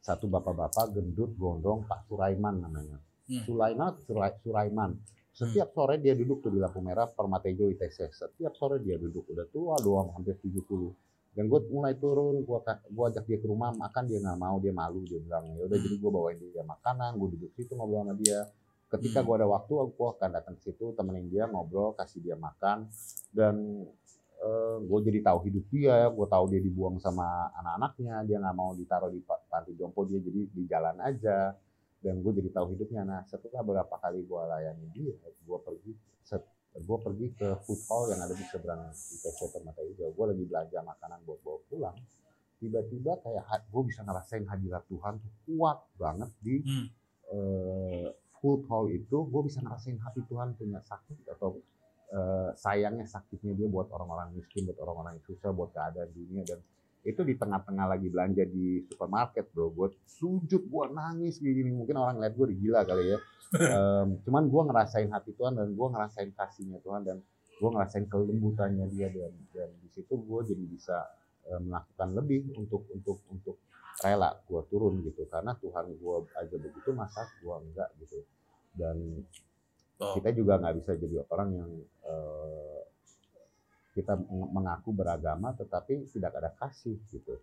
satu 0.00 0.26
bapak-bapak 0.26 0.92
gendut 0.92 1.34
gondrong 1.34 1.82
Pak 1.82 2.06
Suraiman 2.06 2.60
namanya. 2.60 2.98
Hmm. 3.26 3.42
Sulaiman 3.42 3.90
Surai- 4.02 4.38
Suraiman 4.40 4.94
setiap 5.36 5.68
sore 5.70 5.98
dia 5.98 6.14
duduk 6.14 6.40
tuh 6.40 6.48
di 6.48 6.56
lampu 6.56 6.80
merah 6.80 7.04
Permata 7.06 7.44
Hijau 7.44 7.68
ITC 7.68 8.08
setiap 8.08 8.56
sore 8.56 8.80
dia 8.80 8.96
duduk 8.96 9.28
udah 9.28 9.44
tua 9.46 9.76
doang 9.76 10.08
hampir 10.10 10.32
70 10.38 10.64
dan 11.36 11.44
gue 11.44 11.60
mulai 11.68 11.92
turun 11.92 12.40
gue 12.40 12.58
gua 12.88 13.04
ajak 13.06 13.28
dia 13.28 13.36
ke 13.36 13.44
rumah 13.44 13.68
makan 13.68 14.08
dia 14.08 14.16
nggak 14.16 14.38
mau 14.38 14.56
dia 14.56 14.72
malu 14.72 15.04
dia 15.04 15.20
bilang 15.20 15.44
ya 15.52 15.66
udah 15.66 15.76
Hmm. 15.76 15.84
jadi 15.84 15.96
gue 15.98 16.10
bawain 16.10 16.38
dia 16.40 16.64
makanan 16.64 17.10
gue 17.14 17.28
duduk 17.36 17.50
situ 17.52 17.74
ngobrol 17.74 18.00
sama 18.00 18.14
dia. 18.16 18.48
Ketika 18.86 19.18
Hmm. 19.18 19.26
gue 19.26 19.34
ada 19.36 19.46
waktu 19.50 19.72
gue 19.92 20.08
akan 20.08 20.30
datang 20.32 20.54
ke 20.56 20.62
situ 20.62 20.94
temenin 20.94 21.26
dia 21.26 21.44
ngobrol 21.44 21.92
kasih 21.92 22.22
dia 22.22 22.38
makan. 22.38 22.88
Dan 23.28 23.84
gue 24.86 25.00
jadi 25.08 25.18
tahu 25.24 25.38
hidup 25.48 25.64
dia 25.72 26.06
gue 26.06 26.26
tahu 26.28 26.44
dia 26.52 26.60
dibuang 26.60 27.00
sama 27.00 27.48
anak-anaknya 27.56 28.22
dia 28.28 28.36
nggak 28.38 28.56
mau 28.56 28.76
ditaruh 28.76 29.08
di 29.08 29.18
pa- 29.24 29.40
panti 29.48 29.72
jompo 29.74 30.04
dia 30.04 30.20
jadi 30.20 30.40
di 30.52 30.62
jalan 30.68 30.96
aja. 31.00 31.56
Dan 31.96 32.20
gue 32.22 32.32
jadi 32.38 32.52
tahu 32.52 32.76
hidupnya. 32.76 33.02
Nah 33.02 33.24
setelah 33.26 33.64
beberapa 33.64 33.96
kali 33.98 34.22
gue 34.22 34.40
layani 34.46 34.86
dia 34.94 35.16
gue 35.18 35.58
pergi 35.60 35.92
gue 36.76 36.98
pergi 37.00 37.32
ke 37.32 37.48
food 37.64 37.80
hall 37.88 38.04
yang 38.12 38.20
ada 38.20 38.36
di 38.36 38.44
seberang 38.52 38.92
ITC 38.92 39.48
Permata 39.48 39.80
Hijau. 39.80 40.12
Gue 40.12 40.26
lagi 40.28 40.44
belanja 40.44 40.78
makanan 40.84 41.24
buat 41.24 41.40
bawa 41.40 41.58
pulang. 41.72 41.96
Tiba-tiba 42.60 43.16
kayak 43.24 43.44
gue 43.72 43.82
bisa 43.88 44.04
ngerasain 44.04 44.44
hadirat 44.44 44.84
Tuhan 44.84 45.16
tuh 45.16 45.32
kuat 45.48 45.80
banget 45.96 46.28
di 46.44 46.60
Hmm. 46.60 46.86
eh, 47.32 48.06
food 48.38 48.68
hall 48.68 48.92
itu. 48.92 49.24
Gue 49.24 49.42
bisa 49.48 49.64
ngerasain 49.64 49.96
hati 49.98 50.20
Tuhan 50.28 50.52
punya 50.52 50.84
sakit 50.84 51.24
atau 51.32 51.56
eh, 52.12 52.50
sayangnya 52.54 53.06
sakitnya 53.06 53.56
dia 53.58 53.68
buat 53.70 53.90
orang-orang 53.90 54.34
miskin 54.36 54.66
buat 54.68 54.78
orang-orang 54.82 55.18
yang 55.18 55.24
susah 55.26 55.50
buat 55.50 55.70
keadaan 55.74 56.10
dunia. 56.14 56.42
Dan 56.46 56.60
itu 57.06 57.22
di 57.22 57.38
tengah-tengah 57.38 57.86
lagi 57.86 58.10
belanja 58.10 58.42
di 58.50 58.82
supermarket 58.90 59.54
bro. 59.54 59.70
Gue 59.70 59.94
sujud 60.10 60.66
gue 60.66 60.84
nangis 60.90 61.38
gini. 61.38 61.70
Mungkin 61.70 61.94
orang 61.94 62.18
lihat 62.18 62.34
gue 62.34 62.46
gila 62.58 62.82
kali 62.82 63.14
ya. 63.14 63.18
Um, 63.54 64.18
cuman 64.26 64.50
gue 64.50 64.62
ngerasain 64.66 65.06
hati 65.14 65.30
Tuhan 65.38 65.54
dan 65.54 65.70
gue 65.70 65.86
ngerasain 65.86 66.34
kasihnya 66.34 66.82
Tuhan 66.82 67.06
dan 67.06 67.22
gue 67.62 67.70
ngerasain 67.70 68.10
kelembutannya 68.10 68.90
dia. 68.90 69.06
Dan 69.14 69.32
dan 69.54 69.70
di 69.78 69.88
situ 69.94 70.18
gue 70.18 70.40
jadi 70.50 70.64
bisa 70.66 70.98
uh, 71.46 71.62
melakukan 71.62 72.08
lebih 72.18 72.50
untuk 72.58 72.90
untuk 72.90 73.22
untuk 73.30 73.56
rela 74.02 74.34
gue 74.42 74.62
turun 74.66 74.98
gitu. 75.06 75.30
Karena 75.30 75.54
Tuhan 75.62 75.86
gue 75.94 76.16
aja 76.42 76.56
begitu 76.58 76.90
masa 76.90 77.22
gue 77.38 77.54
enggak 77.54 77.94
gitu. 78.02 78.18
Dan 78.74 79.22
oh. 80.00 80.14
kita 80.16 80.32
juga 80.32 80.60
nggak 80.60 80.74
bisa 80.82 80.92
jadi 80.96 81.16
orang 81.30 81.48
yang 81.56 81.70
uh, 82.04 82.80
kita 83.96 84.12
mengaku 84.28 84.92
beragama 84.92 85.56
tetapi 85.56 86.04
tidak 86.12 86.36
ada 86.36 86.52
kasih 86.60 87.00
gitu. 87.08 87.40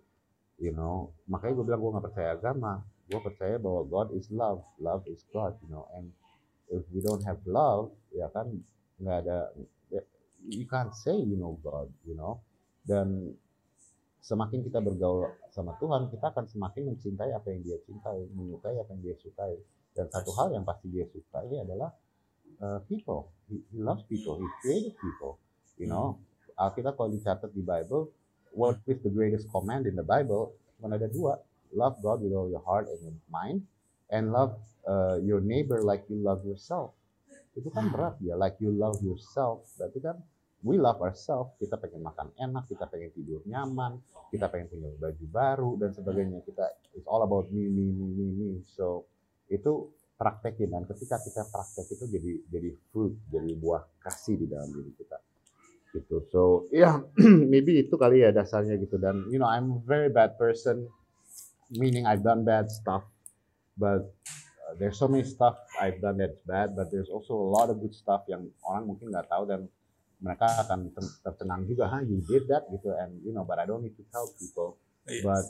You 0.61 0.69
know 0.69 1.09
makanya 1.25 1.57
gue 1.57 1.65
bilang 1.65 1.81
gue 1.81 1.91
nggak 1.97 2.05
percaya 2.13 2.29
agama. 2.37 2.73
Gue 3.09 3.19
percaya 3.19 3.55
bahwa 3.57 3.81
God 3.89 4.07
is 4.13 4.29
love. 4.29 4.61
Love 4.77 5.03
is 5.09 5.25
God 5.33 5.57
you 5.65 5.69
know 5.73 5.89
and 5.97 6.13
if 6.69 6.85
we 6.93 7.01
don't 7.01 7.25
have 7.25 7.41
love 7.49 7.89
ya 8.13 8.29
kan 8.29 8.49
nggak 9.01 9.17
ada 9.25 9.49
you 10.45 10.67
can't 10.67 10.93
say 10.93 11.15
you 11.15 11.39
know 11.39 11.57
God 11.65 11.89
you 12.05 12.13
know. 12.13 12.45
Dan 12.83 13.33
semakin 14.21 14.61
kita 14.61 14.77
bergaul 14.77 15.25
sama 15.51 15.73
Tuhan 15.81 16.11
kita 16.13 16.31
akan 16.31 16.45
semakin 16.47 16.93
mencintai 16.93 17.31
apa 17.33 17.47
yang 17.49 17.61
dia 17.65 17.77
cintai 17.81 18.29
menyukai 18.29 18.77
apa 18.77 18.93
yang 18.93 19.01
dia 19.01 19.15
sukai. 19.17 19.57
Dan 19.93 20.05
satu 20.13 20.33
hal 20.37 20.53
yang 20.53 20.61
pasti 20.61 20.89
dia 20.93 21.09
sukai 21.09 21.49
adalah 21.57 21.89
uh, 22.61 22.79
people 22.85 23.31
he, 23.49 23.57
he 23.71 23.79
loves 23.81 24.03
people 24.05 24.37
he 24.37 24.47
created 24.61 24.93
people 24.99 25.39
you 25.79 25.87
know 25.89 26.19
Alkitab 26.57 26.93
kalau 26.97 27.09
dicatat 27.09 27.49
di 27.53 27.65
Bible, 27.65 28.13
what 28.53 28.77
is 28.85 29.01
the 29.01 29.09
greatest 29.09 29.49
command 29.49 29.89
in 29.89 29.97
the 29.97 30.05
Bible? 30.05 30.53
Cuma 30.77 30.93
ada 30.93 31.09
dua, 31.09 31.41
love 31.73 31.97
God 32.03 32.21
with 32.21 32.33
all 32.35 32.49
your 32.49 32.61
heart 32.61 32.85
and 32.89 32.99
your 33.01 33.17
mind, 33.33 33.65
and 34.13 34.29
love 34.29 34.53
uh, 34.85 35.17
your 35.21 35.41
neighbor 35.41 35.81
like 35.81 36.05
you 36.09 36.21
love 36.21 36.45
yourself. 36.45 36.93
Itu 37.57 37.69
kan 37.73 37.89
berat 37.89 38.17
ya, 38.21 38.37
like 38.37 38.57
you 38.61 38.73
love 38.73 38.97
yourself. 39.01 39.65
Berarti 39.77 39.99
kan 40.01 40.17
we 40.61 40.77
love 40.77 41.01
ourselves. 41.01 41.57
Kita 41.57 41.77
pengen 41.81 42.05
makan 42.05 42.29
enak, 42.37 42.69
kita 42.69 42.85
pengen 42.89 43.09
tidur 43.13 43.41
nyaman, 43.49 43.97
kita 44.29 44.49
pengen 44.49 44.69
punya 44.69 44.89
baju 44.97 45.25
baru 45.29 45.71
dan 45.81 45.89
sebagainya. 45.93 46.45
Kita 46.45 46.65
it's 46.93 47.09
all 47.09 47.25
about 47.25 47.49
me, 47.49 47.65
me, 47.65 47.89
me, 47.89 48.07
me, 48.13 48.27
me. 48.29 48.51
So 48.69 49.09
itu 49.49 49.89
praktekin 50.23 50.71
dan 50.71 50.87
ketika 50.87 51.19
kita 51.19 51.43
praktek 51.51 51.91
itu 51.91 52.07
jadi 52.07 52.31
jadi 52.47 52.69
fruit, 52.87 53.19
jadi 53.27 53.51
buah 53.59 53.83
kasih 53.99 54.39
di 54.39 54.47
dalam 54.47 54.71
diri 54.71 54.95
kita. 54.95 55.19
Gitu. 55.91 56.15
So 56.31 56.71
ya 56.71 56.79
yeah, 56.79 56.95
maybe 57.51 57.83
itu 57.83 57.99
kali 57.99 58.23
ya 58.23 58.31
dasarnya 58.31 58.79
gitu. 58.79 58.95
Dan 58.95 59.27
you 59.27 59.35
know 59.35 59.51
I'm 59.51 59.75
a 59.75 59.81
very 59.83 60.07
bad 60.07 60.39
person 60.39 60.87
meaning 61.75 62.07
I've 62.07 62.23
done 62.23 62.47
bad 62.47 62.71
stuff 62.71 63.03
but 63.75 64.07
uh, 64.63 64.73
there's 64.79 64.95
so 64.95 65.11
many 65.11 65.27
stuff 65.27 65.59
I've 65.75 65.99
done 65.99 66.23
that's 66.23 66.39
bad 66.47 66.79
but 66.79 66.87
there's 66.87 67.11
also 67.11 67.35
a 67.35 67.49
lot 67.51 67.67
of 67.67 67.83
good 67.83 67.93
stuff 67.93 68.23
yang 68.31 68.47
orang 68.63 68.87
mungkin 68.87 69.11
nggak 69.11 69.27
tahu 69.27 69.43
dan 69.43 69.67
mereka 70.23 70.47
akan 70.63 70.87
tertenang 71.19 71.67
juga 71.67 71.91
ha 71.91 71.99
you 71.99 72.23
did 72.23 72.47
that? 72.47 72.63
Gitu 72.71 72.87
and 72.95 73.19
you 73.27 73.35
know 73.35 73.43
but 73.43 73.59
I 73.59 73.67
don't 73.67 73.83
need 73.83 73.99
to 73.99 74.05
tell 74.07 74.31
people 74.39 74.79
yes. 75.03 75.19
but 75.19 75.43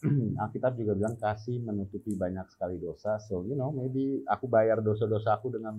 Alkitab 0.42 0.80
juga 0.80 0.92
bilang 0.96 1.16
kasih 1.20 1.60
menutupi 1.60 2.16
banyak 2.16 2.48
sekali 2.52 2.80
dosa 2.80 3.20
so 3.20 3.44
you 3.44 3.54
know 3.54 3.68
maybe 3.72 4.24
aku 4.24 4.48
bayar 4.48 4.80
dosa-dosa 4.80 5.36
aku 5.36 5.52
dengan 5.52 5.76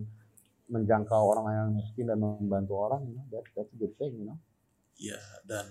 menjangkau 0.72 1.24
orang 1.36 1.46
yang 1.52 1.70
miskin 1.76 2.08
dan 2.08 2.18
membantu 2.18 2.80
orang, 2.80 3.04
you 3.04 3.14
know, 3.20 3.28
that, 3.28 3.44
that's 3.54 3.72
a 3.76 3.78
good 3.78 3.92
thing, 4.00 4.16
you 4.16 4.26
know. 4.26 4.40
Iya, 4.96 5.20
dan 5.44 5.68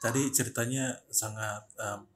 tadi 0.00 0.32
ceritanya 0.32 0.96
sangat 1.12 1.68
um, 1.76 2.08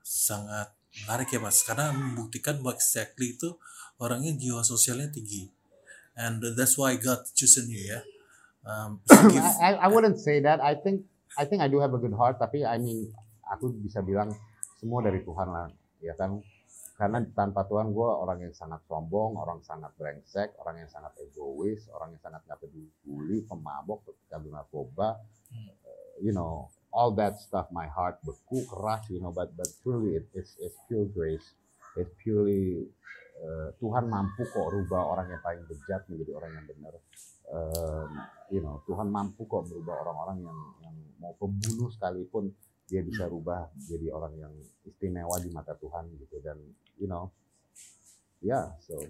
sangat 0.00 0.72
menarik 1.04 1.28
ya 1.28 1.40
mas, 1.44 1.60
karena 1.60 1.92
membuktikan 1.92 2.64
bahwa 2.64 2.80
exactly 2.80 3.36
itu 3.36 3.52
orangnya 4.00 4.32
jiwa 4.32 4.64
sosialnya 4.64 5.12
tinggi, 5.12 5.52
and 6.16 6.40
that's 6.56 6.80
why 6.80 6.96
God 6.96 7.20
chosen 7.36 7.68
you 7.68 7.82
ya. 7.92 8.00
Um, 8.64 9.02
give, 9.34 9.42
I, 9.42 9.76
I 9.82 9.88
wouldn't 9.90 10.22
say 10.22 10.40
that. 10.46 10.62
I 10.62 10.78
think 10.78 11.04
I 11.36 11.44
think 11.44 11.60
I 11.60 11.68
do 11.68 11.82
have 11.82 11.92
a 11.92 12.00
good 12.00 12.14
heart, 12.14 12.38
tapi 12.38 12.62
I 12.62 12.78
mean 12.78 13.10
aku 13.50 13.74
bisa 13.82 13.98
bilang 14.00 14.32
semua 14.82 14.98
dari 15.06 15.22
Tuhan 15.22 15.46
lah, 15.46 15.70
ya 16.02 16.18
kan 16.18 16.42
karena 16.98 17.22
tanpa 17.30 17.62
Tuhan 17.70 17.94
gue 17.94 18.08
orang 18.10 18.42
yang 18.42 18.54
sangat 18.54 18.82
sombong, 18.90 19.38
orang 19.38 19.62
sangat 19.62 19.94
brengsek, 19.94 20.58
orang 20.58 20.82
yang 20.82 20.90
sangat 20.90 21.14
egois, 21.22 21.86
orang 21.94 22.18
yang 22.18 22.22
sangat 22.22 22.42
nggak 22.46 22.58
peduli, 22.58 23.46
pemabok, 23.46 24.02
pecandu 24.06 24.50
narkoba, 24.50 25.22
uh, 25.54 26.14
you 26.18 26.34
know, 26.34 26.66
all 26.90 27.14
that 27.14 27.38
stuff. 27.38 27.70
My 27.70 27.86
heart 27.86 28.18
beku 28.26 28.66
keras, 28.66 29.06
you 29.06 29.22
know, 29.22 29.30
but 29.30 29.54
but 29.54 29.70
truly 29.86 30.18
it, 30.18 30.26
it's 30.34 30.58
it's 30.58 30.74
pure 30.90 31.06
grace, 31.06 31.54
it's 31.94 32.10
purely 32.18 32.90
uh, 33.38 33.70
Tuhan 33.78 34.10
mampu 34.10 34.42
kok 34.50 34.66
rubah 34.66 35.02
orang 35.16 35.30
yang 35.30 35.42
paling 35.42 35.62
bejat 35.66 36.06
menjadi 36.10 36.32
orang 36.38 36.50
yang 36.58 36.66
benar. 36.66 36.94
Um, 37.52 38.10
you 38.50 38.60
know, 38.62 38.82
Tuhan 38.86 39.10
mampu 39.10 39.46
kok 39.46 39.66
merubah 39.66 40.06
orang-orang 40.06 40.44
yang 40.44 40.58
yang 40.86 40.94
mau 41.18 41.34
pembunuh 41.38 41.90
sekalipun 41.90 42.50
dia 42.92 43.00
bisa 43.00 43.24
rubah 43.24 43.72
jadi 43.88 44.12
orang 44.12 44.36
yang 44.36 44.52
istimewa 44.84 45.40
di 45.40 45.48
mata 45.48 45.72
Tuhan 45.80 46.12
gitu. 46.20 46.36
Dan 46.44 46.60
you 47.00 47.08
know 47.08 47.32
yeah 48.44 48.76
so 48.84 49.00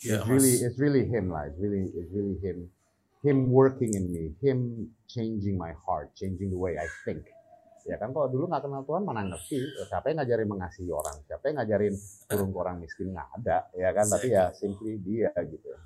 yeah, 0.00 0.24
it's 0.24 0.28
really 0.32 0.54
it's 0.64 0.78
really 0.80 1.04
him 1.04 1.28
lah. 1.28 1.44
It's 1.52 1.60
really 1.60 1.92
it's 1.92 2.08
really 2.16 2.40
him. 2.40 2.72
Him 3.20 3.52
working 3.52 3.92
in 3.92 4.08
me. 4.08 4.32
Him 4.40 4.88
changing 5.10 5.60
my 5.60 5.76
heart. 5.84 6.14
Changing 6.16 6.48
the 6.48 6.60
way 6.60 6.80
I 6.80 6.88
think. 7.04 7.28
Ya 7.84 8.00
kan 8.00 8.16
kalau 8.16 8.32
dulu 8.32 8.48
nggak 8.48 8.64
kenal 8.64 8.82
Tuhan 8.88 9.02
mana 9.04 9.26
ngerti? 9.28 9.60
Siapa 9.86 10.10
yang 10.10 10.24
ngajarin 10.24 10.48
mengasihi 10.48 10.90
orang? 10.90 11.16
Siapa 11.26 11.44
yang 11.50 11.56
ngajarin 11.60 11.94
turun 12.30 12.48
ke 12.54 12.58
orang 12.58 12.76
miskin? 12.80 13.12
Nggak 13.12 13.28
ada 13.42 13.58
ya 13.76 13.90
kan? 13.92 14.06
Tapi 14.08 14.26
ya 14.30 14.44
simply 14.56 14.96
dia 15.02 15.30
gitu. 15.44 15.68
Oke 15.70 15.84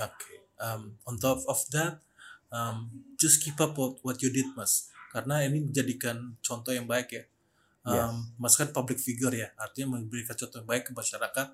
okay. 0.00 0.40
um, 0.60 1.00
on 1.08 1.16
top 1.16 1.40
of 1.48 1.58
that 1.72 2.04
um, 2.52 2.90
just 3.16 3.42
keep 3.42 3.58
up 3.60 3.74
what, 3.78 3.96
what 4.02 4.16
you 4.22 4.30
did 4.30 4.46
mas 4.54 4.89
karena 5.10 5.42
ini 5.42 5.66
menjadikan 5.66 6.38
contoh 6.38 6.70
yang 6.70 6.86
baik 6.86 7.10
ya. 7.10 7.24
Um, 7.82 7.92
yes. 7.92 8.10
Mas 8.38 8.54
kan 8.54 8.70
public 8.70 9.02
figure 9.02 9.34
ya, 9.34 9.50
artinya 9.58 9.98
memberikan 9.98 10.38
contoh 10.38 10.62
yang 10.62 10.68
baik 10.70 10.84
ke 10.86 10.92
masyarakat, 10.94 11.48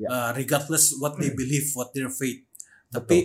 yeah. 0.00 0.08
uh, 0.08 0.30
regardless 0.32 0.96
what 0.96 1.20
they 1.20 1.28
believe, 1.40 1.68
what 1.76 1.92
their 1.92 2.08
faith. 2.08 2.40
Betul. 2.88 2.96
Tapi 2.96 3.18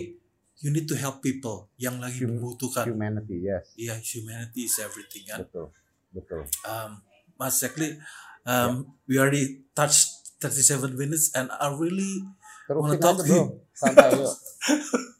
you 0.60 0.70
need 0.70 0.84
to 0.84 0.94
help 0.98 1.24
people 1.24 1.72
yang 1.80 1.96
lagi 1.98 2.22
hum 2.22 2.36
membutuhkan. 2.36 2.84
Humanity, 2.86 3.46
yes. 3.46 3.72
Iya, 3.74 3.96
yeah, 3.96 3.98
humanity 3.98 4.68
is 4.68 4.76
everything 4.78 5.24
kan. 5.24 5.48
Betul, 5.48 5.72
betul. 6.12 6.42
Um, 6.68 7.00
Mas 7.40 7.56
Zekli, 7.58 7.96
um, 8.44 8.52
yeah. 8.52 8.70
we 9.08 9.14
already 9.16 9.64
touched 9.72 10.22
37 10.42 10.98
minutes 10.98 11.30
and 11.32 11.48
I 11.62 11.70
really 11.70 12.26
Terusin 12.72 12.96
aja 12.96 13.12
bro, 13.20 13.42
santai 13.76 14.08
yuk. 14.16 14.32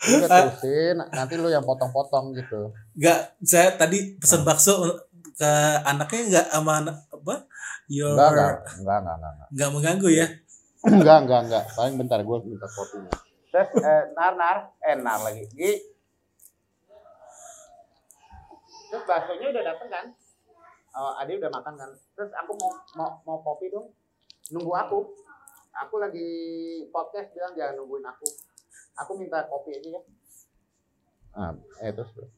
Udah 0.02 0.28
terusin, 0.40 0.96
nanti 1.12 1.34
lu 1.36 1.48
yang 1.52 1.64
potong-potong 1.68 2.32
gitu. 2.32 2.72
Enggak, 2.96 3.36
saya 3.44 3.76
tadi 3.76 4.16
pesan 4.16 4.40
ah. 4.40 4.44
bakso 4.48 4.72
ke 5.36 5.52
anaknya 5.84 6.20
enggak 6.32 6.46
sama 6.48 6.72
anak 6.80 6.96
apa? 7.12 7.34
Your... 7.92 8.16
Enggak, 8.16 8.28
enggak, 8.32 8.52
enggak, 8.80 8.98
enggak, 9.04 9.16
enggak. 9.20 9.48
Enggak 9.52 9.70
mengganggu 9.76 10.08
ya? 10.08 10.26
enggak, 10.96 11.18
enggak, 11.28 11.40
enggak. 11.44 11.64
Paling 11.76 11.94
bentar 12.00 12.18
gue 12.24 12.36
minta 12.48 12.68
kopinya. 12.72 13.12
Terus, 13.52 13.68
eh, 13.84 14.02
nar, 14.16 14.32
nar, 14.32 14.56
eh, 14.80 14.96
nar 14.96 15.20
lagi. 15.20 15.44
Gi. 15.52 15.72
Terus 18.88 19.04
baksonya 19.04 19.46
udah 19.52 19.64
dateng 19.68 19.88
kan? 19.92 20.06
Oh, 20.92 21.12
Adi 21.20 21.36
udah 21.36 21.52
makan 21.52 21.74
kan? 21.76 21.90
Terus 22.16 22.32
aku 22.32 22.52
mau 22.56 22.72
mau 22.96 23.10
mau 23.28 23.38
kopi 23.44 23.68
dong. 23.68 23.92
Nunggu 24.52 24.72
aku 24.72 24.98
aku 25.76 25.94
lagi 26.00 26.28
podcast 26.92 27.32
bilang 27.32 27.56
jangan 27.56 27.80
nungguin 27.80 28.04
aku. 28.04 28.28
Aku 29.00 29.16
minta 29.16 29.44
kopi 29.48 29.76
aja 29.76 29.88
ya. 29.98 30.02
Ah 31.32 31.52
eh 31.80 31.92
terus 31.96 32.12
bro 32.12 32.28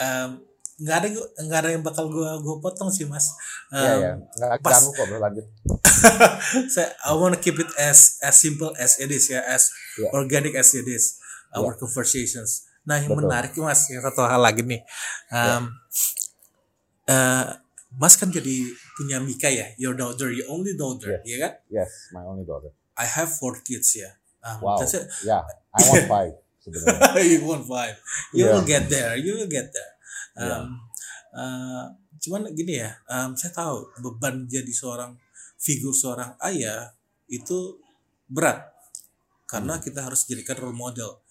um, 0.00 0.30
nggak 0.76 0.96
ada 1.00 1.08
nggak 1.40 1.60
ada 1.64 1.70
yang 1.72 1.80
bakal 1.80 2.12
gue 2.12 2.30
gue 2.44 2.56
potong 2.60 2.92
sih 2.92 3.08
mas. 3.08 3.32
Um, 3.72 3.80
iya. 3.80 3.92
Iya 3.96 4.12
nggak 4.20 4.60
pas, 4.60 4.72
ganggu 4.76 4.90
kok 4.92 5.06
bro 5.08 5.18
lanjut. 5.24 5.46
Saya 6.74 6.92
I 7.08 7.16
want 7.16 7.32
to 7.32 7.40
keep 7.40 7.56
it 7.56 7.70
as 7.80 8.20
as 8.20 8.36
simple 8.36 8.76
as 8.76 9.00
it 9.00 9.08
is 9.08 9.32
ya 9.32 9.40
as 9.40 9.72
yeah. 9.96 10.12
organic 10.12 10.52
as 10.52 10.76
it 10.76 10.84
is. 10.84 11.16
Our 11.56 11.72
yeah. 11.72 11.80
conversations. 11.80 12.68
Nah 12.84 13.00
yang 13.00 13.16
Betul. 13.16 13.24
menarik 13.24 13.56
mas 13.56 13.88
yang 13.88 14.04
satu 14.04 14.28
hal 14.28 14.36
lagi 14.44 14.60
nih. 14.60 14.84
Um, 15.32 15.72
yeah. 17.08 17.08
uh, 17.08 17.44
Mas 17.96 18.14
kan 18.20 18.28
jadi 18.28 18.68
punya 18.96 19.16
Mika 19.24 19.48
ya, 19.48 19.72
your 19.80 19.96
daughter, 19.96 20.28
your 20.28 20.44
only 20.52 20.76
daughter, 20.76 21.16
yes. 21.16 21.24
ya 21.24 21.36
kan? 21.40 21.52
Yes, 21.72 21.90
my 22.12 22.24
only 22.28 22.44
daughter. 22.44 22.68
I 22.96 23.08
have 23.08 23.32
four 23.32 23.60
kids 23.64 23.96
ya. 23.96 24.12
Um, 24.44 24.60
wow. 24.60 24.76
That's 24.76 24.94
it. 24.96 25.08
Yeah, 25.24 25.44
I 25.72 25.80
want 25.88 26.06
five. 26.14 26.34
you 27.22 27.40
want 27.46 27.64
five. 27.64 27.96
You 28.34 28.46
yeah. 28.46 28.52
will 28.52 28.66
get 28.66 28.90
there. 28.90 29.16
You 29.16 29.38
will 29.38 29.48
get 29.48 29.70
there. 29.72 29.92
Um, 30.36 30.48
yeah. 30.50 31.40
uh, 31.40 31.84
cuman 32.20 32.52
gini 32.52 32.82
ya, 32.84 32.90
um, 33.08 33.32
saya 33.38 33.54
tahu 33.54 33.86
beban 34.02 34.44
jadi 34.50 34.68
seorang 34.68 35.16
figur 35.56 35.94
seorang 35.96 36.36
ayah 36.44 36.92
itu 37.30 37.80
berat 38.28 38.66
karena 39.46 39.78
hmm. 39.78 39.82
kita 39.82 40.04
harus 40.04 40.26
jadikan 40.26 40.58
role 40.58 40.76
model. 40.76 41.22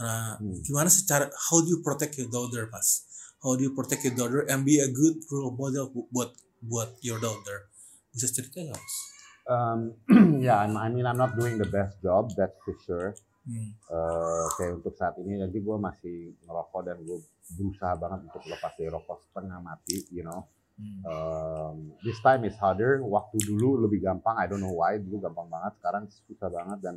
Nah, 0.00 0.40
hmm. 0.40 0.64
gimana 0.64 0.88
secara 0.88 1.28
how 1.30 1.60
do 1.60 1.68
you 1.68 1.84
protect 1.84 2.16
your 2.16 2.32
daughter, 2.32 2.66
Mas? 2.72 3.06
How 3.42 3.58
do 3.58 3.62
you 3.66 3.74
protect 3.74 4.06
your 4.06 4.14
daughter 4.14 4.46
and 4.46 4.64
be 4.64 4.78
a 4.78 4.88
good 4.88 5.18
role 5.28 5.52
model 5.52 5.90
buat 6.14 6.32
buat 6.62 6.94
your 7.02 7.18
daughter 7.18 7.66
bisa 8.14 8.30
cerita 8.30 8.62
nggak 8.62 8.78
mas? 8.78 8.96
Um, 9.42 9.98
yeah, 10.38 10.60
I'm, 10.62 10.78
I 10.78 10.86
mean 10.88 11.02
I'm 11.02 11.18
not 11.18 11.34
doing 11.34 11.58
the 11.58 11.66
best 11.66 11.98
job, 11.98 12.30
that's 12.38 12.54
for 12.62 12.78
sure. 12.86 13.10
Hmm. 13.42 13.74
Eh, 13.74 14.46
kayak 14.54 14.78
untuk 14.78 14.94
saat 14.94 15.18
ini 15.18 15.42
jadi 15.42 15.58
gue 15.58 15.76
masih 15.82 16.38
ngerokok 16.46 16.80
dan 16.86 17.02
gue 17.02 17.18
berusaha 17.58 17.98
banget 17.98 18.30
untuk 18.30 18.42
lepas 18.46 18.72
dari 18.78 18.86
rokok 18.86 19.18
setengah 19.26 19.58
mati, 19.58 19.98
you 20.14 20.22
know. 20.22 20.46
Hmm. 20.78 21.02
Um, 21.02 21.76
this 22.06 22.22
time 22.22 22.46
is 22.46 22.54
harder. 22.62 23.02
Waktu 23.02 23.42
dulu 23.42 23.82
lebih 23.82 24.06
gampang. 24.06 24.38
I 24.38 24.46
don't 24.46 24.62
know 24.62 24.72
why. 24.72 24.96
Dulu 24.96 25.20
gampang 25.20 25.50
banget. 25.50 25.74
Sekarang 25.82 26.06
susah 26.08 26.48
banget. 26.48 26.78
Dan 26.80 26.94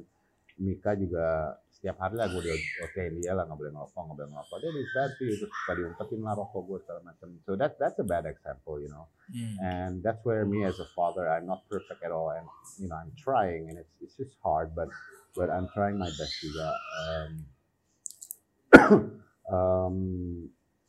Mika 0.55 0.95
juga 0.95 1.57
setiap 1.75 1.99
hari 1.99 2.15
lah 2.15 2.31
gue 2.31 2.41
di 2.41 2.55
oke 2.81 3.03
dia 3.19 3.35
lah 3.35 3.43
nggak 3.43 3.59
boleh 3.59 3.71
ngerokok, 3.75 4.01
nggak 4.07 4.17
boleh 4.17 4.29
ngerokok. 4.31 4.57
Dia 4.63 4.71
di 4.71 4.83
sih 4.87 5.27
terus 5.37 5.51
suka 5.51 5.71
diungkepin 5.75 6.21
lah 6.23 6.33
rokok 6.33 6.61
gue 6.63 6.79
segala 6.87 7.01
macam. 7.03 7.27
So 7.43 7.59
that 7.59 7.75
that's 7.75 7.99
a 7.99 8.07
bad 8.07 8.23
example, 8.25 8.79
you 8.79 8.87
know. 8.87 9.11
Hmm. 9.27 9.55
And 9.59 9.93
that's 9.99 10.23
where 10.23 10.47
me 10.47 10.63
as 10.63 10.79
a 10.79 10.87
father, 10.95 11.27
I'm 11.27 11.45
not 11.45 11.67
perfect 11.67 11.99
at 11.99 12.15
all, 12.15 12.31
and 12.31 12.47
you 12.79 12.87
know 12.87 12.95
I'm 12.95 13.11
trying, 13.19 13.67
and 13.67 13.75
it's 13.75 13.93
it's 13.99 14.15
just 14.15 14.33
hard, 14.39 14.71
but 14.71 14.87
but 15.35 15.51
I'm 15.51 15.67
trying 15.75 15.99
my 15.99 16.09
best 16.09 16.35
juga. 16.39 16.67
Um, 17.03 17.31
um, 19.55 19.97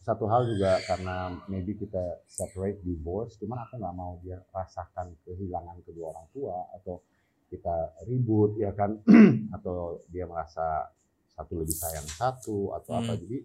satu 0.07 0.31
hal 0.31 0.47
juga 0.47 0.79
karena 0.87 1.35
maybe 1.51 1.75
kita 1.75 2.23
separate 2.31 2.79
divorce, 2.87 3.35
cuman 3.43 3.67
aku 3.67 3.83
nggak 3.83 3.97
mau 3.99 4.14
dia 4.23 4.39
rasakan 4.55 5.19
kehilangan 5.27 5.83
kedua 5.83 6.14
orang 6.14 6.31
tua 6.31 6.57
atau 6.79 7.03
kita 7.47 7.75
ribut 8.05 8.59
ya 8.59 8.75
kan 8.75 8.99
atau 9.57 10.03
dia 10.11 10.27
merasa 10.27 10.91
satu 11.31 11.61
lebih 11.61 11.77
sayang 11.77 12.07
satu 12.09 12.75
atau 12.75 12.93
apa 12.97 13.13
Hmm. 13.15 13.23
jadi 13.23 13.39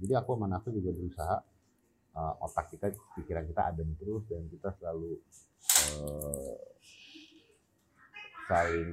jadi 0.00 0.12
aku 0.18 0.34
sama 0.34 0.46
Nafi 0.48 0.72
juga 0.72 0.90
berusaha 0.90 1.36
uh, 2.14 2.34
otak 2.40 2.72
kita 2.72 2.90
pikiran 3.14 3.44
kita 3.44 3.62
adem 3.68 3.92
terus 3.96 4.24
dan 4.26 4.42
kita 4.48 4.72
selalu 4.80 5.20
uh, 5.92 6.56
saling 8.42 8.90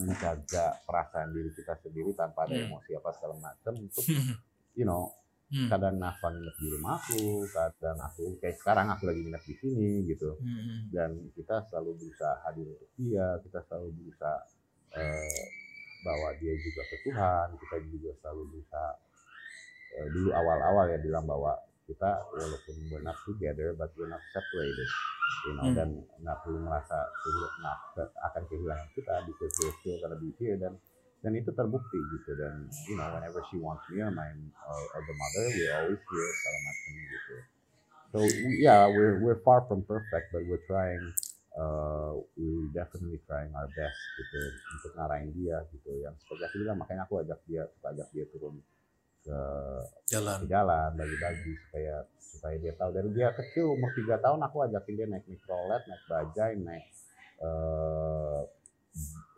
menjaga 0.00 0.80
perasaan 0.82 1.30
diri 1.30 1.52
kita 1.52 1.76
sendiri 1.78 2.16
tanpa 2.16 2.48
ada 2.48 2.56
Hmm. 2.56 2.72
emosi 2.72 2.96
apa 2.96 3.10
segala 3.12 3.34
macam 3.36 3.72
untuk 3.76 4.04
you 4.78 4.84
know 4.84 5.12
Hmm. 5.46 5.70
kadang 5.70 5.94
Nafa 5.96 6.26
nginep 6.26 6.56
di 6.56 6.66
rumahku 6.74 7.22
kadang 7.48 7.94
aku 7.96 8.34
kayak 8.36 8.58
sekarang 8.58 8.90
aku 8.90 9.06
lagi 9.06 9.22
nginep 9.22 9.44
di 9.44 9.54
sini 9.56 9.90
gitu 10.04 10.34
Hmm. 10.36 10.90
dan 10.90 11.10
kita 11.32 11.62
selalu 11.66 11.94
berusaha 11.96 12.34
hadir 12.42 12.66
untuk 12.66 12.90
dia 12.94 13.38
kita 13.40 13.62
selalu 13.62 13.94
berusaha 13.94 14.38
eh, 14.92 15.42
bawa 16.02 16.34
dia 16.36 16.50
juga 16.52 16.82
ke 16.84 16.96
Tuhan 17.00 17.46
kita 17.56 17.76
juga 17.86 18.10
selalu 18.18 18.42
berusaha 18.50 18.90
eh, 19.94 20.06
dulu 20.10 20.30
awal-awal 20.30 20.84
ya 20.88 20.98
bilang 20.98 21.24
bahwa 21.24 21.54
kita 21.86 22.10
walaupun 22.28 22.74
we're 22.90 23.00
not 23.00 23.14
together 23.22 23.70
but 23.72 23.94
we're 23.94 24.10
not 24.10 24.22
separated 24.30 24.88
you 25.46 25.52
know 25.54 25.62
Hmm. 25.62 25.76
dan 25.78 25.88
nggak 26.18 26.36
perlu 26.42 26.58
merasa 26.60 26.98
nggak 27.56 27.78
ke- 27.94 28.14
akan 28.20 28.42
kehilangan 28.46 28.88
kita 28.92 29.14
because 29.22 29.52
we're 29.56 29.76
still 29.78 29.96
gonna 30.00 30.18
be 30.18 30.34
here 30.36 30.58
dan 30.58 30.74
dan 31.24 31.32
itu 31.34 31.50
terbukti 31.52 31.98
gitu. 32.16 32.30
Dan 32.36 32.68
you 32.88 32.96
know 32.96 33.08
whenever 33.16 33.40
she 33.48 33.56
wants 33.60 33.84
me 33.88 34.00
or 34.00 34.12
my 34.12 34.28
or, 34.66 34.82
or 34.96 35.00
the 35.04 35.16
mother 35.16 35.44
we're 35.56 35.74
always 35.80 36.00
here 36.00 36.30
segala 36.40 36.58
macam 36.64 36.90
gitu. 36.96 37.34
So 38.12 38.16
we- 38.22 38.60
yeah 38.62 38.86
we're 38.86 39.18
we're 39.20 39.40
far 39.42 39.64
from 39.66 39.82
perfect 39.84 40.30
but 40.30 40.42
we're 40.46 40.62
trying 40.70 41.02
uh, 41.58 42.14
we 42.38 42.70
definitely 42.70 43.18
trying 43.26 43.50
our 43.56 43.68
best 43.74 43.98
gitu 44.20 44.40
untuk 44.76 44.92
ngarahin 44.96 45.30
dia 45.34 45.56
gitu. 45.74 45.90
Yang 46.00 46.14
seperti 46.24 46.42
aku 46.46 46.56
bilang 46.62 46.78
makanya 46.78 47.02
aku 47.08 47.20
ajak 47.24 47.40
dia 47.48 47.62
suka 47.74 47.86
ajak 47.96 48.08
dia 48.14 48.24
turun 48.30 48.56
ke, 49.26 49.38
Jalan. 50.06 50.38
ke 50.38 50.46
jalan 50.46 50.90
bagi-bagi 50.94 51.52
supaya 51.66 51.94
supaya 52.22 52.56
dia 52.62 52.72
tahu. 52.78 52.94
Dari 52.94 53.10
dia 53.10 53.28
kecil 53.34 53.74
umur 53.74 53.90
tiga 53.98 54.22
tahun 54.22 54.38
aku 54.46 54.56
ajakin 54.70 54.94
dia 54.94 55.06
naik 55.10 55.26
mikrolet 55.26 55.82
naik 55.90 56.02
bajai 56.06 56.52
naik 56.62 56.86
eh 57.36 58.40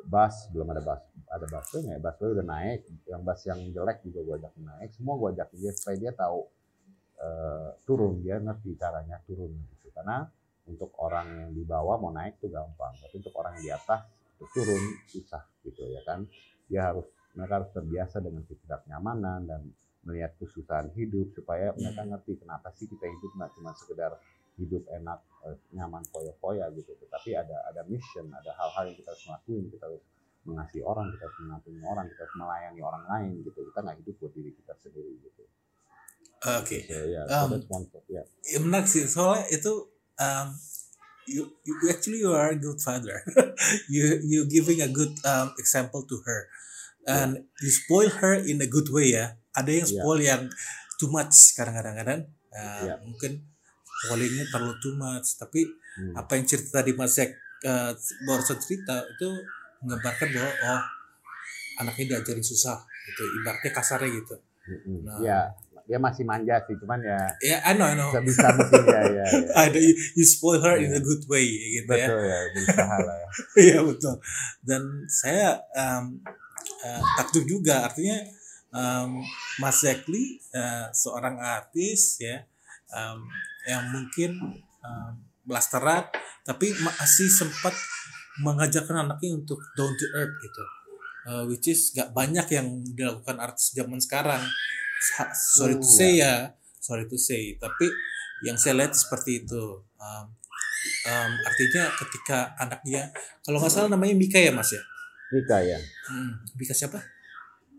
bus 0.06 0.36
belum 0.54 0.70
ada 0.70 0.82
bus 0.86 1.02
ada 1.38 1.46
busway 1.46 1.82
ya 1.86 1.96
busway 2.02 2.30
udah 2.34 2.46
naik. 2.46 2.80
Yang 3.06 3.20
bus 3.22 3.40
yang 3.46 3.60
jelek 3.70 3.98
juga 4.04 4.20
gua 4.26 4.36
ajakin 4.42 4.64
naik. 4.66 4.90
Semua 4.92 5.14
gua 5.14 5.28
ajakin 5.32 5.58
dia 5.62 5.72
supaya 5.72 5.96
dia 5.96 6.12
tahu 6.12 6.40
eh, 7.22 7.70
turun. 7.86 8.14
Dia 8.20 8.36
ngerti 8.42 8.70
caranya 8.74 9.16
turun 9.24 9.54
gitu. 9.54 9.88
Karena 9.94 10.26
untuk 10.68 10.92
orang 11.00 11.26
yang 11.48 11.50
di 11.56 11.64
bawah 11.64 11.96
mau 11.96 12.12
naik 12.12 12.42
tuh 12.42 12.50
gampang. 12.52 12.92
Tapi 13.00 13.14
untuk 13.22 13.34
orang 13.38 13.56
yang 13.58 13.64
di 13.64 13.72
atas 13.72 14.00
untuk 14.36 14.48
turun 14.52 14.82
susah 15.08 15.42
gitu 15.64 15.82
ya 15.88 16.02
kan. 16.04 16.26
Dia 16.68 16.92
harus 16.92 17.06
mereka 17.32 17.62
harus 17.62 17.70
terbiasa 17.72 18.18
dengan 18.20 18.42
ketidaknyamanan 18.44 19.40
dan 19.46 19.60
melihat 20.04 20.32
kesusahan 20.40 20.90
hidup 20.94 21.30
supaya 21.36 21.74
mereka 21.76 22.02
ngerti 22.06 22.40
kenapa 22.40 22.72
sih 22.74 22.86
kita 22.88 23.04
hidup 23.06 23.30
nggak 23.34 23.50
cuma 23.54 23.70
sekedar 23.76 24.12
hidup 24.58 24.82
enak 24.90 25.20
eh, 25.46 25.56
nyaman 25.74 26.02
foya-foya 26.10 26.68
gitu. 26.76 26.92
Tetapi 26.98 27.30
ada 27.34 27.64
ada 27.72 27.82
mission 27.88 28.28
ada 28.34 28.52
hal-hal 28.52 28.92
yang 28.92 28.96
kita 28.98 29.08
harus 29.14 29.24
lakuin 29.26 29.64
kita 29.70 29.84
harus 29.88 30.02
mengasihi 30.48 30.80
orang 30.82 31.12
kita 31.12 31.22
harus 31.28 31.38
menampingi 31.44 31.82
orang 31.84 32.04
kita 32.08 32.20
harus 32.24 32.36
melayani 32.40 32.80
orang 32.80 33.04
lain 33.04 33.30
gitu 33.44 33.60
kita 33.68 33.78
nggak 33.84 33.96
hidup 34.00 34.14
buat 34.18 34.32
diri 34.32 34.50
kita 34.56 34.72
sendiri 34.80 35.12
gitu 35.20 35.42
Oke. 36.38 36.78
so, 36.86 37.02
yeah, 37.04 37.24
so 37.26 37.50
Um, 37.50 37.50
one 37.66 37.84
yeah. 38.06 38.24
Ya, 38.46 38.58
menarik 38.62 38.86
sih 38.88 39.04
soalnya 39.04 39.44
itu 39.50 39.72
um, 40.16 40.48
you, 41.26 41.42
you 41.66 41.74
actually 41.90 42.22
you 42.22 42.30
are 42.32 42.54
a 42.54 42.58
good 42.58 42.78
father 42.80 43.20
you 43.92 44.22
you 44.24 44.46
giving 44.48 44.80
a 44.80 44.88
good 44.88 45.12
um, 45.26 45.52
example 45.58 46.06
to 46.06 46.16
her 46.24 46.46
and 47.04 47.42
you 47.60 47.70
spoil 47.72 48.08
her 48.08 48.38
in 48.38 48.62
a 48.62 48.68
good 48.70 48.88
way 48.88 49.12
ya 49.12 49.34
ada 49.52 49.70
yang 49.72 49.86
Yeah. 49.88 50.00
spoil 50.00 50.20
yang 50.22 50.42
too 50.96 51.10
much 51.10 51.52
kadang-kadang 51.58 51.94
kadang 51.98 52.20
uh, 52.54 52.86
Yeah. 52.86 52.98
mungkin 53.02 53.42
spoilingnya 54.06 54.46
terlalu 54.48 54.78
too 54.78 54.94
much 54.94 55.36
tapi 55.36 55.66
Hmm. 55.98 56.14
apa 56.14 56.38
yang 56.38 56.46
cerita 56.46 56.78
tadi 56.78 56.94
Mas 56.94 57.18
Zek 57.18 57.34
uh, 57.66 57.90
barusan 58.22 58.54
cerita 58.62 59.02
itu 59.02 59.28
menggambarkan 59.84 60.28
bahwa 60.34 60.52
oh 60.66 60.82
anaknya 61.78 62.04
diajarin 62.18 62.42
susah 62.42 62.76
gitu 63.08 63.22
ibaratnya 63.42 63.70
kasarnya 63.70 64.10
gitu. 64.10 64.34
Nah. 65.00 65.16
ya 65.24 65.38
dia 65.88 65.96
masih 65.96 66.20
manja 66.28 66.60
sih 66.68 66.76
cuman 66.76 67.00
ya 67.00 67.16
ya 67.40 67.56
I 67.64 67.72
know 67.72 67.88
I 67.88 67.96
know 67.96 68.12
sebisa 68.12 68.52
mungkin 68.52 68.84
ya 68.84 69.00
ya, 69.08 69.24
ya. 69.24 69.24
ada 69.64 69.78
you, 69.80 69.96
you 70.12 70.20
spoil 70.28 70.60
her 70.60 70.76
in 70.76 70.92
Iya. 70.92 71.00
a 71.00 71.02
good 71.02 71.24
way 71.32 71.48
gitu 71.80 71.88
ya 71.88 72.04
betul 72.04 72.20
ya 72.28 72.38
berusaha 72.52 72.96
lah 73.00 73.16
ya 73.16 73.28
Iya 73.64 73.78
betul. 73.80 74.14
Dan 74.60 74.82
saya 75.08 75.56
um, 75.72 76.20
uh, 76.84 77.02
takjub 77.16 77.48
juga 77.48 77.88
artinya 77.88 78.20
um, 78.68 79.24
Mas 79.64 79.80
Zekli 79.80 80.36
uh, 80.52 80.92
seorang 80.92 81.40
artis 81.40 82.20
ya 82.20 82.44
um, 82.92 83.24
yang 83.64 83.88
mungkin 83.88 84.60
um, 84.84 85.12
blasteran 85.48 86.04
tapi 86.44 86.76
masih 86.84 87.32
sempat 87.32 87.72
mengajarkan 88.40 89.06
anaknya 89.06 89.34
untuk 89.34 89.58
down 89.74 89.92
to 89.92 90.06
earth 90.14 90.36
gitu. 90.38 90.64
Uh, 91.28 91.44
which 91.44 91.68
is 91.68 91.92
gak 91.92 92.10
banyak 92.10 92.46
yang 92.48 92.66
dilakukan 92.88 93.36
artis 93.36 93.70
zaman 93.70 94.00
sekarang. 94.00 94.40
Sa- 95.12 95.30
Sorry 95.30 95.76
to 95.76 95.84
Oh, 95.84 95.96
say 95.98 96.18
ya, 96.18 96.56
sorry 96.78 97.04
to 97.04 97.16
say. 97.16 97.54
Tapi 97.54 97.86
yang 98.42 98.56
saya 98.56 98.78
lihat 98.78 98.94
seperti 98.94 99.42
itu. 99.42 99.62
Um, 99.98 100.26
um, 101.04 101.30
artinya 101.42 101.90
ketika 101.96 102.54
anaknya 102.56 103.10
kalau 103.42 103.58
nggak 103.58 103.72
salah 103.72 103.90
namanya 103.90 104.14
Mika 104.14 104.38
ya 104.38 104.54
mas 104.54 104.70
ya 104.70 104.78
Mika 105.28 105.58
ya 105.58 105.74
hmm, 106.08 106.30
Mika 106.54 106.70
siapa 106.70 107.02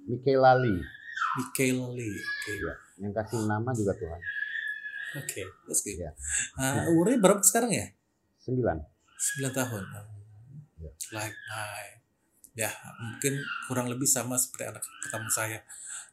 Mikaela 0.05 0.53
Lee 0.59 0.83
Mikaela 1.39 1.87
Lee 1.95 2.11
oke 2.11 2.51
ya 2.59 2.73
yang 2.99 3.13
kasih 3.15 3.47
nama 3.47 3.71
juga 3.71 3.95
Tuhan 3.95 4.19
oke 5.15 5.41
that's 5.65 5.81
good 5.81 5.95
Iya. 5.95 6.11
Uh, 6.59 6.91
umurnya 6.91 7.17
berapa 7.17 7.39
sekarang 7.39 7.71
ya 7.71 7.87
sembilan 8.43 8.77
9 9.47 9.47
tahun 9.55 9.83
Ya. 9.87 10.01
Like 11.11 11.35
nah, 11.47 11.79
ya 12.53 12.69
mungkin 12.99 13.39
kurang 13.65 13.87
lebih 13.87 14.05
sama 14.05 14.35
seperti 14.35 14.67
anak 14.67 14.83
pertama 15.01 15.29
saya 15.29 15.59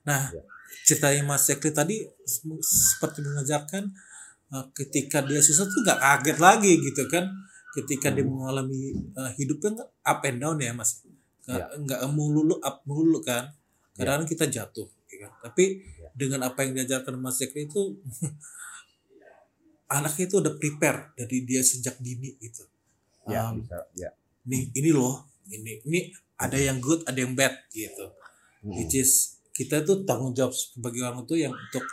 nah 0.03 0.30
Ya. 0.30 0.43
ceritanya 0.87 1.22
Mas 1.26 1.47
Zekli 1.47 1.70
tadi 1.70 1.97
seperti 2.62 3.22
mengajarkan 3.22 3.91
uh, 4.51 4.64
ketika 4.70 5.22
dia 5.22 5.39
susah 5.39 5.66
tuh 5.66 5.82
gak 5.82 5.99
kaget 5.99 6.39
lagi 6.39 6.72
gitu 6.78 7.07
kan 7.07 7.26
ketika 7.74 8.09
dia 8.09 8.22
Hmm. 8.22 8.32
mengalami 8.32 8.95
uh, 9.12 9.30
hidupnya 9.34 9.82
nggak 9.82 9.91
up 10.03 10.20
and 10.22 10.39
down 10.39 10.59
ya 10.59 10.70
Mas 10.72 11.03
nggak 11.47 11.59
Ya. 11.59 11.76
nggak 11.76 12.01
melulu 12.11 12.57
up 12.59 12.82
melulu 12.82 13.18
kan 13.20 13.51
kadang 13.95 14.22
kita 14.24 14.47
jatuh 14.47 14.87
ya 15.07 15.26
kan? 15.26 15.32
tapi 15.43 15.82
Ya. 15.99 16.09
dengan 16.14 16.47
apa 16.47 16.62
yang 16.62 16.74
diajarkan 16.74 17.14
Mas 17.16 17.37
Zekli 17.37 17.66
itu 17.66 17.99
anaknya 19.89 20.24
itu 20.26 20.37
udah 20.39 20.55
prepare 20.57 21.14
dari 21.14 21.43
dia 21.43 21.62
sejak 21.62 21.99
dini 21.99 22.34
gitu 22.39 22.62
ya 23.26 23.51
Um, 23.51 23.59
bisa 23.59 23.78
ya 23.95 24.11
nih 24.47 24.70
ini 24.72 24.90
loh 24.90 25.26
ini 25.47 25.82
ini 25.82 26.01
ada 26.36 26.57
yang 26.57 26.78
good 26.78 27.03
ada 27.05 27.16
yang 27.16 27.32
bad 27.32 27.55
gitu 27.70 28.07
Mm-mm. 28.62 28.76
which 28.76 28.94
is 28.94 29.38
kita 29.51 29.80
tuh 29.82 30.05
tanggung 30.05 30.32
jawab 30.32 30.53
sebagai 30.53 31.01
orang 31.01 31.24
tua 31.24 31.38
yang 31.40 31.53
untuk 31.53 31.84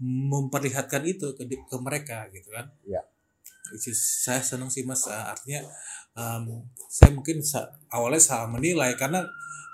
memperlihatkan 0.00 1.02
itu 1.04 1.32
ke, 1.32 1.42
ke 1.48 1.76
mereka 1.78 2.28
gitu 2.30 2.50
kan 2.50 2.68
Ya. 2.84 3.00
which 3.72 3.88
is 3.88 3.96
saya 3.96 4.40
senang 4.40 4.68
sih 4.68 4.84
mas 4.84 5.04
Uh, 5.04 5.24
artinya 5.26 5.64
um, 6.12 6.60
saya 6.86 7.10
mungkin 7.10 7.40
sa- 7.40 7.72
awalnya 7.88 8.20
salah 8.20 8.46
menilai 8.46 8.92
karena 8.94 9.24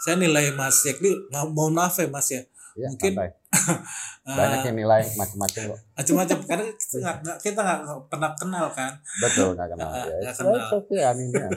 saya 0.01 0.17
nilai 0.17 0.55
mas 0.55 0.81
nggak 0.83 1.45
mau 1.51 1.69
maaf 1.69 1.99
ya 1.99 2.07
mas 2.07 2.29
ya 2.29 2.43
ya 2.75 2.89
mungkin- 2.89 3.17
santai. 3.19 3.31
banyak 4.39 4.61
yang 4.67 4.77
nilai 4.77 5.03
macam-macam 5.15 5.63
kok 5.71 5.81
macam-macam 5.99 6.37
karena 6.45 6.65
kita 6.73 6.97
nggak 7.21 7.37
kita 7.41 7.61
nggak 7.61 7.81
pernah 8.09 8.31
kenal 8.35 8.67
kan 8.71 8.93
betul 9.21 9.49
nggak 9.53 9.69
kenal 9.71 9.91
Ah, 9.95 10.05
ya 10.09 10.33
kenal. 10.33 10.57
it's 10.57 10.73
okay 10.73 11.01
I 11.03 11.13
mean 11.13 11.31
yeah. 11.31 11.51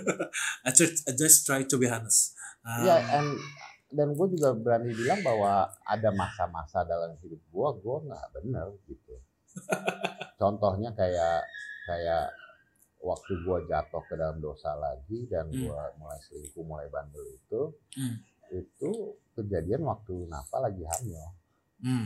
I 0.62 0.70
just, 0.70 1.08
I 1.08 1.12
just 1.14 1.44
try 1.44 1.64
to 1.64 1.76
be 1.76 1.88
honest 1.88 2.36
Um, 2.62 2.82
Ya, 2.82 2.98
and 3.14 3.38
dan 3.94 4.12
gue 4.12 4.28
juga 4.34 4.50
berani 4.52 4.90
bilang 4.90 5.22
bahwa 5.22 5.70
ada 5.86 6.10
masa-masa 6.10 6.82
dalam 6.82 7.14
hidup 7.22 7.38
gue, 7.38 7.68
gue 7.78 7.98
nggak 8.10 8.26
bener 8.34 8.74
gitu. 8.84 9.14
Contohnya 10.36 10.90
kayak 10.92 11.46
kayak 11.86 12.34
waktu 13.00 13.38
gue 13.38 13.58
jatuh 13.70 14.02
ke 14.04 14.18
dalam 14.18 14.42
dosa 14.42 14.74
lagi 14.76 15.30
dan 15.30 15.46
Hmm. 15.46 15.62
gue 15.62 15.82
mulai 15.96 16.20
selingkuh, 16.20 16.66
mulai 16.66 16.90
bandel 16.90 17.22
itu, 17.30 17.62
Hmm. 17.94 18.18
itu 18.50 18.92
kejadian 19.32 19.86
waktu 19.86 20.26
Nafa 20.26 20.58
lagi 20.60 20.82
hamil 20.84 21.22
hmm, 21.84 22.06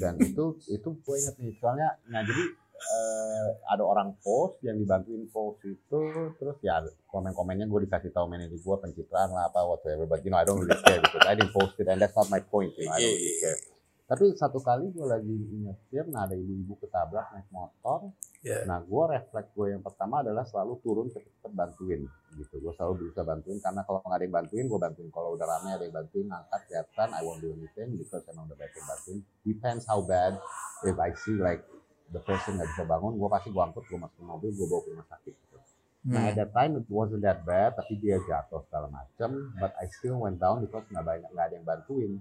dan 0.00 0.14
itu 0.20 0.44
itu 0.70 0.88
gue 0.94 1.16
inget 1.18 1.36
nih 1.40 1.52
soalnya 1.60 1.88
nah 2.08 2.22
jadi 2.24 2.44
eh, 2.84 3.48
ada 3.68 3.84
orang 3.84 4.16
post 4.20 4.60
yang 4.64 4.76
dibantuin 4.76 5.24
post 5.28 5.60
itu 5.64 6.00
terus 6.36 6.56
ya 6.60 6.80
komen-komennya 7.08 7.68
gue 7.68 7.80
dikasih 7.88 8.12
tahu 8.12 8.28
manajer 8.28 8.56
gue 8.56 8.76
pencitraan 8.80 9.30
lah 9.32 9.48
apa 9.48 9.60
whatever 9.64 10.04
but 10.08 10.20
you 10.24 10.30
know 10.32 10.40
I 10.40 10.46
don't 10.46 10.60
really 10.60 10.76
care 10.80 11.00
gitu. 11.00 11.16
I 11.24 11.34
didn't 11.36 11.52
post 11.52 11.76
it 11.80 11.88
and 11.88 12.00
that's 12.00 12.16
not 12.16 12.28
my 12.32 12.40
point 12.40 12.72
you 12.76 12.88
know, 12.88 12.94
I 12.94 13.00
don't 13.00 13.16
really 13.16 13.40
care 13.40 13.73
tapi 14.14 14.30
satu 14.38 14.62
kali 14.62 14.94
gue 14.94 15.02
lagi 15.02 15.34
nyetir 15.58 16.06
nah 16.06 16.22
ada 16.22 16.38
ibu-ibu 16.38 16.78
ketabrak 16.78 17.34
naik 17.34 17.50
motor 17.50 18.14
Ya. 18.44 18.60
nah 18.68 18.76
gue 18.76 19.04
refleks 19.08 19.56
gue 19.56 19.72
yang 19.72 19.80
pertama 19.80 20.20
adalah 20.20 20.44
selalu 20.44 20.76
turun 20.84 21.08
cepet-cepet 21.08 21.48
bantuin 21.56 22.04
gitu 22.36 22.60
gue 22.60 22.72
selalu 22.76 23.08
berusaha 23.08 23.24
bantuin 23.24 23.56
karena 23.56 23.80
kalau 23.88 24.04
nggak 24.04 24.20
ada 24.20 24.24
yang 24.28 24.36
bantuin 24.36 24.64
gue 24.68 24.80
bantuin 24.84 25.08
kalau 25.08 25.32
udah 25.32 25.48
rame 25.48 25.72
ada 25.72 25.80
yang 25.88 25.96
bantuin 25.96 26.28
angkat 26.28 26.60
kelihatan 26.68 27.08
I 27.16 27.20
won't 27.24 27.40
do 27.40 27.56
anything 27.56 27.96
because 27.96 28.20
emang 28.28 28.44
udah 28.44 28.60
banyak 28.60 28.76
yang 28.76 28.84
bantuin 28.84 29.18
depends 29.48 29.88
how 29.88 30.04
bad 30.04 30.36
if 30.84 30.92
I 31.00 31.16
see 31.16 31.40
like 31.40 31.64
the 32.12 32.20
person 32.20 32.60
nggak 32.60 32.68
bisa 32.76 32.84
bangun 32.84 33.16
gue 33.16 33.28
pasti 33.32 33.48
gue 33.48 33.62
angkut 33.64 33.84
gue 33.88 33.96
masukin 33.96 34.26
mobil 34.28 34.50
gue 34.52 34.66
bawa 34.68 34.80
ke 34.84 34.88
rumah 34.92 35.08
sakit 35.08 35.32
gitu. 35.32 35.56
Nah 36.04 36.20
hmm. 36.20 36.28
at 36.28 36.34
that 36.36 36.50
time 36.52 36.72
it 36.76 36.86
wasn't 36.92 37.24
that 37.24 37.40
bad 37.48 37.72
tapi 37.80 37.96
dia 37.96 38.20
jatuh 38.28 38.60
segala 38.68 38.92
macam 38.92 39.56
but 39.56 39.72
I 39.80 39.88
still 39.88 40.20
went 40.20 40.36
down 40.36 40.60
because 40.60 40.84
nggak 40.92 41.00
banyak 41.00 41.28
nggak 41.32 41.46
ada 41.48 41.54
yang 41.56 41.64
bantuin. 41.64 42.20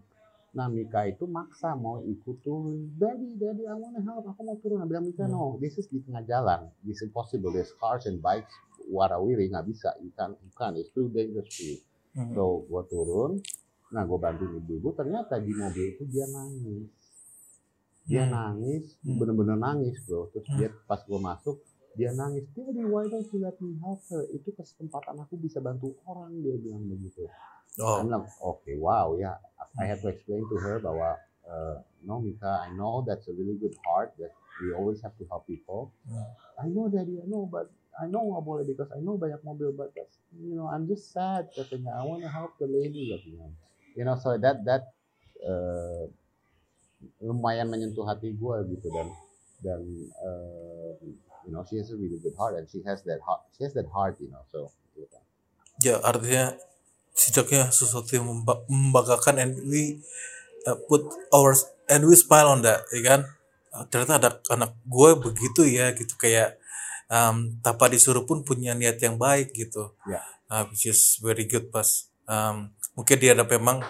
Nah 0.53 0.69
Mika 0.69 1.09
itu 1.09 1.25
maksa 1.25 1.73
mau 1.73 2.05
ikut 2.05 2.45
turun. 2.45 2.93
Daddy, 2.93 3.41
daddy, 3.41 3.65
I 3.65 3.73
wanna 3.73 4.05
help. 4.05 4.29
Aku 4.29 4.41
mau 4.45 4.53
turun. 4.61 4.85
Aku 4.85 4.89
bilang 4.93 5.05
Mika 5.09 5.25
no, 5.25 5.57
this 5.57 5.81
is 5.81 5.89
di 5.89 5.97
tengah 6.05 6.21
jalan. 6.29 6.69
This 6.85 7.01
is 7.01 7.09
impossible. 7.09 7.49
There's 7.49 7.73
cars 7.81 8.05
and 8.05 8.21
bikes. 8.21 8.53
Warawiri 8.85 9.49
nggak 9.49 9.65
bisa. 9.65 9.97
You 10.05 10.13
can't. 10.13 10.37
It's 10.77 10.93
too 10.93 11.09
dangerous 11.09 11.49
for 11.49 11.65
you. 11.65 11.77
Hmm. 12.13 12.31
So 12.37 12.69
gue 12.69 12.81
turun. 12.85 13.41
Nah 13.89 14.05
gue 14.05 14.17
bantuin 14.21 14.61
ibu-ibu. 14.61 14.93
Ternyata 14.93 15.41
di 15.41 15.53
mobil 15.57 15.97
itu 15.97 16.05
dia 16.05 16.29
nangis. 16.29 16.89
Dia 18.03 18.27
Hmm. 18.27 18.33
nangis, 18.35 18.83
Hmm. 19.01 19.15
bener-bener 19.17 19.57
nangis 19.57 19.97
bro. 20.05 20.29
Terus 20.29 20.45
Hmm. 20.45 20.57
dia 20.59 20.69
pas 20.85 21.01
gue 21.01 21.17
masuk, 21.17 21.57
dia 21.93 22.09
nangis. 22.13 22.45
Daddy, 22.57 22.85
why 22.85 23.05
don't 23.05 23.27
you 23.29 23.39
let 23.41 23.57
me 23.61 23.77
help 23.81 24.01
her? 24.09 24.25
Itu 24.33 24.53
kesempatan 24.53 25.17
aku 25.21 25.37
bisa 25.37 25.61
bantu 25.61 25.93
orang, 26.09 26.33
dia 26.41 26.57
bilang 26.57 26.89
begitu. 26.89 27.29
oh 27.81 28.05
like, 28.05 28.29
okay, 28.37 28.75
wow, 28.77 29.17
ya. 29.17 29.37
I 29.81 29.89
had 29.89 30.01
to 30.05 30.13
explain 30.13 30.45
to 30.45 30.57
her 30.61 30.77
bahwa, 30.77 31.17
uh, 31.49 31.81
no 32.05 32.21
Mika, 32.21 32.61
I 32.61 32.69
know 32.77 33.01
that's 33.01 33.25
a 33.25 33.33
really 33.33 33.57
good 33.57 33.73
heart 33.81 34.13
that 34.21 34.29
we 34.61 34.69
always 34.73 35.01
have 35.01 35.17
to 35.17 35.25
help 35.25 35.49
people. 35.49 35.89
Hmm. 36.05 36.29
I 36.61 36.67
know 36.69 36.85
daddy, 36.89 37.17
I 37.17 37.25
know, 37.25 37.49
but 37.49 37.73
I 37.97 38.05
know 38.05 38.25
nggak 38.25 38.45
boleh 38.45 38.65
because 38.65 38.89
I 38.93 39.01
know 39.01 39.17
banyak 39.17 39.41
mobil, 39.41 39.73
but 39.73 39.93
that's, 39.97 40.17
you 40.37 40.53
know, 40.53 40.69
I'm 40.69 40.85
just 40.85 41.13
sad 41.13 41.49
katanya. 41.53 41.93
I 41.93 42.05
want 42.05 42.21
to 42.21 42.29
help 42.29 42.57
the 42.61 42.69
lady 42.69 43.13
katanya. 43.13 43.49
You 43.93 44.05
know, 44.05 44.17
so 44.17 44.37
that 44.37 44.65
that 44.65 44.93
uh, 45.41 46.09
lumayan 47.21 47.69
menyentuh 47.69 48.05
hati 48.05 48.33
gue 48.33 48.57
gitu 48.73 48.87
dan 48.89 49.07
dan 49.61 49.81
uh, 50.25 50.93
you 51.45 51.51
know 51.51 51.63
she 51.67 51.77
has 51.77 51.91
a 51.91 51.97
really 51.97 52.19
good 52.19 52.35
heart 52.39 52.55
and 52.55 52.65
she 52.71 52.79
has 52.87 53.03
that 53.03 53.19
heart 53.23 53.43
she 53.55 53.63
has 53.63 53.73
that 53.73 53.87
heart 53.91 54.15
you 54.19 54.29
know 54.31 54.43
so 54.51 54.71
ya 55.81 55.97
artinya 56.05 56.53
setidaknya 57.13 57.69
sesuatu 57.69 58.09
yang 58.13 58.25
memba- 58.29 58.65
membanggakan 58.69 59.35
and 59.41 59.51
we 59.65 60.01
uh, 60.65 60.77
put 60.89 61.05
our 61.33 61.53
and 61.89 62.05
we 62.05 62.13
smile 62.17 62.53
on 62.53 62.61
that 62.65 62.85
ya 62.89 63.01
kan? 63.01 63.21
Uh, 63.73 63.85
ternyata 63.89 64.13
ada 64.21 64.29
anak 64.53 64.77
gue 64.85 65.09
begitu 65.17 65.65
ya 65.65 65.93
gitu. 65.97 66.13
Kayak 66.17 66.61
um, 67.09 67.57
tanpa 67.61 67.89
disuruh 67.89 68.25
pun 68.25 68.45
punya 68.45 68.77
niat 68.77 69.01
yang 69.01 69.17
baik 69.17 69.53
gitu. 69.53 69.93
Ya. 70.05 70.21
Uh, 70.49 70.69
which 70.69 70.85
is 70.85 71.17
very 71.21 71.49
good 71.49 71.73
pas 71.73 72.09
um, 72.29 72.69
mungkin 72.93 73.17
dia 73.17 73.33
ada 73.33 73.45
memang 73.45 73.81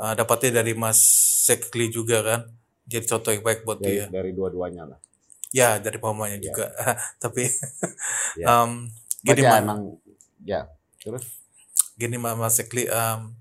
uh, 0.00 0.12
dapatnya 0.16 0.64
dari 0.64 0.72
Mas 0.72 1.00
Sekli 1.44 1.92
juga 1.92 2.24
kan? 2.24 2.40
Jadi 2.88 3.04
contoh 3.04 3.30
yang 3.36 3.44
baik 3.44 3.68
buat 3.68 3.84
dari 3.84 4.00
dia. 4.00 4.04
dari 4.08 4.32
dua-duanya 4.32 4.88
lah 4.88 4.98
ya 5.50 5.80
dari 5.80 5.96
mamanya 5.98 6.38
Ya. 6.38 6.44
juga 6.52 6.66
tapi 7.22 7.48
Ya. 8.36 8.46
um, 8.64 8.88
gini 9.24 9.40
ya 9.42 9.50
Ma- 9.50 9.60
emang 9.62 9.80
ya 10.44 10.60
terus 11.00 11.24
gini 11.98 12.16
Ma- 12.20 12.36
Mas 12.38 12.56
Sekli 12.58 12.86
um, 12.86 13.32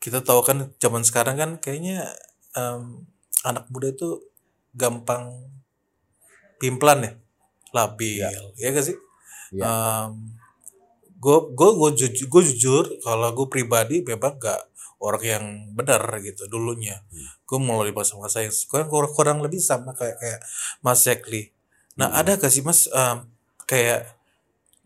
kita 0.00 0.22
tahu 0.22 0.40
kan 0.46 0.70
zaman 0.78 1.02
sekarang 1.02 1.36
kan 1.36 1.50
kayaknya 1.58 2.08
um, 2.54 3.04
anak 3.42 3.66
muda 3.70 3.90
itu 3.90 4.22
gampang 4.72 5.50
pimplan 6.56 6.98
ya 7.04 7.12
labil 7.74 8.24
ya, 8.56 8.68
gak 8.72 8.86
sih 8.86 8.96
Ya. 9.54 9.62
um, 9.62 10.34
gue 11.22 11.38
gue 11.54 11.70
gue 11.78 11.90
jujur 12.02 12.42
jujur 12.42 12.84
kalau 13.00 13.30
gue 13.30 13.46
pribadi 13.46 14.02
memang 14.02 14.42
gak 14.42 14.58
orang 14.98 15.22
yang 15.22 15.44
benar 15.78 16.02
gitu 16.18 16.50
dulunya 16.50 16.98
Hmm. 17.06 17.30
Gue 17.46 17.58
mulai 17.58 17.94
masa-masa 17.94 18.42
yang 18.42 18.50
kurang, 18.66 18.90
kurang 19.14 19.38
lebih 19.38 19.62
sama 19.62 19.94
kayak 19.94 20.18
kayak 20.18 20.40
Mas 20.82 21.02
Sekli 21.02 21.50
nah 21.94 22.10
Hmm. 22.10 22.18
ada 22.20 22.36
gak 22.36 22.52
sih 22.52 22.60
Mas 22.60 22.90
um, 22.90 23.24
kayak 23.64 24.04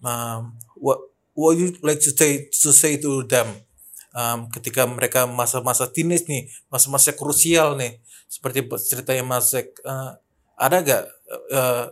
um, 0.01 0.55
what 0.79 1.01
what 1.35 1.57
you 1.57 1.73
like 1.83 1.99
to 1.99 2.13
say 2.13 2.47
to 2.49 2.71
say 2.71 2.97
to 2.97 3.25
them? 3.25 3.49
Um, 4.11 4.51
ketika 4.51 4.83
mereka 4.91 5.23
masa-masa 5.23 5.87
teenage 5.87 6.27
nih 6.27 6.51
masa-masa 6.67 7.15
krusial 7.15 7.79
nih 7.79 8.03
seperti 8.27 8.67
ceritanya 8.83 9.23
Mas 9.23 9.51
Sek 9.51 9.71
uh, 9.83 10.19
ada 10.55 10.77
gak 10.83 11.03
uh, 11.55 11.85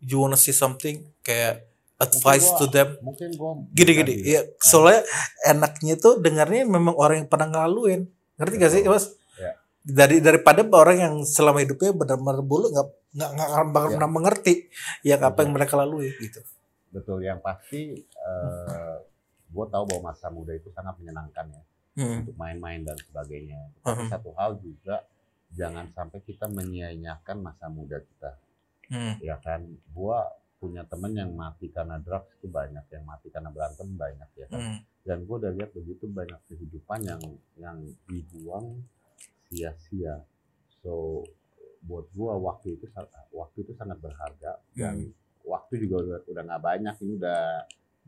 you 0.00 0.16
wanna 0.16 0.36
say 0.36 0.52
something? 0.52 1.04
Kayak 1.20 1.68
advice 1.96 2.48
gua- 2.48 2.58
to 2.60 2.66
them? 2.68 2.88
mungkin 3.00 3.28
gue 3.32 3.52
gini-gini 3.72 4.24
ya 4.24 4.44
soalnya 4.60 5.04
enaknya 5.44 5.96
tuh 5.96 6.20
dengarnya 6.20 6.64
memang 6.64 6.96
orang 6.96 7.24
yang 7.24 7.28
pernah 7.28 7.48
ngelaluin. 7.48 8.08
Ngerti 8.36 8.54
gak 8.56 8.72
sih 8.72 8.82
mas? 8.84 9.04
Ya. 9.04 9.12
Dari 9.86 10.18
daripada 10.18 10.66
orang 10.66 10.98
yang 10.98 11.14
selama 11.22 11.62
hidupnya 11.62 11.94
benar-benar 11.94 12.42
bulu 12.42 12.74
nggak 12.74 12.86
nggak 13.14 13.30
nggak 13.32 13.48
bakal 13.70 13.86
Ya. 13.86 13.94
pernah 13.94 14.10
mengerti 14.10 14.54
ya 15.00 15.14
apa 15.16 15.24
yang 15.24 15.54
Betul. 15.54 15.54
mereka 15.54 15.74
lalui 15.78 16.10
gitu 16.18 16.40
betul 16.90 17.18
yang 17.22 17.38
pasti 17.38 17.94
uh, 18.18 18.98
gue 19.46 19.66
tahu 19.70 19.82
bahwa 19.86 20.10
masa 20.10 20.26
muda 20.28 20.50
itu 20.52 20.68
sangat 20.74 20.98
menyenangkan 20.98 21.46
ya 21.54 21.62
Hmm. 21.96 22.20
untuk 22.20 22.36
main-main 22.36 22.84
dan 22.84 22.92
sebagainya 22.98 23.72
tapi 23.80 24.04
Mhm. 24.04 24.10
satu 24.12 24.30
hal 24.36 24.60
juga 24.60 25.00
jangan 25.48 25.88
sampai 25.96 26.20
kita 26.20 26.44
menyia-nyiakan 26.44 27.40
masa 27.40 27.72
muda 27.72 27.96
kita 27.96 28.36
Hmm. 28.92 29.16
ya 29.22 29.40
kan 29.40 29.64
gua 29.96 30.28
punya 30.56 30.84
temen 30.84 31.12
yang 31.12 31.32
mati 31.32 31.68
karena 31.68 31.96
drugs 31.96 32.28
itu 32.36 32.48
banyak 32.48 32.84
yang 32.90 33.04
mati 33.04 33.32
karena 33.32 33.48
berantem 33.48 33.88
banyak 33.92 34.28
ya 34.34 34.46
kan 34.46 34.60
Hmm. 34.60 34.78
dan 35.04 35.24
gue 35.24 35.36
udah 35.38 35.52
lihat 35.56 35.70
begitu 35.72 36.04
banyak 36.04 36.40
kehidupan 36.48 37.00
yang 37.00 37.22
yang 37.56 37.78
dibuang 38.04 38.84
sia-sia 39.48 40.22
so 40.82 41.22
buat 41.86 42.06
gua 42.14 42.34
waktu 42.38 42.76
itu 42.78 42.86
waktu 43.30 43.58
itu 43.62 43.72
sangat 43.78 43.98
berharga 44.02 44.58
dan 44.74 45.06
waktu 45.46 45.86
juga 45.86 45.96
udah 46.02 46.18
udah 46.26 46.42
nggak 46.42 46.62
banyak 46.62 46.94
ini 47.06 47.12
udah 47.22 47.42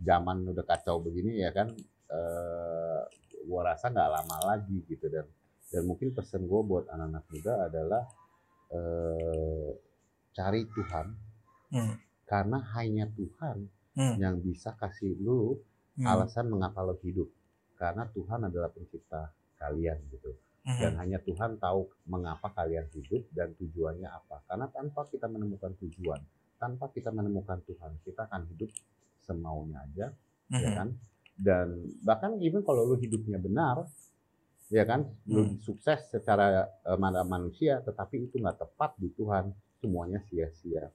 zaman 0.02 0.36
udah 0.50 0.64
kacau 0.66 0.98
begini 0.98 1.42
ya 1.42 1.50
kan 1.54 1.70
eh 2.10 3.02
gua 3.46 3.60
rasa 3.74 3.88
nggak 3.88 4.10
lama 4.10 4.36
lagi 4.54 4.82
gitu 4.90 5.06
dan 5.06 5.26
dan 5.68 5.84
mungkin 5.84 6.16
pesan 6.16 6.48
gue 6.48 6.60
buat 6.64 6.88
anak-anak 6.88 7.24
muda 7.28 7.54
adalah 7.68 8.02
eh 8.72 9.70
cari 10.32 10.62
Tuhan 10.64 11.06
Hmm. 11.68 12.00
karena 12.24 12.58
hanya 12.72 13.04
Tuhan 13.12 13.68
Hmm. 13.92 14.16
yang 14.16 14.40
bisa 14.40 14.72
kasih 14.80 15.12
lu 15.20 15.60
Hmm. 16.00 16.06
alasan 16.08 16.48
mengapa 16.48 16.80
lo 16.80 16.96
hidup 17.04 17.28
karena 17.76 18.08
Tuhan 18.08 18.48
adalah 18.48 18.72
pencipta 18.72 19.28
kalian 19.60 19.98
gitu. 20.08 20.32
Dan 20.66 20.92
hanya 21.00 21.18
Tuhan 21.22 21.56
tahu 21.56 21.88
mengapa 22.06 22.52
kalian 22.52 22.86
hidup 22.92 23.24
dan 23.32 23.54
tujuannya 23.56 24.08
apa. 24.08 24.44
Karena 24.44 24.68
tanpa 24.68 25.08
kita 25.08 25.26
menemukan 25.26 25.72
tujuan 25.80 26.20
tanpa 26.58 26.90
kita 26.90 27.14
menemukan 27.14 27.62
Tuhan 27.62 28.02
kita 28.02 28.26
akan 28.26 28.42
hidup 28.50 28.66
semaunya 29.22 29.78
aja 29.86 30.06
ya 30.50 30.68
Hmm. 30.68 30.76
kan? 30.76 30.88
Dan 31.38 31.66
bahkan 32.02 32.34
even 32.42 32.66
kalau 32.66 32.82
lu 32.82 32.98
hidupnya 32.98 33.38
benar 33.38 33.86
ya 34.68 34.82
kan? 34.82 35.06
Lu 35.30 35.46
Hmm. 35.46 35.62
sukses 35.62 36.02
secara 36.10 36.66
mana 36.98 37.22
manusia 37.22 37.78
tetapi 37.80 38.26
itu 38.26 38.42
nggak 38.42 38.58
tepat 38.58 38.98
di 38.98 39.08
Tuhan. 39.14 39.54
Semuanya 39.78 40.18
sia-sia. 40.26 40.90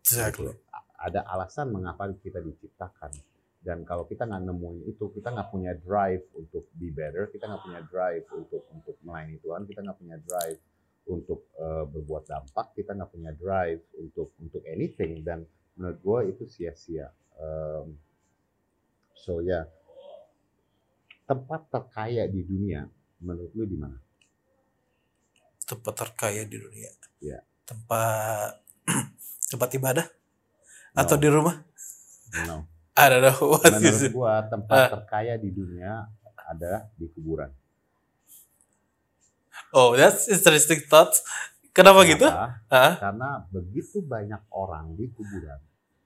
Exactly. 0.00 0.54
ada 0.98 1.22
alasan 1.30 1.70
mengapa 1.70 2.10
kita 2.18 2.42
diciptakan 2.42 3.14
dan 3.62 3.82
kalau 3.82 4.06
kita 4.06 4.24
nggak 4.24 4.42
nemuin 4.48 4.86
itu 4.86 5.10
kita 5.12 5.34
nggak 5.34 5.50
punya 5.50 5.74
drive 5.74 6.24
untuk 6.38 6.70
be 6.78 6.94
better 6.94 7.26
kita 7.28 7.50
nggak 7.50 7.62
punya 7.66 7.82
drive 7.90 8.24
untuk 8.32 8.62
untuk 8.70 8.96
melayani 9.02 9.36
Tuhan 9.42 9.66
kita 9.66 9.80
nggak 9.82 9.98
punya 9.98 10.16
drive 10.22 10.60
untuk 11.08 11.48
uh, 11.56 11.88
berbuat 11.88 12.28
dampak 12.28 12.76
kita 12.76 12.92
nggak 12.92 13.10
punya 13.10 13.32
drive 13.32 13.80
untuk 13.96 14.36
untuk 14.38 14.62
anything. 14.68 15.24
Dan 15.24 15.48
menurut 15.80 15.98
gue 16.04 16.18
itu 16.36 16.44
sia-sia. 16.46 17.08
Um, 17.40 17.96
so 19.16 19.40
ya. 19.40 19.64
Yeah. 19.64 19.66
tempat 21.28 21.68
terkaya 21.68 22.24
di 22.24 22.40
dunia 22.40 22.88
menurut 23.20 23.52
lu 23.52 23.68
di 23.68 23.76
mana? 23.76 24.00
Tempat 25.68 25.94
terkaya 26.08 26.48
di 26.48 26.56
dunia. 26.56 26.88
Ya. 27.20 27.44
Tempat 27.68 28.64
tempat 29.52 29.68
ibadah? 29.76 30.06
No. 30.96 31.04
atau 31.04 31.16
di 31.20 31.28
rumah? 31.28 31.56
No. 32.48 32.64
I 32.98 33.04
don't 33.08 33.22
know 33.22 33.38
what 33.54 33.62
is 33.64 33.78
menurut 33.78 34.02
it. 34.02 34.12
gua 34.12 34.34
tempat 34.44 34.74
Ah. 34.76 34.90
terkaya 34.92 35.34
di 35.36 35.50
dunia 35.50 36.10
adalah 36.44 36.90
di 36.94 37.06
kuburan 37.08 37.50
oh 39.70 39.94
that's 39.94 40.26
interesting 40.26 40.80
thoughts 40.84 41.22
kenapa 41.70 42.02
gitu 42.04 42.26
Kenapa? 42.26 42.64
Hah? 42.68 42.92
karena 42.98 43.28
begitu 43.48 44.00
banyak 44.00 44.42
orang 44.50 44.94
di 44.94 45.06
kuburan 45.08 45.60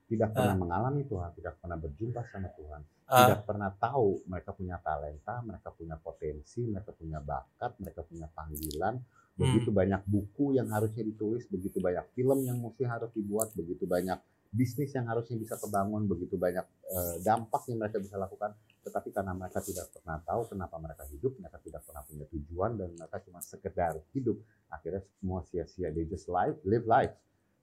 tidak 0.07 0.37
pernah 0.37 0.53
Ah. 0.53 0.61
mengalami 0.61 1.09
Tuhan, 1.09 1.33
tidak 1.33 1.57
pernah 1.57 1.81
berjumpa 1.81 2.21
sama 2.29 2.53
Tuhan, 2.53 2.85
Ah. 3.09 3.17
tidak 3.25 3.41
pernah 3.49 3.71
tahu 3.73 4.21
mereka 4.29 4.53
punya 4.53 4.77
talenta, 4.77 5.41
mereka 5.41 5.73
punya 5.73 5.97
potensi, 5.97 6.69
mereka 6.69 6.93
punya 6.93 7.17
bakat, 7.17 7.73
mereka 7.81 8.05
punya 8.05 8.29
panggilan. 8.29 9.01
Begitu 9.33 9.73
Hmm. 9.73 9.79
banyak 9.81 10.03
buku 10.05 10.53
yang 10.53 10.69
harusnya 10.69 11.01
ditulis, 11.01 11.49
begitu 11.49 11.81
banyak 11.81 12.05
film 12.13 12.45
yang 12.45 12.61
mesti 12.61 12.85
harus 12.85 13.09
dibuat, 13.11 13.57
begitu 13.57 13.89
banyak 13.89 14.21
bisnis 14.53 14.93
yang 14.93 15.09
harusnya 15.09 15.41
bisa 15.41 15.57
kebangun, 15.57 16.05
begitu 16.05 16.37
banyak 16.37 16.63
eh, 16.69 17.17
dampak 17.25 17.65
yang 17.73 17.81
mereka 17.81 17.99
bisa 17.99 18.21
lakukan. 18.21 18.53
Tetapi 18.85 19.09
karena 19.11 19.33
mereka 19.33 19.65
tidak 19.65 19.89
pernah 19.97 20.21
tahu 20.21 20.53
kenapa 20.53 20.77
mereka 20.77 21.09
hidup, 21.09 21.33
mereka 21.41 21.59
tidak 21.65 21.83
pernah 21.89 22.03
punya 22.05 22.27
tujuan 22.29 22.71
dan 22.77 22.89
mereka 22.93 23.17
cuma 23.25 23.41
sekedar 23.41 23.97
hidup. 24.13 24.37
Akhirnya 24.69 25.03
semua 25.19 25.41
sia-sia. 25.49 25.89
They 25.89 26.05
just 26.05 26.29
live, 26.29 26.61
live 26.69 26.85
life. 26.85 27.15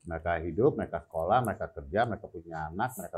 Mereka 0.10 0.32
hidup, 0.42 0.80
mereka 0.80 1.06
sekolah, 1.06 1.46
mereka 1.46 1.66
kerja, 1.70 2.00
mereka 2.10 2.26
punya 2.32 2.58
anak, 2.72 2.92
mereka 2.98 3.18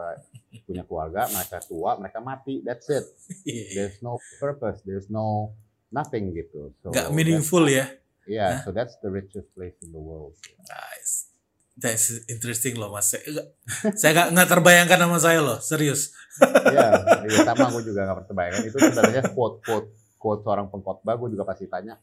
punya 0.67 0.83
keluarga, 0.83 1.21
mereka 1.31 1.57
tua, 1.63 1.91
mereka 1.95 2.19
mati. 2.19 2.59
That's 2.65 2.89
it. 2.91 3.05
Iya. 3.47 3.65
There's 3.71 3.97
no 4.03 4.19
purpose. 4.41 4.83
There's 4.83 5.07
no 5.07 5.55
nothing 5.93 6.35
gitu. 6.35 6.75
So 6.83 6.91
nggak 6.91 7.09
meaningful 7.15 7.63
ya 7.71 8.01
Yeah, 8.29 8.61
so 8.61 8.71
that's 8.71 8.95
the 9.01 9.09
richest 9.09 9.49
place 9.57 9.73
in 9.81 9.91
the 9.91 9.99
world. 9.99 10.37
Nice. 10.69 11.30
That's 11.73 12.27
interesting 12.27 12.75
loh 12.75 12.91
mas. 12.91 13.09
Saya 13.09 13.23
nggak- 13.23 13.49
saya 13.99 14.11
nggak 14.13 14.27
nggak 14.33 14.49
terbayangkan 14.49 14.99
sama 14.99 15.17
saya 15.17 15.39
loh, 15.39 15.57
serius. 15.57 16.11
Iya, 16.41 16.87
iya 17.25 17.39
sama 17.43 17.67
gue 17.69 17.83
juga 17.85 18.05
gak 18.05 18.27
terbayangkan. 18.27 18.63
Itu 18.65 18.77
sebenarnya 18.77 19.21
quote 19.31 19.59
quote 19.61 19.89
quote 20.15 20.41
seorang 20.41 20.67
pengkhotbah 20.67 21.15
gue 21.15 21.29
juga 21.31 21.43
pasti 21.43 21.65
tanya. 21.65 21.95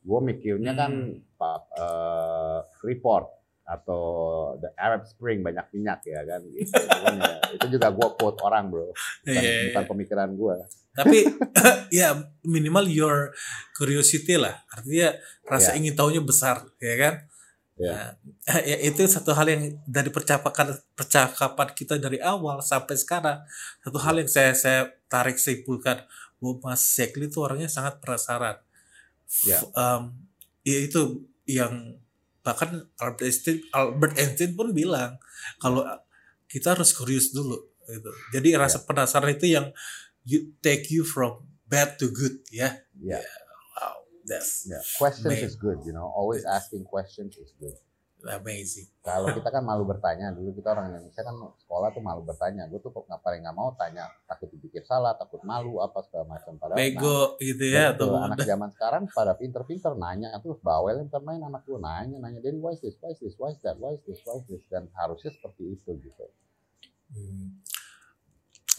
Gue 0.00 0.18
mikirnya 0.20 0.72
kan 0.72 0.92
Hmm. 0.92 1.22
Pak 1.34 1.60
eh, 1.74 2.58
Freeport 2.76 3.26
atau 3.64 4.02
the 4.58 4.68
Arab 4.76 5.02
Spring 5.04 5.40
banyak 5.40 5.64
minyak 5.72 6.04
ya 6.04 6.20
kan. 6.22 6.40
Gitu. 6.44 6.68
Ya, 6.68 7.32
itu 7.50 7.66
juga 7.70 7.88
gue 7.90 8.08
quote 8.12 8.38
orang 8.40 8.68
bro, 8.68 8.92
bukan, 8.92 9.30
Iya, 9.30 9.40
iya, 9.40 9.62
bukan 9.70 9.84
pemikiran 9.88 10.30
gue. 10.32 10.54
Tapi 10.92 11.18
ya 11.98 12.12
minimal 12.42 12.86
your 12.86 13.32
curiosity 13.72 14.36
lah. 14.36 14.60
Artinya 14.68 15.16
rasa 15.42 15.72
Ya. 15.72 15.80
ingin 15.80 15.94
tahunya 15.94 16.20
besar, 16.20 16.62
ya 16.78 16.94
kan? 16.96 17.14
Ya. 17.74 18.14
Nah, 18.46 18.60
ya 18.70 18.76
itu 18.86 19.02
satu 19.10 19.34
hal 19.34 19.50
yang 19.50 19.62
dari 19.82 20.10
percakapan 20.14 20.78
percakapan 20.94 21.68
kita 21.74 21.98
dari 21.98 22.22
awal 22.22 22.62
sampai 22.62 22.94
sekarang 22.94 23.42
satu 23.82 23.98
hal 23.98 24.14
yang 24.22 24.30
saya 24.30 24.54
saya 24.54 24.80
tarik 25.10 25.38
simpulkan 25.42 26.06
bahwa 26.38 26.70
Mas 26.70 26.86
Sekli 26.86 27.26
itu 27.26 27.42
orangnya 27.42 27.66
sangat 27.66 27.98
penasaran. 27.98 28.62
Ya. 29.42 29.58
Ya 30.64 30.78
itu 30.80 31.26
yang 31.44 31.98
bahkan 32.44 32.88
Albert 33.00 33.24
Einstein, 33.24 33.64
Albert 33.72 34.14
Einstein 34.20 34.52
pun 34.52 34.72
bilang 34.72 35.16
kalau 35.58 35.82
kita 36.46 36.76
harus 36.76 36.92
curious 36.94 37.32
dulu 37.34 37.58
gitu. 37.88 38.10
Jadi 38.32 38.48
rasa 38.54 38.84
penasaran 38.84 39.34
itu 39.34 39.50
yang 39.50 39.72
you 40.24 40.54
take 40.64 40.88
you 40.88 41.02
from 41.02 41.44
bad 41.68 41.96
to 42.00 42.12
good 42.12 42.40
ya. 42.48 42.80
Ya. 43.00 43.20
Wow, 43.20 43.43
that's 44.26 44.66
Ya, 44.66 44.80
questions 44.98 45.28
Amazing. 45.28 45.48
is 45.48 45.56
good, 45.56 45.78
you 45.84 45.92
know. 45.92 46.08
Always 46.08 46.44
asking 46.44 46.84
questions 46.84 47.36
is 47.36 47.52
good. 47.60 47.76
amazing. 48.24 48.88
Kalau 49.04 49.28
kita 49.36 49.52
kan 49.52 49.60
malu 49.60 49.84
bertanya, 49.84 50.32
dulu 50.32 50.56
kita 50.56 50.72
orang 50.72 50.96
Indonesia 50.96 51.20
kan 51.20 51.36
sekolah 51.60 51.92
tuh 51.92 52.00
malu 52.00 52.24
bertanya. 52.24 52.64
Gue 52.72 52.80
tuh 52.80 52.88
kok 52.88 53.04
nggak 53.04 53.20
paling 53.20 53.44
nggak 53.44 53.56
mau 53.56 53.76
tanya, 53.76 54.08
takut 54.24 54.48
dipikir 54.48 54.80
salah, 54.88 55.12
takut 55.12 55.44
malu 55.44 55.76
apa 55.84 56.00
segala 56.08 56.32
macam. 56.32 56.56
Padahal 56.56 56.80
nah, 56.80 56.88
Bego 56.88 57.36
gitu 57.36 57.64
ya 57.68 57.92
atau 57.92 58.16
anak 58.16 58.40
zaman 58.40 58.72
sekarang 58.72 59.02
pada 59.12 59.36
pinter-pinter 59.36 59.92
nanya 60.00 60.32
tuh 60.40 60.56
bawel 60.64 61.04
yang 61.04 61.08
main 61.20 61.44
anak 61.44 61.68
gue 61.68 61.76
nanya 61.76 62.16
nanya 62.16 62.40
dan 62.40 62.64
why 62.64 62.72
is 62.72 62.80
this 62.80 62.96
why 63.04 63.12
is 63.12 63.20
this 63.20 63.36
why 63.36 63.52
is 63.52 63.60
that 63.60 63.76
why 63.76 63.92
is 63.92 64.00
this 64.08 64.20
why 64.24 64.40
is 64.40 64.44
this 64.48 64.64
dan 64.72 64.88
harusnya 64.96 65.28
seperti 65.28 65.76
itu 65.76 65.90
gitu. 66.00 66.24
Hmm. 67.12 67.60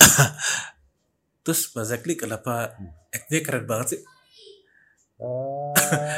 Terus 1.45 1.69
Mas 1.77 1.93
Zakli 1.93 2.17
kenapa 2.17 2.73
act-nya 3.13 3.39
keren 3.45 3.69
banget 3.69 3.87
sih? 3.93 4.01
Eh, 5.15 5.71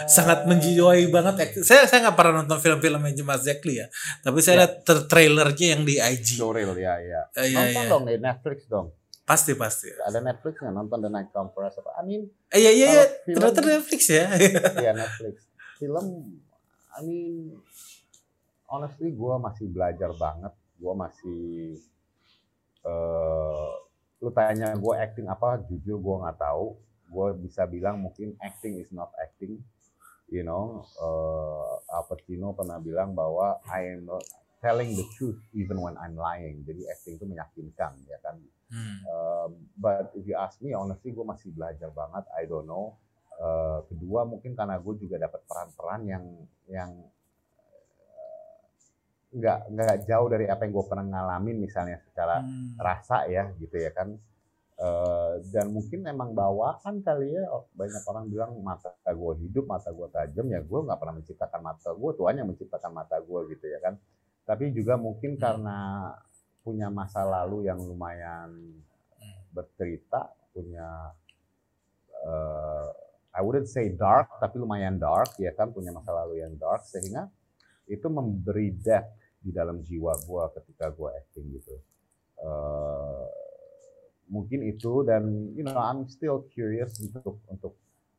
Sangat 0.09 0.49
menjiwai 0.49 1.05
banget. 1.07 1.53
Saya 1.61 1.85
saya 1.85 2.09
nggak 2.09 2.17
pernah 2.17 2.41
nonton 2.41 2.57
film-filmnya 2.57 3.13
Mas 3.21 3.45
Zakli 3.45 3.77
ya. 3.77 3.85
Tapi 4.19 4.41
saya 4.41 4.53
Ya. 4.53 4.59
lihat 4.65 4.73
tra- 4.81 5.05
trailernya 5.05 5.67
yang 5.77 5.83
di 5.83 6.01
IG. 6.01 6.41
Showreel 6.41 6.73
ya 6.73 6.97
ya. 6.97 7.21
Iya, 7.37 7.57
Nonton 7.61 7.83
iya. 7.83 7.91
dong 7.91 8.03
di 8.05 8.15
Netflix 8.17 8.59
dong. 8.65 8.87
Pasti 9.21 9.53
pasti. 9.53 9.91
Ada 9.91 10.17
Netflix 10.17 10.57
nggak 10.57 10.73
nonton 10.73 10.97
The 10.97 11.11
Night 11.11 11.29
Conference 11.29 11.75
apa? 11.77 11.91
I 11.93 12.03
mean 12.03 12.21
Eh, 12.47 12.57
iya 12.57 12.71
iya 12.71 12.87
iya. 12.89 13.03
Ternyata 13.27 13.59
Netflix 13.61 14.01
ya. 14.07 14.25
Iya 14.81 14.91
Netflix. 14.95 15.35
Film, 15.77 16.05
I 16.89 16.99
mean, 17.03 17.53
honestly 18.65 19.11
gue 19.11 19.33
masih 19.37 19.67
belajar 19.67 20.09
banget. 20.15 20.49
Gue 20.73 20.93
masih, 20.95 21.77
eh 22.81 23.67
lu 24.17 24.29
tanya 24.31 24.73
gue 24.73 24.93
acting 24.95 25.27
apa, 25.27 25.61
jujur 25.63 25.99
gue 25.99 26.15
nggak 26.17 26.39
tahu. 26.39 26.73
Gue 27.07 27.33
bisa 27.39 27.63
bilang 27.65 28.03
mungkin 28.03 28.35
acting 28.43 28.79
is 28.79 28.91
not 28.91 29.11
acting. 29.17 29.59
You 30.27 30.43
know, 30.43 30.83
eh 30.83 31.95
Al 31.95 32.03
Pacino 32.03 32.51
pernah 32.51 32.83
bilang 32.83 33.15
bahwa 33.15 33.63
I 33.63 33.95
am 33.95 34.03
not 34.03 34.27
telling 34.59 34.91
the 34.97 35.07
truth 35.15 35.39
even 35.55 35.79
when 35.79 35.95
I'm 35.95 36.19
lying. 36.19 36.67
Jadi 36.67 36.83
acting 36.91 37.15
itu 37.15 37.25
meyakinkan, 37.29 37.95
ya 38.03 38.19
kan. 38.19 38.35
Hmm. 38.67 38.99
Um, 39.07 39.51
but 39.79 40.11
if 40.19 40.27
you 40.27 40.35
ask 40.35 40.59
me, 40.59 40.75
honestly, 40.75 41.15
gue 41.15 41.23
masih 41.23 41.55
belajar 41.55 41.87
banget. 41.95 42.27
I 42.35 42.43
don't 42.43 42.67
know. 42.67 42.99
Uh, 43.39 43.85
kedua, 43.87 44.27
mungkin 44.27 44.57
karena 44.57 44.75
gue 44.81 44.99
juga 44.99 45.15
dapat 45.15 45.45
peran-peran 45.47 46.01
yang 46.03 46.25
yang 46.67 46.91
uh, 48.03 48.59
nggak 49.31 49.59
nggak 49.71 49.97
jauh 50.09 50.27
dari 50.27 50.51
apa 50.51 50.67
yang 50.67 50.73
gue 50.75 50.85
pernah 50.89 51.05
ngalamin, 51.07 51.57
misalnya 51.63 52.03
secara 52.03 52.43
Hmm. 52.43 52.75
rasa 52.75 53.31
ya, 53.31 53.47
gitu 53.61 53.79
ya 53.79 53.95
kan. 53.95 54.19
Uh, 54.77 55.41
dan 55.49 55.73
mungkin 55.73 56.05
emang 56.05 56.37
bawaan 56.37 57.01
kali 57.01 57.33
ya. 57.33 57.43
Banyak 57.73 58.03
orang 58.05 58.29
bilang 58.29 58.51
mata 58.61 58.93
gue 59.09 59.33
hidup 59.41 59.65
mata 59.65 59.89
gue 59.89 60.07
tajam. 60.13 60.45
Ya 60.53 60.61
gue 60.61 60.79
nggak 60.85 60.99
pernah 61.01 61.15
menciptakan 61.17 61.61
mata 61.65 61.89
gue 61.97 62.11
Tuhan 62.13 62.35
yang 62.37 62.47
menciptakan 62.53 62.91
mata 62.93 63.17
gue 63.17 63.39
gitu 63.57 63.65
ya 63.65 63.79
kan. 63.81 63.97
Tapi 64.45 64.69
juga 64.71 64.93
mungkin 64.95 65.35
Hmm. 65.35 65.41
karena 65.41 65.77
punya 66.61 66.91
masa 66.91 67.23
lalu 67.23 67.65
yang 67.65 67.79
lumayan 67.79 68.53
bercerita 69.55 70.29
punya 70.51 71.15
eh, 72.27 72.89
I 73.33 73.39
wouldn't 73.39 73.71
say 73.71 73.93
dark 73.95 74.35
tapi 74.41 74.59
lumayan 74.59 74.99
dark 74.99 75.37
ya 75.39 75.55
kan 75.55 75.71
punya 75.71 75.95
masa 75.95 76.11
lalu 76.11 76.43
yang 76.43 76.53
dark 76.59 76.83
sehingga 76.85 77.31
itu 77.87 78.05
memberi 78.11 78.75
depth 78.75 79.15
di 79.39 79.55
dalam 79.55 79.79
jiwa 79.79 80.11
gue 80.27 80.43
ketika 80.59 80.91
gue 80.91 81.09
acting 81.23 81.45
gitu. 81.55 81.75
Eh, 82.43 83.25
mungkin 84.27 84.63
itu 84.67 85.07
dan 85.07 85.53
you 85.55 85.63
know 85.63 85.75
I'm 85.75 86.07
still 86.11 86.47
curious 86.51 86.99
untuk 86.99 87.39
untuk 87.47 87.73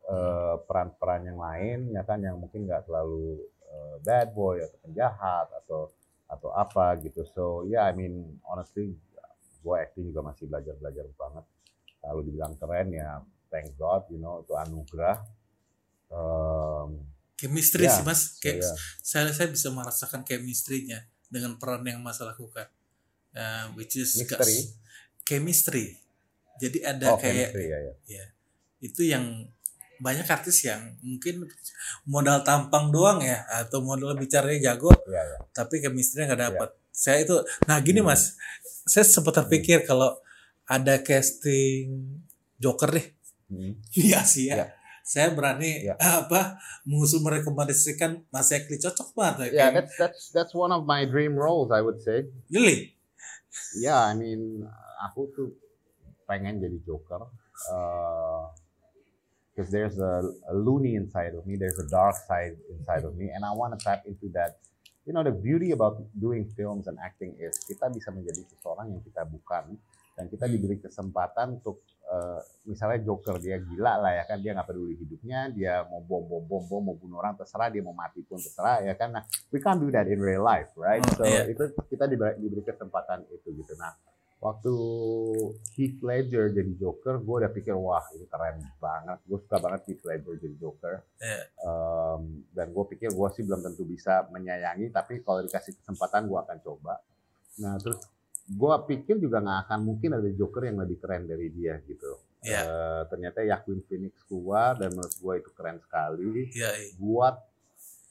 eh, 0.08 0.56
peran-peran 0.64 1.28
yang 1.28 1.38
lain 1.38 1.78
ya 1.92 2.02
kan 2.04 2.20
yang 2.24 2.40
mungkin 2.40 2.64
nggak 2.64 2.88
terlalu 2.88 3.44
eh, 3.68 3.96
bad 4.02 4.32
boy 4.32 4.60
atau 4.64 4.78
penjahat 4.84 5.46
atau 5.64 5.92
atau 6.28 6.50
apa 6.52 6.96
gitu 7.04 7.24
so 7.32 7.64
yeah 7.68 7.88
I 7.88 7.96
mean 7.96 8.40
honestly 8.44 8.92
gue 9.58 9.74
acting 9.76 10.08
juga 10.08 10.24
masih 10.24 10.48
belajar 10.48 10.76
belajar 10.80 11.04
banget 11.16 11.44
kalau 12.00 12.20
dibilang 12.24 12.54
keren 12.56 12.88
ya 12.92 13.20
thank 13.52 13.76
God 13.76 14.08
you 14.08 14.20
know 14.20 14.44
itu 14.44 14.56
anugerah 14.56 15.20
Em, 16.08 17.04
Chemistry 17.38 17.86
Ya, 17.86 17.94
sih 17.94 18.04
Mas. 18.04 18.40
Kayak 18.42 18.64
iya. 18.64 18.72
saya 19.04 19.30
saya 19.30 19.48
bisa 19.52 19.70
merasakan 19.70 20.26
chemistry-nya 20.26 21.06
dengan 21.30 21.54
peran 21.60 21.84
yang 21.86 22.02
Mas 22.02 22.18
lakukan. 22.18 22.66
Uh, 23.36 23.70
which 23.78 23.94
is 23.94 24.18
Mystery? 24.18 24.74
Chemistry. 25.28 26.00
Jadi 26.56 26.80
ada 26.80 27.12
oh 27.12 27.20
kayak 27.20 27.52
chemistry 27.52 27.64
ya 27.68 27.78
ya 27.78 27.94
ya 28.08 28.24
itu 28.80 29.02
yang 29.04 29.24
banyak 29.98 30.24
artis 30.24 30.62
yang 30.62 30.78
mungkin 31.00 31.42
modal 32.04 32.40
tampang 32.40 32.88
doang 32.88 33.18
ya 33.20 33.42
atau 33.52 33.78
modal 33.78 34.14
bicaranya 34.14 34.72
jago 34.72 34.94
ya 35.04 35.18
ya 35.18 35.38
tapi 35.52 35.78
chemistry 35.78 36.24
nggak 36.24 36.40
dapat. 36.48 36.70
Saya 36.90 37.22
itu 37.22 37.36
nah 37.62 37.78
gini 37.78 38.00
Hmm. 38.00 38.10
Mas, 38.10 38.34
saya 38.84 39.04
sempat 39.04 39.36
terpikir 39.36 39.84
kalau 39.84 40.18
ada 40.64 40.98
casting 40.98 42.18
Joker 42.56 42.90
deh 42.90 43.06
Hmm. 43.46 43.78
di 43.88 44.12
Asia. 44.12 44.54
Iya. 44.54 44.66
Saya 45.02 45.32
berani 45.32 45.82
Iya. 45.82 45.94
apa 46.20 46.58
mengusul 46.84 47.22
merekomendasikan 47.22 48.28
Mas 48.28 48.50
Ekli 48.50 48.76
cocok 48.76 49.14
banget. 49.14 49.50
Yeah, 49.50 49.70
kayak- 49.70 49.74
that's 49.78 49.94
that's 49.96 50.22
that's 50.30 50.52
one 50.52 50.68
of 50.68 50.84
my 50.84 51.02
dream 51.02 51.32
roles, 51.32 51.70
I 51.70 51.80
would 51.80 51.98
say. 51.98 52.28
Really? 52.48 52.92
Yeah, 53.74 53.98
I 53.98 54.12
mean, 54.12 54.68
aku 55.00 55.30
tuh 55.32 55.48
pengen 56.26 56.58
jadi 56.58 56.78
Joker. 56.82 57.22
Because 59.50 59.74
there's 59.74 59.98
a, 59.98 60.22
a 60.50 60.54
loony 60.54 60.94
inside 60.94 61.34
of 61.34 61.42
me, 61.42 61.58
there's 61.58 61.78
a 61.82 61.88
dark 61.90 62.14
side 62.14 62.54
inside 62.70 63.02
of 63.02 63.18
me, 63.18 63.34
and 63.34 63.42
I 63.42 63.50
want 63.50 63.74
to 63.74 63.80
tap 63.82 64.06
into 64.06 64.30
that. 64.38 64.62
You 65.02 65.10
know, 65.16 65.24
the 65.26 65.34
beauty 65.34 65.72
about 65.72 65.98
doing 66.14 66.46
films 66.54 66.86
and 66.86 66.94
acting 67.02 67.34
is 67.42 67.58
kita 67.66 67.90
bisa 67.90 68.14
menjadi 68.14 68.44
seseorang 68.54 68.92
yang 68.94 69.02
kita 69.02 69.26
bukan, 69.26 69.74
dan 70.14 70.30
kita 70.30 70.46
Hmm. 70.46 70.54
diberi 70.54 70.78
kesempatan 70.78 71.58
untuk 71.58 71.82
eh, 72.08 72.40
misalnya 72.66 73.02
Joker 73.02 73.36
dia 73.38 73.58
gila 73.60 74.00
lah 74.00 74.12
ya 74.16 74.24
kan 74.26 74.38
dia 74.40 74.56
nggak 74.56 74.64
peduli 74.66 74.96
hidupnya 74.96 75.52
dia 75.52 75.84
mau 75.86 76.00
bom 76.00 76.24
bom 76.24 76.40
bom 76.40 76.62
bom 76.64 76.80
mau 76.80 76.96
bunuh 76.96 77.20
orang 77.20 77.36
terserah 77.36 77.68
dia 77.68 77.84
mau 77.84 77.92
mati 77.92 78.24
pun 78.24 78.40
terserah 78.40 78.80
ya 78.80 78.96
kan 78.96 79.12
nah 79.12 79.22
we 79.52 79.60
can't 79.60 79.76
do 79.76 79.92
that 79.92 80.08
in 80.08 80.16
real 80.16 80.40
life 80.40 80.72
right 80.74 81.04
Oh, 81.04 81.20
so 81.20 81.24
iya. 81.28 81.44
itu 81.44 81.68
kita 81.92 82.08
diberi, 82.08 82.40
diberi 82.40 82.64
kesempatan 82.64 83.28
itu 83.28 83.52
gitu 83.52 83.76
nah 83.76 83.92
waktu 84.38 84.74
Heath 85.74 85.98
Ledger 85.98 86.54
jadi 86.54 86.72
Joker 86.78 87.18
gue 87.18 87.36
udah 87.42 87.50
pikir 87.50 87.74
wah 87.74 88.06
ini 88.14 88.26
keren 88.30 88.62
banget. 88.78 89.18
Gue 89.26 89.38
suka 89.42 89.58
banget 89.58 89.80
Heath 89.90 90.04
Ledger 90.06 90.34
jadi 90.38 90.56
Joker. 90.62 90.94
Iya. 91.18 91.42
Um, 91.66 92.46
dan 92.54 92.70
gue 92.70 92.84
pikir 92.94 93.10
gue 93.10 93.28
sih 93.34 93.42
belum 93.42 93.60
tentu 93.66 93.82
bisa 93.82 94.30
menyayangi 94.30 94.94
tapi 94.94 95.26
kalau 95.26 95.42
dikasih 95.42 95.74
kesempatan 95.82 96.30
gue 96.30 96.38
akan 96.38 96.58
coba. 96.62 97.02
Nah 97.58 97.74
terus 97.82 97.98
gue 98.48 98.74
pikir 98.88 99.18
juga 99.18 99.42
nggak 99.42 99.58
akan 99.68 99.78
mungkin 99.82 100.10
ada 100.16 100.30
Joker 100.30 100.62
yang 100.70 100.78
lebih 100.80 100.98
keren 101.02 101.26
dari 101.26 101.50
dia 101.50 101.74
gitu. 101.82 102.22
Iya. 102.46 102.62
Eh, 102.62 103.02
ternyata 103.10 103.42
Joaquin 103.42 103.82
Phoenix 103.90 104.22
keluar 104.30 104.78
dan 104.78 104.94
menurut 104.94 105.14
gue 105.18 105.34
itu 105.42 105.50
keren 105.58 105.82
sekali. 105.82 106.46
Iya, 106.54 106.70
iya. 106.78 106.94
buat 106.94 107.36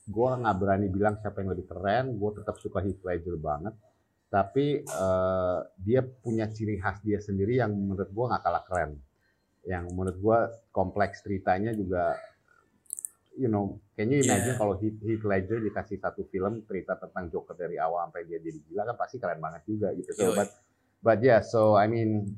gue 0.07 0.29
nggak 0.43 0.55
berani 0.59 0.87
bilang 0.91 1.15
siapa 1.23 1.39
yang 1.39 1.55
lebih 1.55 1.71
keren. 1.71 2.19
Gue 2.19 2.35
tetap 2.35 2.59
suka 2.59 2.83
Heath 2.83 2.99
Ledger 3.07 3.39
banget 3.39 3.73
tapi 4.27 4.83
eh, 4.83 5.59
dia 5.79 6.03
punya 6.03 6.51
ciri 6.51 6.75
khas 6.79 6.99
dia 7.03 7.23
sendiri 7.23 7.59
yang 7.63 7.71
menurut 7.71 8.11
gue 8.11 8.25
nggak 8.27 8.43
kalah 8.43 8.63
keren 8.67 8.91
yang 9.67 9.87
menurut 9.91 10.17
gue 10.19 10.39
kompleks 10.71 11.23
ceritanya 11.23 11.71
juga 11.71 12.19
you 13.39 13.47
know 13.47 13.79
can 13.95 14.11
you 14.11 14.19
imagine 14.19 14.55
Yeah. 14.55 14.59
kalau 14.59 14.75
Heath, 14.79 14.99
Heath 14.99 15.23
Ledger 15.23 15.63
dikasih 15.63 15.99
satu 16.03 16.27
film 16.27 16.63
cerita 16.67 16.99
tentang 16.99 17.31
Joker 17.31 17.55
dari 17.55 17.79
awal 17.79 18.07
sampai 18.11 18.27
dia 18.27 18.39
jadi 18.43 18.59
gila 18.67 18.83
kan 18.83 18.95
pasti 18.99 19.15
keren 19.19 19.39
banget 19.39 19.63
juga 19.63 19.95
gitu 19.95 20.11
so 20.11 20.35
but 20.35 20.49
but 20.99 21.19
yeah 21.23 21.39
so 21.39 21.79
I 21.79 21.87
mean 21.87 22.35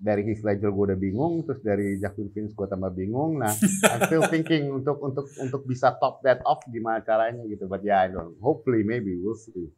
dari 0.00 0.24
Heath 0.24 0.40
Ledger 0.40 0.72
gue 0.72 0.84
udah 0.90 0.96
bingung, 0.96 1.44
terus 1.44 1.60
dari 1.60 2.00
Joaquin 2.00 2.32
Phoenix 2.32 2.56
gue 2.56 2.64
tambah 2.64 2.88
bingung. 2.96 3.36
Nah, 3.36 3.52
I'm 3.92 4.00
still 4.08 4.24
thinking 4.32 4.72
untuk 4.72 4.96
untuk 5.04 5.28
untuk 5.36 5.68
bisa 5.68 5.92
top 6.00 6.24
that 6.24 6.40
off 6.48 6.64
gimana 6.72 7.04
caranya 7.04 7.44
gitu. 7.44 7.68
But 7.68 7.84
yeah, 7.84 8.08
I 8.08 8.08
don't. 8.08 8.40
Hopefully, 8.40 8.80
maybe 8.80 9.20
we'll 9.20 9.36
see. 9.36 9.68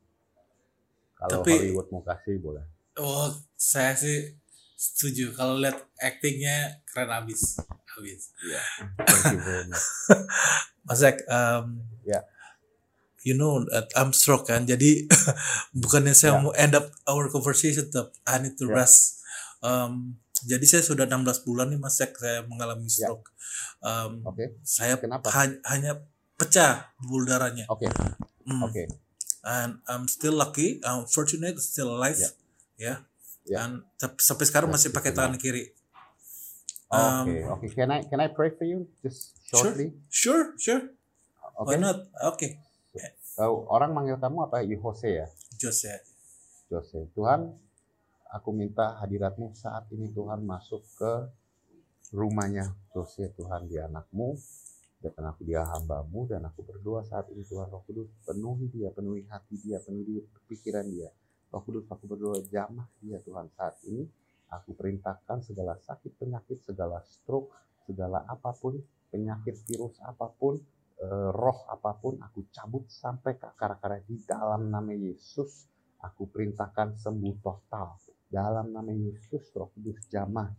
Kalau 1.22 1.40
Tapi- 1.40 1.54
Hollywood 1.56 1.88
mau 1.88 2.02
kasih 2.02 2.36
boleh. 2.36 2.64
Oh, 2.94 3.30
saya 3.54 3.94
sih 3.94 4.34
setuju. 4.74 5.30
Kalau 5.32 5.56
lihat 5.56 5.78
actingnya 5.96 6.82
keren 6.84 7.08
abis. 7.08 7.62
Abis. 7.92 8.34
Yeah. 8.42 8.66
Thank 8.98 9.32
you 9.32 9.40
very 9.40 9.64
much. 9.64 9.86
Mas 10.82 11.00
Ek, 11.00 11.22
um, 11.24 11.78
Ya. 12.02 12.26
you 13.22 13.32
know 13.32 13.62
I'm 13.94 14.10
stroke 14.10 14.44
kan, 14.44 14.66
jadi 14.66 15.06
bukannya 15.78 16.10
saya 16.10 16.34
Ya. 16.34 16.40
mau 16.40 16.50
end 16.52 16.74
up 16.74 16.90
our 17.06 17.28
conversation, 17.28 17.86
tapi 17.86 18.10
I 18.24 18.36
need 18.40 18.56
to 18.56 18.66
Ya. 18.66 18.74
rest. 18.76 19.22
Um, 19.62 20.18
jadi 20.42 20.66
saya 20.66 20.82
sudah 20.82 21.06
16 21.06 21.38
bulan 21.40 21.70
nih 21.70 21.78
Mas 21.78 21.96
Ek, 21.96 22.12
saya 22.12 22.42
mengalami 22.42 22.90
Ya. 22.90 23.06
stroke. 23.06 23.30
Um, 23.78 24.26
Oke, 24.26 24.58
Saya 24.60 24.98
Kenapa? 24.98 25.30
ha- 25.30 25.60
hanya 25.70 26.02
pecah 26.34 26.90
pembuluh 26.96 27.24
darahnya. 27.24 27.62
oke, 27.68 27.86
Hmm. 28.42 28.66
oke. 28.66 28.82
And 29.42 29.82
I'm 29.90 30.06
still 30.06 30.38
lucky, 30.38 30.78
I'm 30.86 31.06
fortunate, 31.10 31.58
still 31.58 31.98
alive. 31.98 32.18
Ya. 32.18 32.30
Ya. 32.78 32.94
Ya. 33.42 33.58
Dan 33.66 33.82
tep- 33.98 34.22
sampai 34.22 34.46
sekarang 34.46 34.70
Ya, 34.70 34.74
masih 34.78 34.94
pakai 34.94 35.10
tangan 35.10 35.34
kiri. 35.34 35.74
Oke, 36.92 37.36
oke. 37.48 37.66
Can 37.72 37.88
I 37.90 38.04
can 38.04 38.20
I 38.20 38.28
pray 38.30 38.52
for 38.54 38.62
you 38.68 38.86
just 39.02 39.34
Sure. 39.48 39.72
shortly? 39.72 39.96
Sure, 40.12 40.54
sure. 40.60 40.92
Oke. 41.58 41.74
Why 41.74 41.76
not? 41.80 42.06
Oke. 42.22 42.60
Oh, 43.40 43.64
orang 43.72 43.96
manggil 43.96 44.20
kamu 44.20 44.44
apa? 44.46 44.60
Yose 44.60 45.08
ya? 45.08 45.26
Jose. 45.56 45.88
Jose. 46.68 47.08
Tuhan, 47.16 47.48
aku 48.28 48.52
minta 48.52 49.00
hadiratmu 49.00 49.56
saat 49.56 49.88
ini 49.88 50.12
Tuhan 50.12 50.44
masuk 50.44 50.84
ke 51.00 51.12
rumahnya 52.12 52.76
Jose 52.92 53.32
Tuhan 53.32 53.72
dia 53.72 53.88
anakmu 53.88 54.36
dan 55.02 55.26
aku 55.26 55.42
dia 55.42 55.66
hambamu 55.66 56.30
dan 56.30 56.46
aku 56.46 56.62
berdoa 56.62 57.02
saat 57.02 57.26
ini 57.34 57.42
Tuhan 57.42 57.66
Roh 57.66 57.82
Kudus 57.82 58.06
penuhi 58.22 58.70
dia, 58.70 58.94
penuhi 58.94 59.26
hati 59.26 59.58
dia, 59.58 59.82
penuhi 59.82 60.22
pikiran 60.46 60.86
dia. 60.86 61.10
Roh 61.50 61.62
Kudus 61.66 61.90
aku 61.90 62.06
berdoa 62.06 62.38
jamah 62.46 62.86
dia 63.02 63.18
Tuhan 63.18 63.50
saat 63.58 63.82
ini. 63.90 64.06
Aku 64.52 64.76
perintahkan 64.78 65.42
segala 65.42 65.74
sakit 65.80 66.20
penyakit, 66.20 66.62
segala 66.62 67.00
stroke, 67.02 67.50
segala 67.88 68.22
apa 68.28 68.52
pun, 68.54 68.78
penyakit 69.08 69.64
virus 69.64 69.96
apa 70.04 70.28
pun, 70.28 70.60
eh, 71.00 71.28
roh 71.32 71.64
apa 71.72 71.96
pun, 71.96 72.20
aku 72.20 72.46
cabut 72.52 72.84
sampai 72.86 73.40
ke 73.40 73.48
akar-akarnya 73.48 74.04
di 74.04 74.20
dalam 74.22 74.68
nama 74.68 74.92
Yesus. 74.92 75.66
Aku 76.04 76.28
perintahkan 76.28 77.00
sembuh 77.00 77.36
total 77.40 77.96
dalam 78.28 78.70
nama 78.70 78.92
Yesus 78.92 79.50
Roh 79.56 79.72
Kudus 79.72 80.04
jamah 80.12 80.52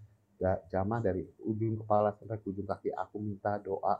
jamah 0.44 1.00
dari 1.00 1.24
ujung 1.48 1.80
kepala 1.80 2.12
sampai 2.20 2.42
ujung 2.44 2.68
kaki 2.68 2.92
aku 2.92 3.16
minta 3.22 3.56
doa 3.64 3.96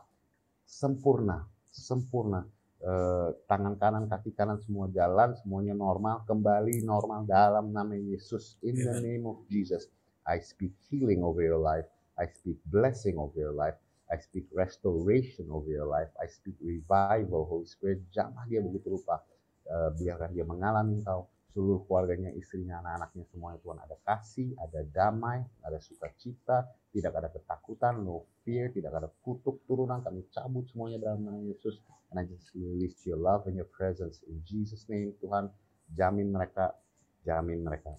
sempurna 0.64 1.44
sempurna. 1.74 2.46
Eh, 2.84 3.30
tangan 3.48 3.80
kanan 3.80 4.04
kaki 4.12 4.36
kanan 4.36 4.60
semua 4.60 4.92
jalan 4.92 5.32
semuanya 5.40 5.72
normal 5.72 6.20
kembali 6.28 6.84
normal 6.84 7.24
dalam 7.24 7.72
nama 7.72 7.96
Yesus. 7.96 8.60
In 8.60 8.76
the 8.76 9.00
name 9.00 9.24
of 9.24 9.40
Jesus 9.48 9.88
I 10.28 10.38
speak 10.44 10.76
healing 10.92 11.24
over 11.24 11.40
your 11.40 11.58
life. 11.58 11.88
I 12.20 12.28
speak 12.28 12.60
blessing 12.68 13.16
over 13.16 13.34
your 13.34 13.56
life. 13.56 13.74
I 14.12 14.20
speak 14.20 14.44
restoration 14.52 15.48
over 15.48 15.66
your 15.66 15.88
life. 15.88 16.12
I 16.20 16.28
speak 16.28 16.60
revival 16.60 17.48
Holy 17.48 17.64
Spirit. 17.64 18.04
Jamah 18.12 18.44
dia 18.52 18.60
begitu 18.60 19.00
rupa. 19.00 19.24
Eh, 19.64 19.90
biarkan 19.96 20.30
dia 20.36 20.44
mengalami 20.44 21.00
engkau 21.00 21.24
seluruh 21.54 21.86
keluarganya, 21.86 22.34
istrinya, 22.34 22.82
anak-anaknya 22.82 23.24
semuanya 23.30 23.62
Tuhan 23.62 23.78
ada 23.78 23.96
kasih, 24.02 24.58
ada 24.58 24.82
damai, 24.90 25.38
ada 25.62 25.78
sukacita, 25.78 26.66
tidak 26.90 27.14
ada 27.14 27.30
ketakutan, 27.30 28.02
no 28.02 28.26
fear, 28.42 28.74
tidak 28.74 28.90
ada 28.90 29.06
kutuk 29.22 29.62
turunan, 29.70 30.02
kami 30.02 30.26
cabut 30.34 30.66
semuanya 30.66 30.98
dalam 30.98 31.22
nama 31.22 31.38
Yesus. 31.38 31.78
And 32.10 32.18
I 32.18 32.26
just 32.26 32.50
release 32.58 32.98
your 33.06 33.22
love 33.22 33.46
and 33.46 33.54
your 33.54 33.70
presence 33.70 34.18
in 34.26 34.42
Jesus 34.42 34.82
name 34.90 35.14
Tuhan, 35.22 35.46
jamin 35.94 36.34
mereka, 36.34 36.74
jamin 37.22 37.62
mereka. 37.62 37.94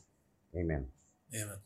Amen. 0.52 0.92
Amen. 1.32 1.60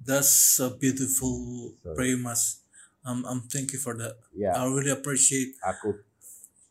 That's 0.00 0.56
a 0.56 0.72
beautiful 0.72 1.76
So- 1.84 1.92
prayer, 1.92 2.16
Mas. 2.16 2.64
Um, 3.04 3.24
um, 3.24 3.40
thank 3.48 3.72
you 3.72 3.80
for 3.80 3.96
that. 3.96 4.16
Ya, 4.36 4.52
I 4.56 4.64
really 4.68 4.92
appreciate. 4.92 5.56
aku 5.64 6.00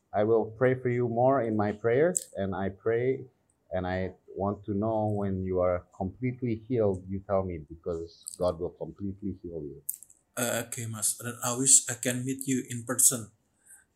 I 0.10 0.26
will 0.26 0.50
pray 0.58 0.74
for 0.74 0.90
you 0.90 1.06
more 1.06 1.42
in 1.42 1.54
my 1.54 1.70
prayers 1.74 2.22
and 2.38 2.54
I 2.58 2.70
pray 2.74 3.26
and 3.74 3.86
I 3.86 4.14
want 4.36 4.62
to 4.66 4.74
know 4.74 5.10
when 5.20 5.42
you 5.44 5.60
are 5.60 5.86
completely 5.92 6.62
healed, 6.68 7.04
you 7.10 7.22
tell 7.24 7.42
me 7.44 7.62
because 7.64 8.26
God 8.38 8.60
will 8.60 8.74
completely 8.76 9.36
heal 9.42 9.62
you. 9.62 9.80
Uh, 10.36 10.64
okay, 10.68 10.88
Mas. 10.88 11.20
And 11.20 11.36
I 11.44 11.56
wish 11.56 11.84
I 11.92 12.00
can 12.00 12.24
meet 12.24 12.48
you 12.48 12.64
in 12.70 12.84
person. 12.88 13.28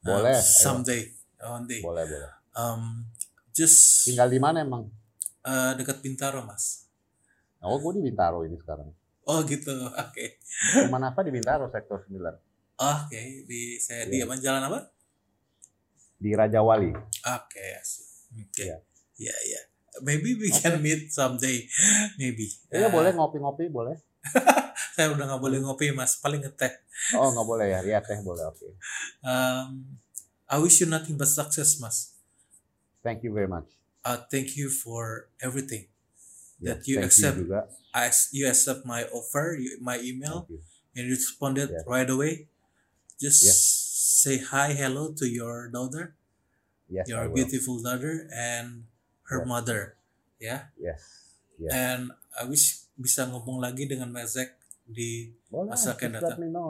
uh, 0.04 0.08
Boleh, 0.08 0.36
ayo. 0.36 0.44
someday, 0.60 1.16
one 1.40 1.64
day. 1.64 1.80
Boleh, 1.80 2.04
boleh. 2.04 2.32
Um, 2.54 3.08
just 3.56 4.04
Tinggal 4.06 4.28
di 4.28 4.40
mana 4.44 4.62
emang? 4.62 4.92
uh, 5.42 5.72
dekat 5.74 6.04
Bintaro, 6.04 6.44
Mas. 6.44 6.86
Oh, 7.64 7.80
gue 7.80 7.96
di 7.96 8.12
Bintaro 8.12 8.44
ini 8.44 8.60
sekarang. 8.60 8.92
Oh 9.24 9.40
gitu. 9.48 9.72
Oke. 10.04 10.44
Rumah 10.76 11.16
apa 11.16 11.24
di 11.24 11.32
Bintaro 11.32 11.72
sektor 11.72 12.04
9? 12.12 12.20
Oke. 12.76 13.48
Di 13.48 13.80
saya 13.80 14.04
di 14.04 14.20
Iya. 14.20 14.28
apa 14.28 14.36
jalan 14.36 14.64
apa? 14.68 14.80
Di 16.20 16.36
Raja 16.36 16.60
Wali. 16.60 16.92
Oke. 17.24 17.64
asik. 17.80 18.08
Oke. 18.36 18.64
Iya. 18.68 18.78
Ya 19.16 19.36
ya. 19.48 19.62
Maybe 20.02 20.34
we 20.34 20.50
can 20.50 20.82
meet 20.82 21.14
someday. 21.14 21.70
Maybe. 22.20 22.50
Iya 22.74 22.90
Uh, 22.90 22.92
boleh 22.92 23.12
ngopi-ngopi 23.14 23.70
boleh. 23.70 23.94
Saya 24.98 25.14
udah 25.14 25.26
nggak 25.30 25.42
boleh 25.44 25.60
ngopi, 25.62 25.92
Mas. 25.94 26.18
Paling 26.18 26.42
ngeteh. 26.42 26.74
Oh 27.20 27.30
nggak 27.30 27.46
boleh 27.46 27.68
ya, 27.70 27.80
iya 27.86 28.00
teh 28.02 28.18
boleh 28.24 28.48
oke. 28.48 28.66
Um, 29.22 30.00
I 30.50 30.58
wish 30.58 30.82
you 30.82 30.88
nothing 30.90 31.18
but 31.20 31.30
success, 31.30 31.78
Mas. 31.78 32.16
Thank 33.04 33.22
you 33.22 33.34
very 33.36 33.50
much. 33.50 33.68
Uh, 34.02 34.18
thank 34.32 34.56
you 34.56 34.72
for 34.72 35.28
everything. 35.44 35.92
Yes, 36.58 36.64
That 36.64 36.80
you 36.88 36.96
thank 37.02 37.12
accept 37.12 37.38
juga. 37.44 37.68
I, 37.94 38.10
you 38.34 38.48
accept 38.48 38.88
my 38.88 39.04
offer, 39.14 39.54
you, 39.60 39.78
my 39.84 40.00
email, 40.02 40.48
you. 40.50 40.64
and 40.98 41.06
you 41.12 41.14
responded 41.14 41.70
Yeah. 41.70 41.86
right 41.86 42.10
away. 42.10 42.48
Just 43.20 43.44
Yeah. 43.44 43.58
say 44.24 44.36
hi, 44.42 44.74
hello 44.74 45.12
to 45.20 45.26
your 45.28 45.68
daughter, 45.70 46.16
Yes, 46.90 47.06
your 47.10 47.28
beautiful 47.30 47.82
daughter, 47.82 48.28
and 48.32 48.88
her 49.34 49.42
Yeah. 49.42 49.50
mother. 49.50 49.82
Yeah, 50.38 50.62
Yes. 50.78 51.02
Yes. 51.58 51.72
and 51.72 52.02
I 52.34 52.46
wish 52.46 52.86
bisa 52.94 53.26
ngomong 53.26 53.58
lagi 53.58 53.88
dengan 53.88 54.10
Mazek 54.10 54.54
di 54.84 55.34
Boleh, 55.48 55.74
Masa 55.74 55.96
akan 55.96 56.10
just 56.12 56.16
datang. 56.20 56.38
let 56.38 56.40
me 56.40 56.50
know. 56.50 56.70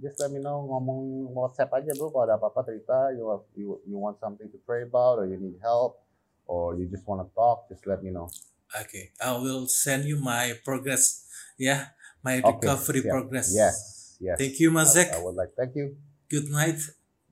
Just 0.00 0.16
let 0.16 0.30
me 0.32 0.40
know 0.40 0.64
ngomong 0.64 1.28
WhatsApp 1.30 1.68
aja 1.76 1.92
bro 1.92 2.08
kalau 2.08 2.24
ada 2.24 2.34
apa-apa 2.34 2.64
cerita 2.64 3.12
you 3.12 3.28
have- 3.28 3.44
you 3.52 3.66
you 3.84 3.94
want 3.94 4.16
something 4.16 4.48
to 4.48 4.56
pray 4.64 4.82
about 4.82 5.20
or 5.20 5.28
you 5.28 5.36
need 5.36 5.60
help 5.60 6.00
or 6.48 6.72
you 6.74 6.88
just 6.88 7.04
want 7.04 7.20
to 7.20 7.28
talk 7.30 7.68
just 7.68 7.84
let 7.84 8.00
me 8.00 8.08
know. 8.08 8.26
Oke, 8.72 9.12
I 9.18 9.30
will 9.36 9.68
send 9.68 10.08
you 10.08 10.16
my 10.16 10.56
progress. 10.62 11.28
Ya, 11.60 11.92
my 12.24 12.40
recovery 12.40 13.04
siap. 13.04 13.12
progress. 13.12 13.52
Yes, 13.52 13.76
yes. 14.16 14.40
Thank 14.40 14.56
you, 14.56 14.72
I, 14.72 14.80
Mazek. 14.80 15.12
I 15.12 15.20
would 15.20 15.36
like 15.36 15.52
thank 15.52 15.76
you. 15.76 16.00
Good 16.32 16.48
night. 16.48 16.80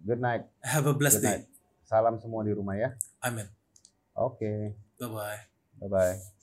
Good 0.05 0.21
night. 0.21 0.45
Have 0.61 0.85
a 0.85 0.93
blessed 0.93 1.25
Good 1.25 1.31
night. 1.31 1.43
day. 1.49 1.89
Salam 1.89 2.21
semua 2.21 2.45
di 2.45 2.53
rumah 2.53 2.77
ya. 2.77 2.93
Amin. 3.25 3.49
Oke. 4.27 4.75
Bye 5.01 5.09
bye. 5.09 5.39
Bye 5.81 5.89
bye. 5.89 6.38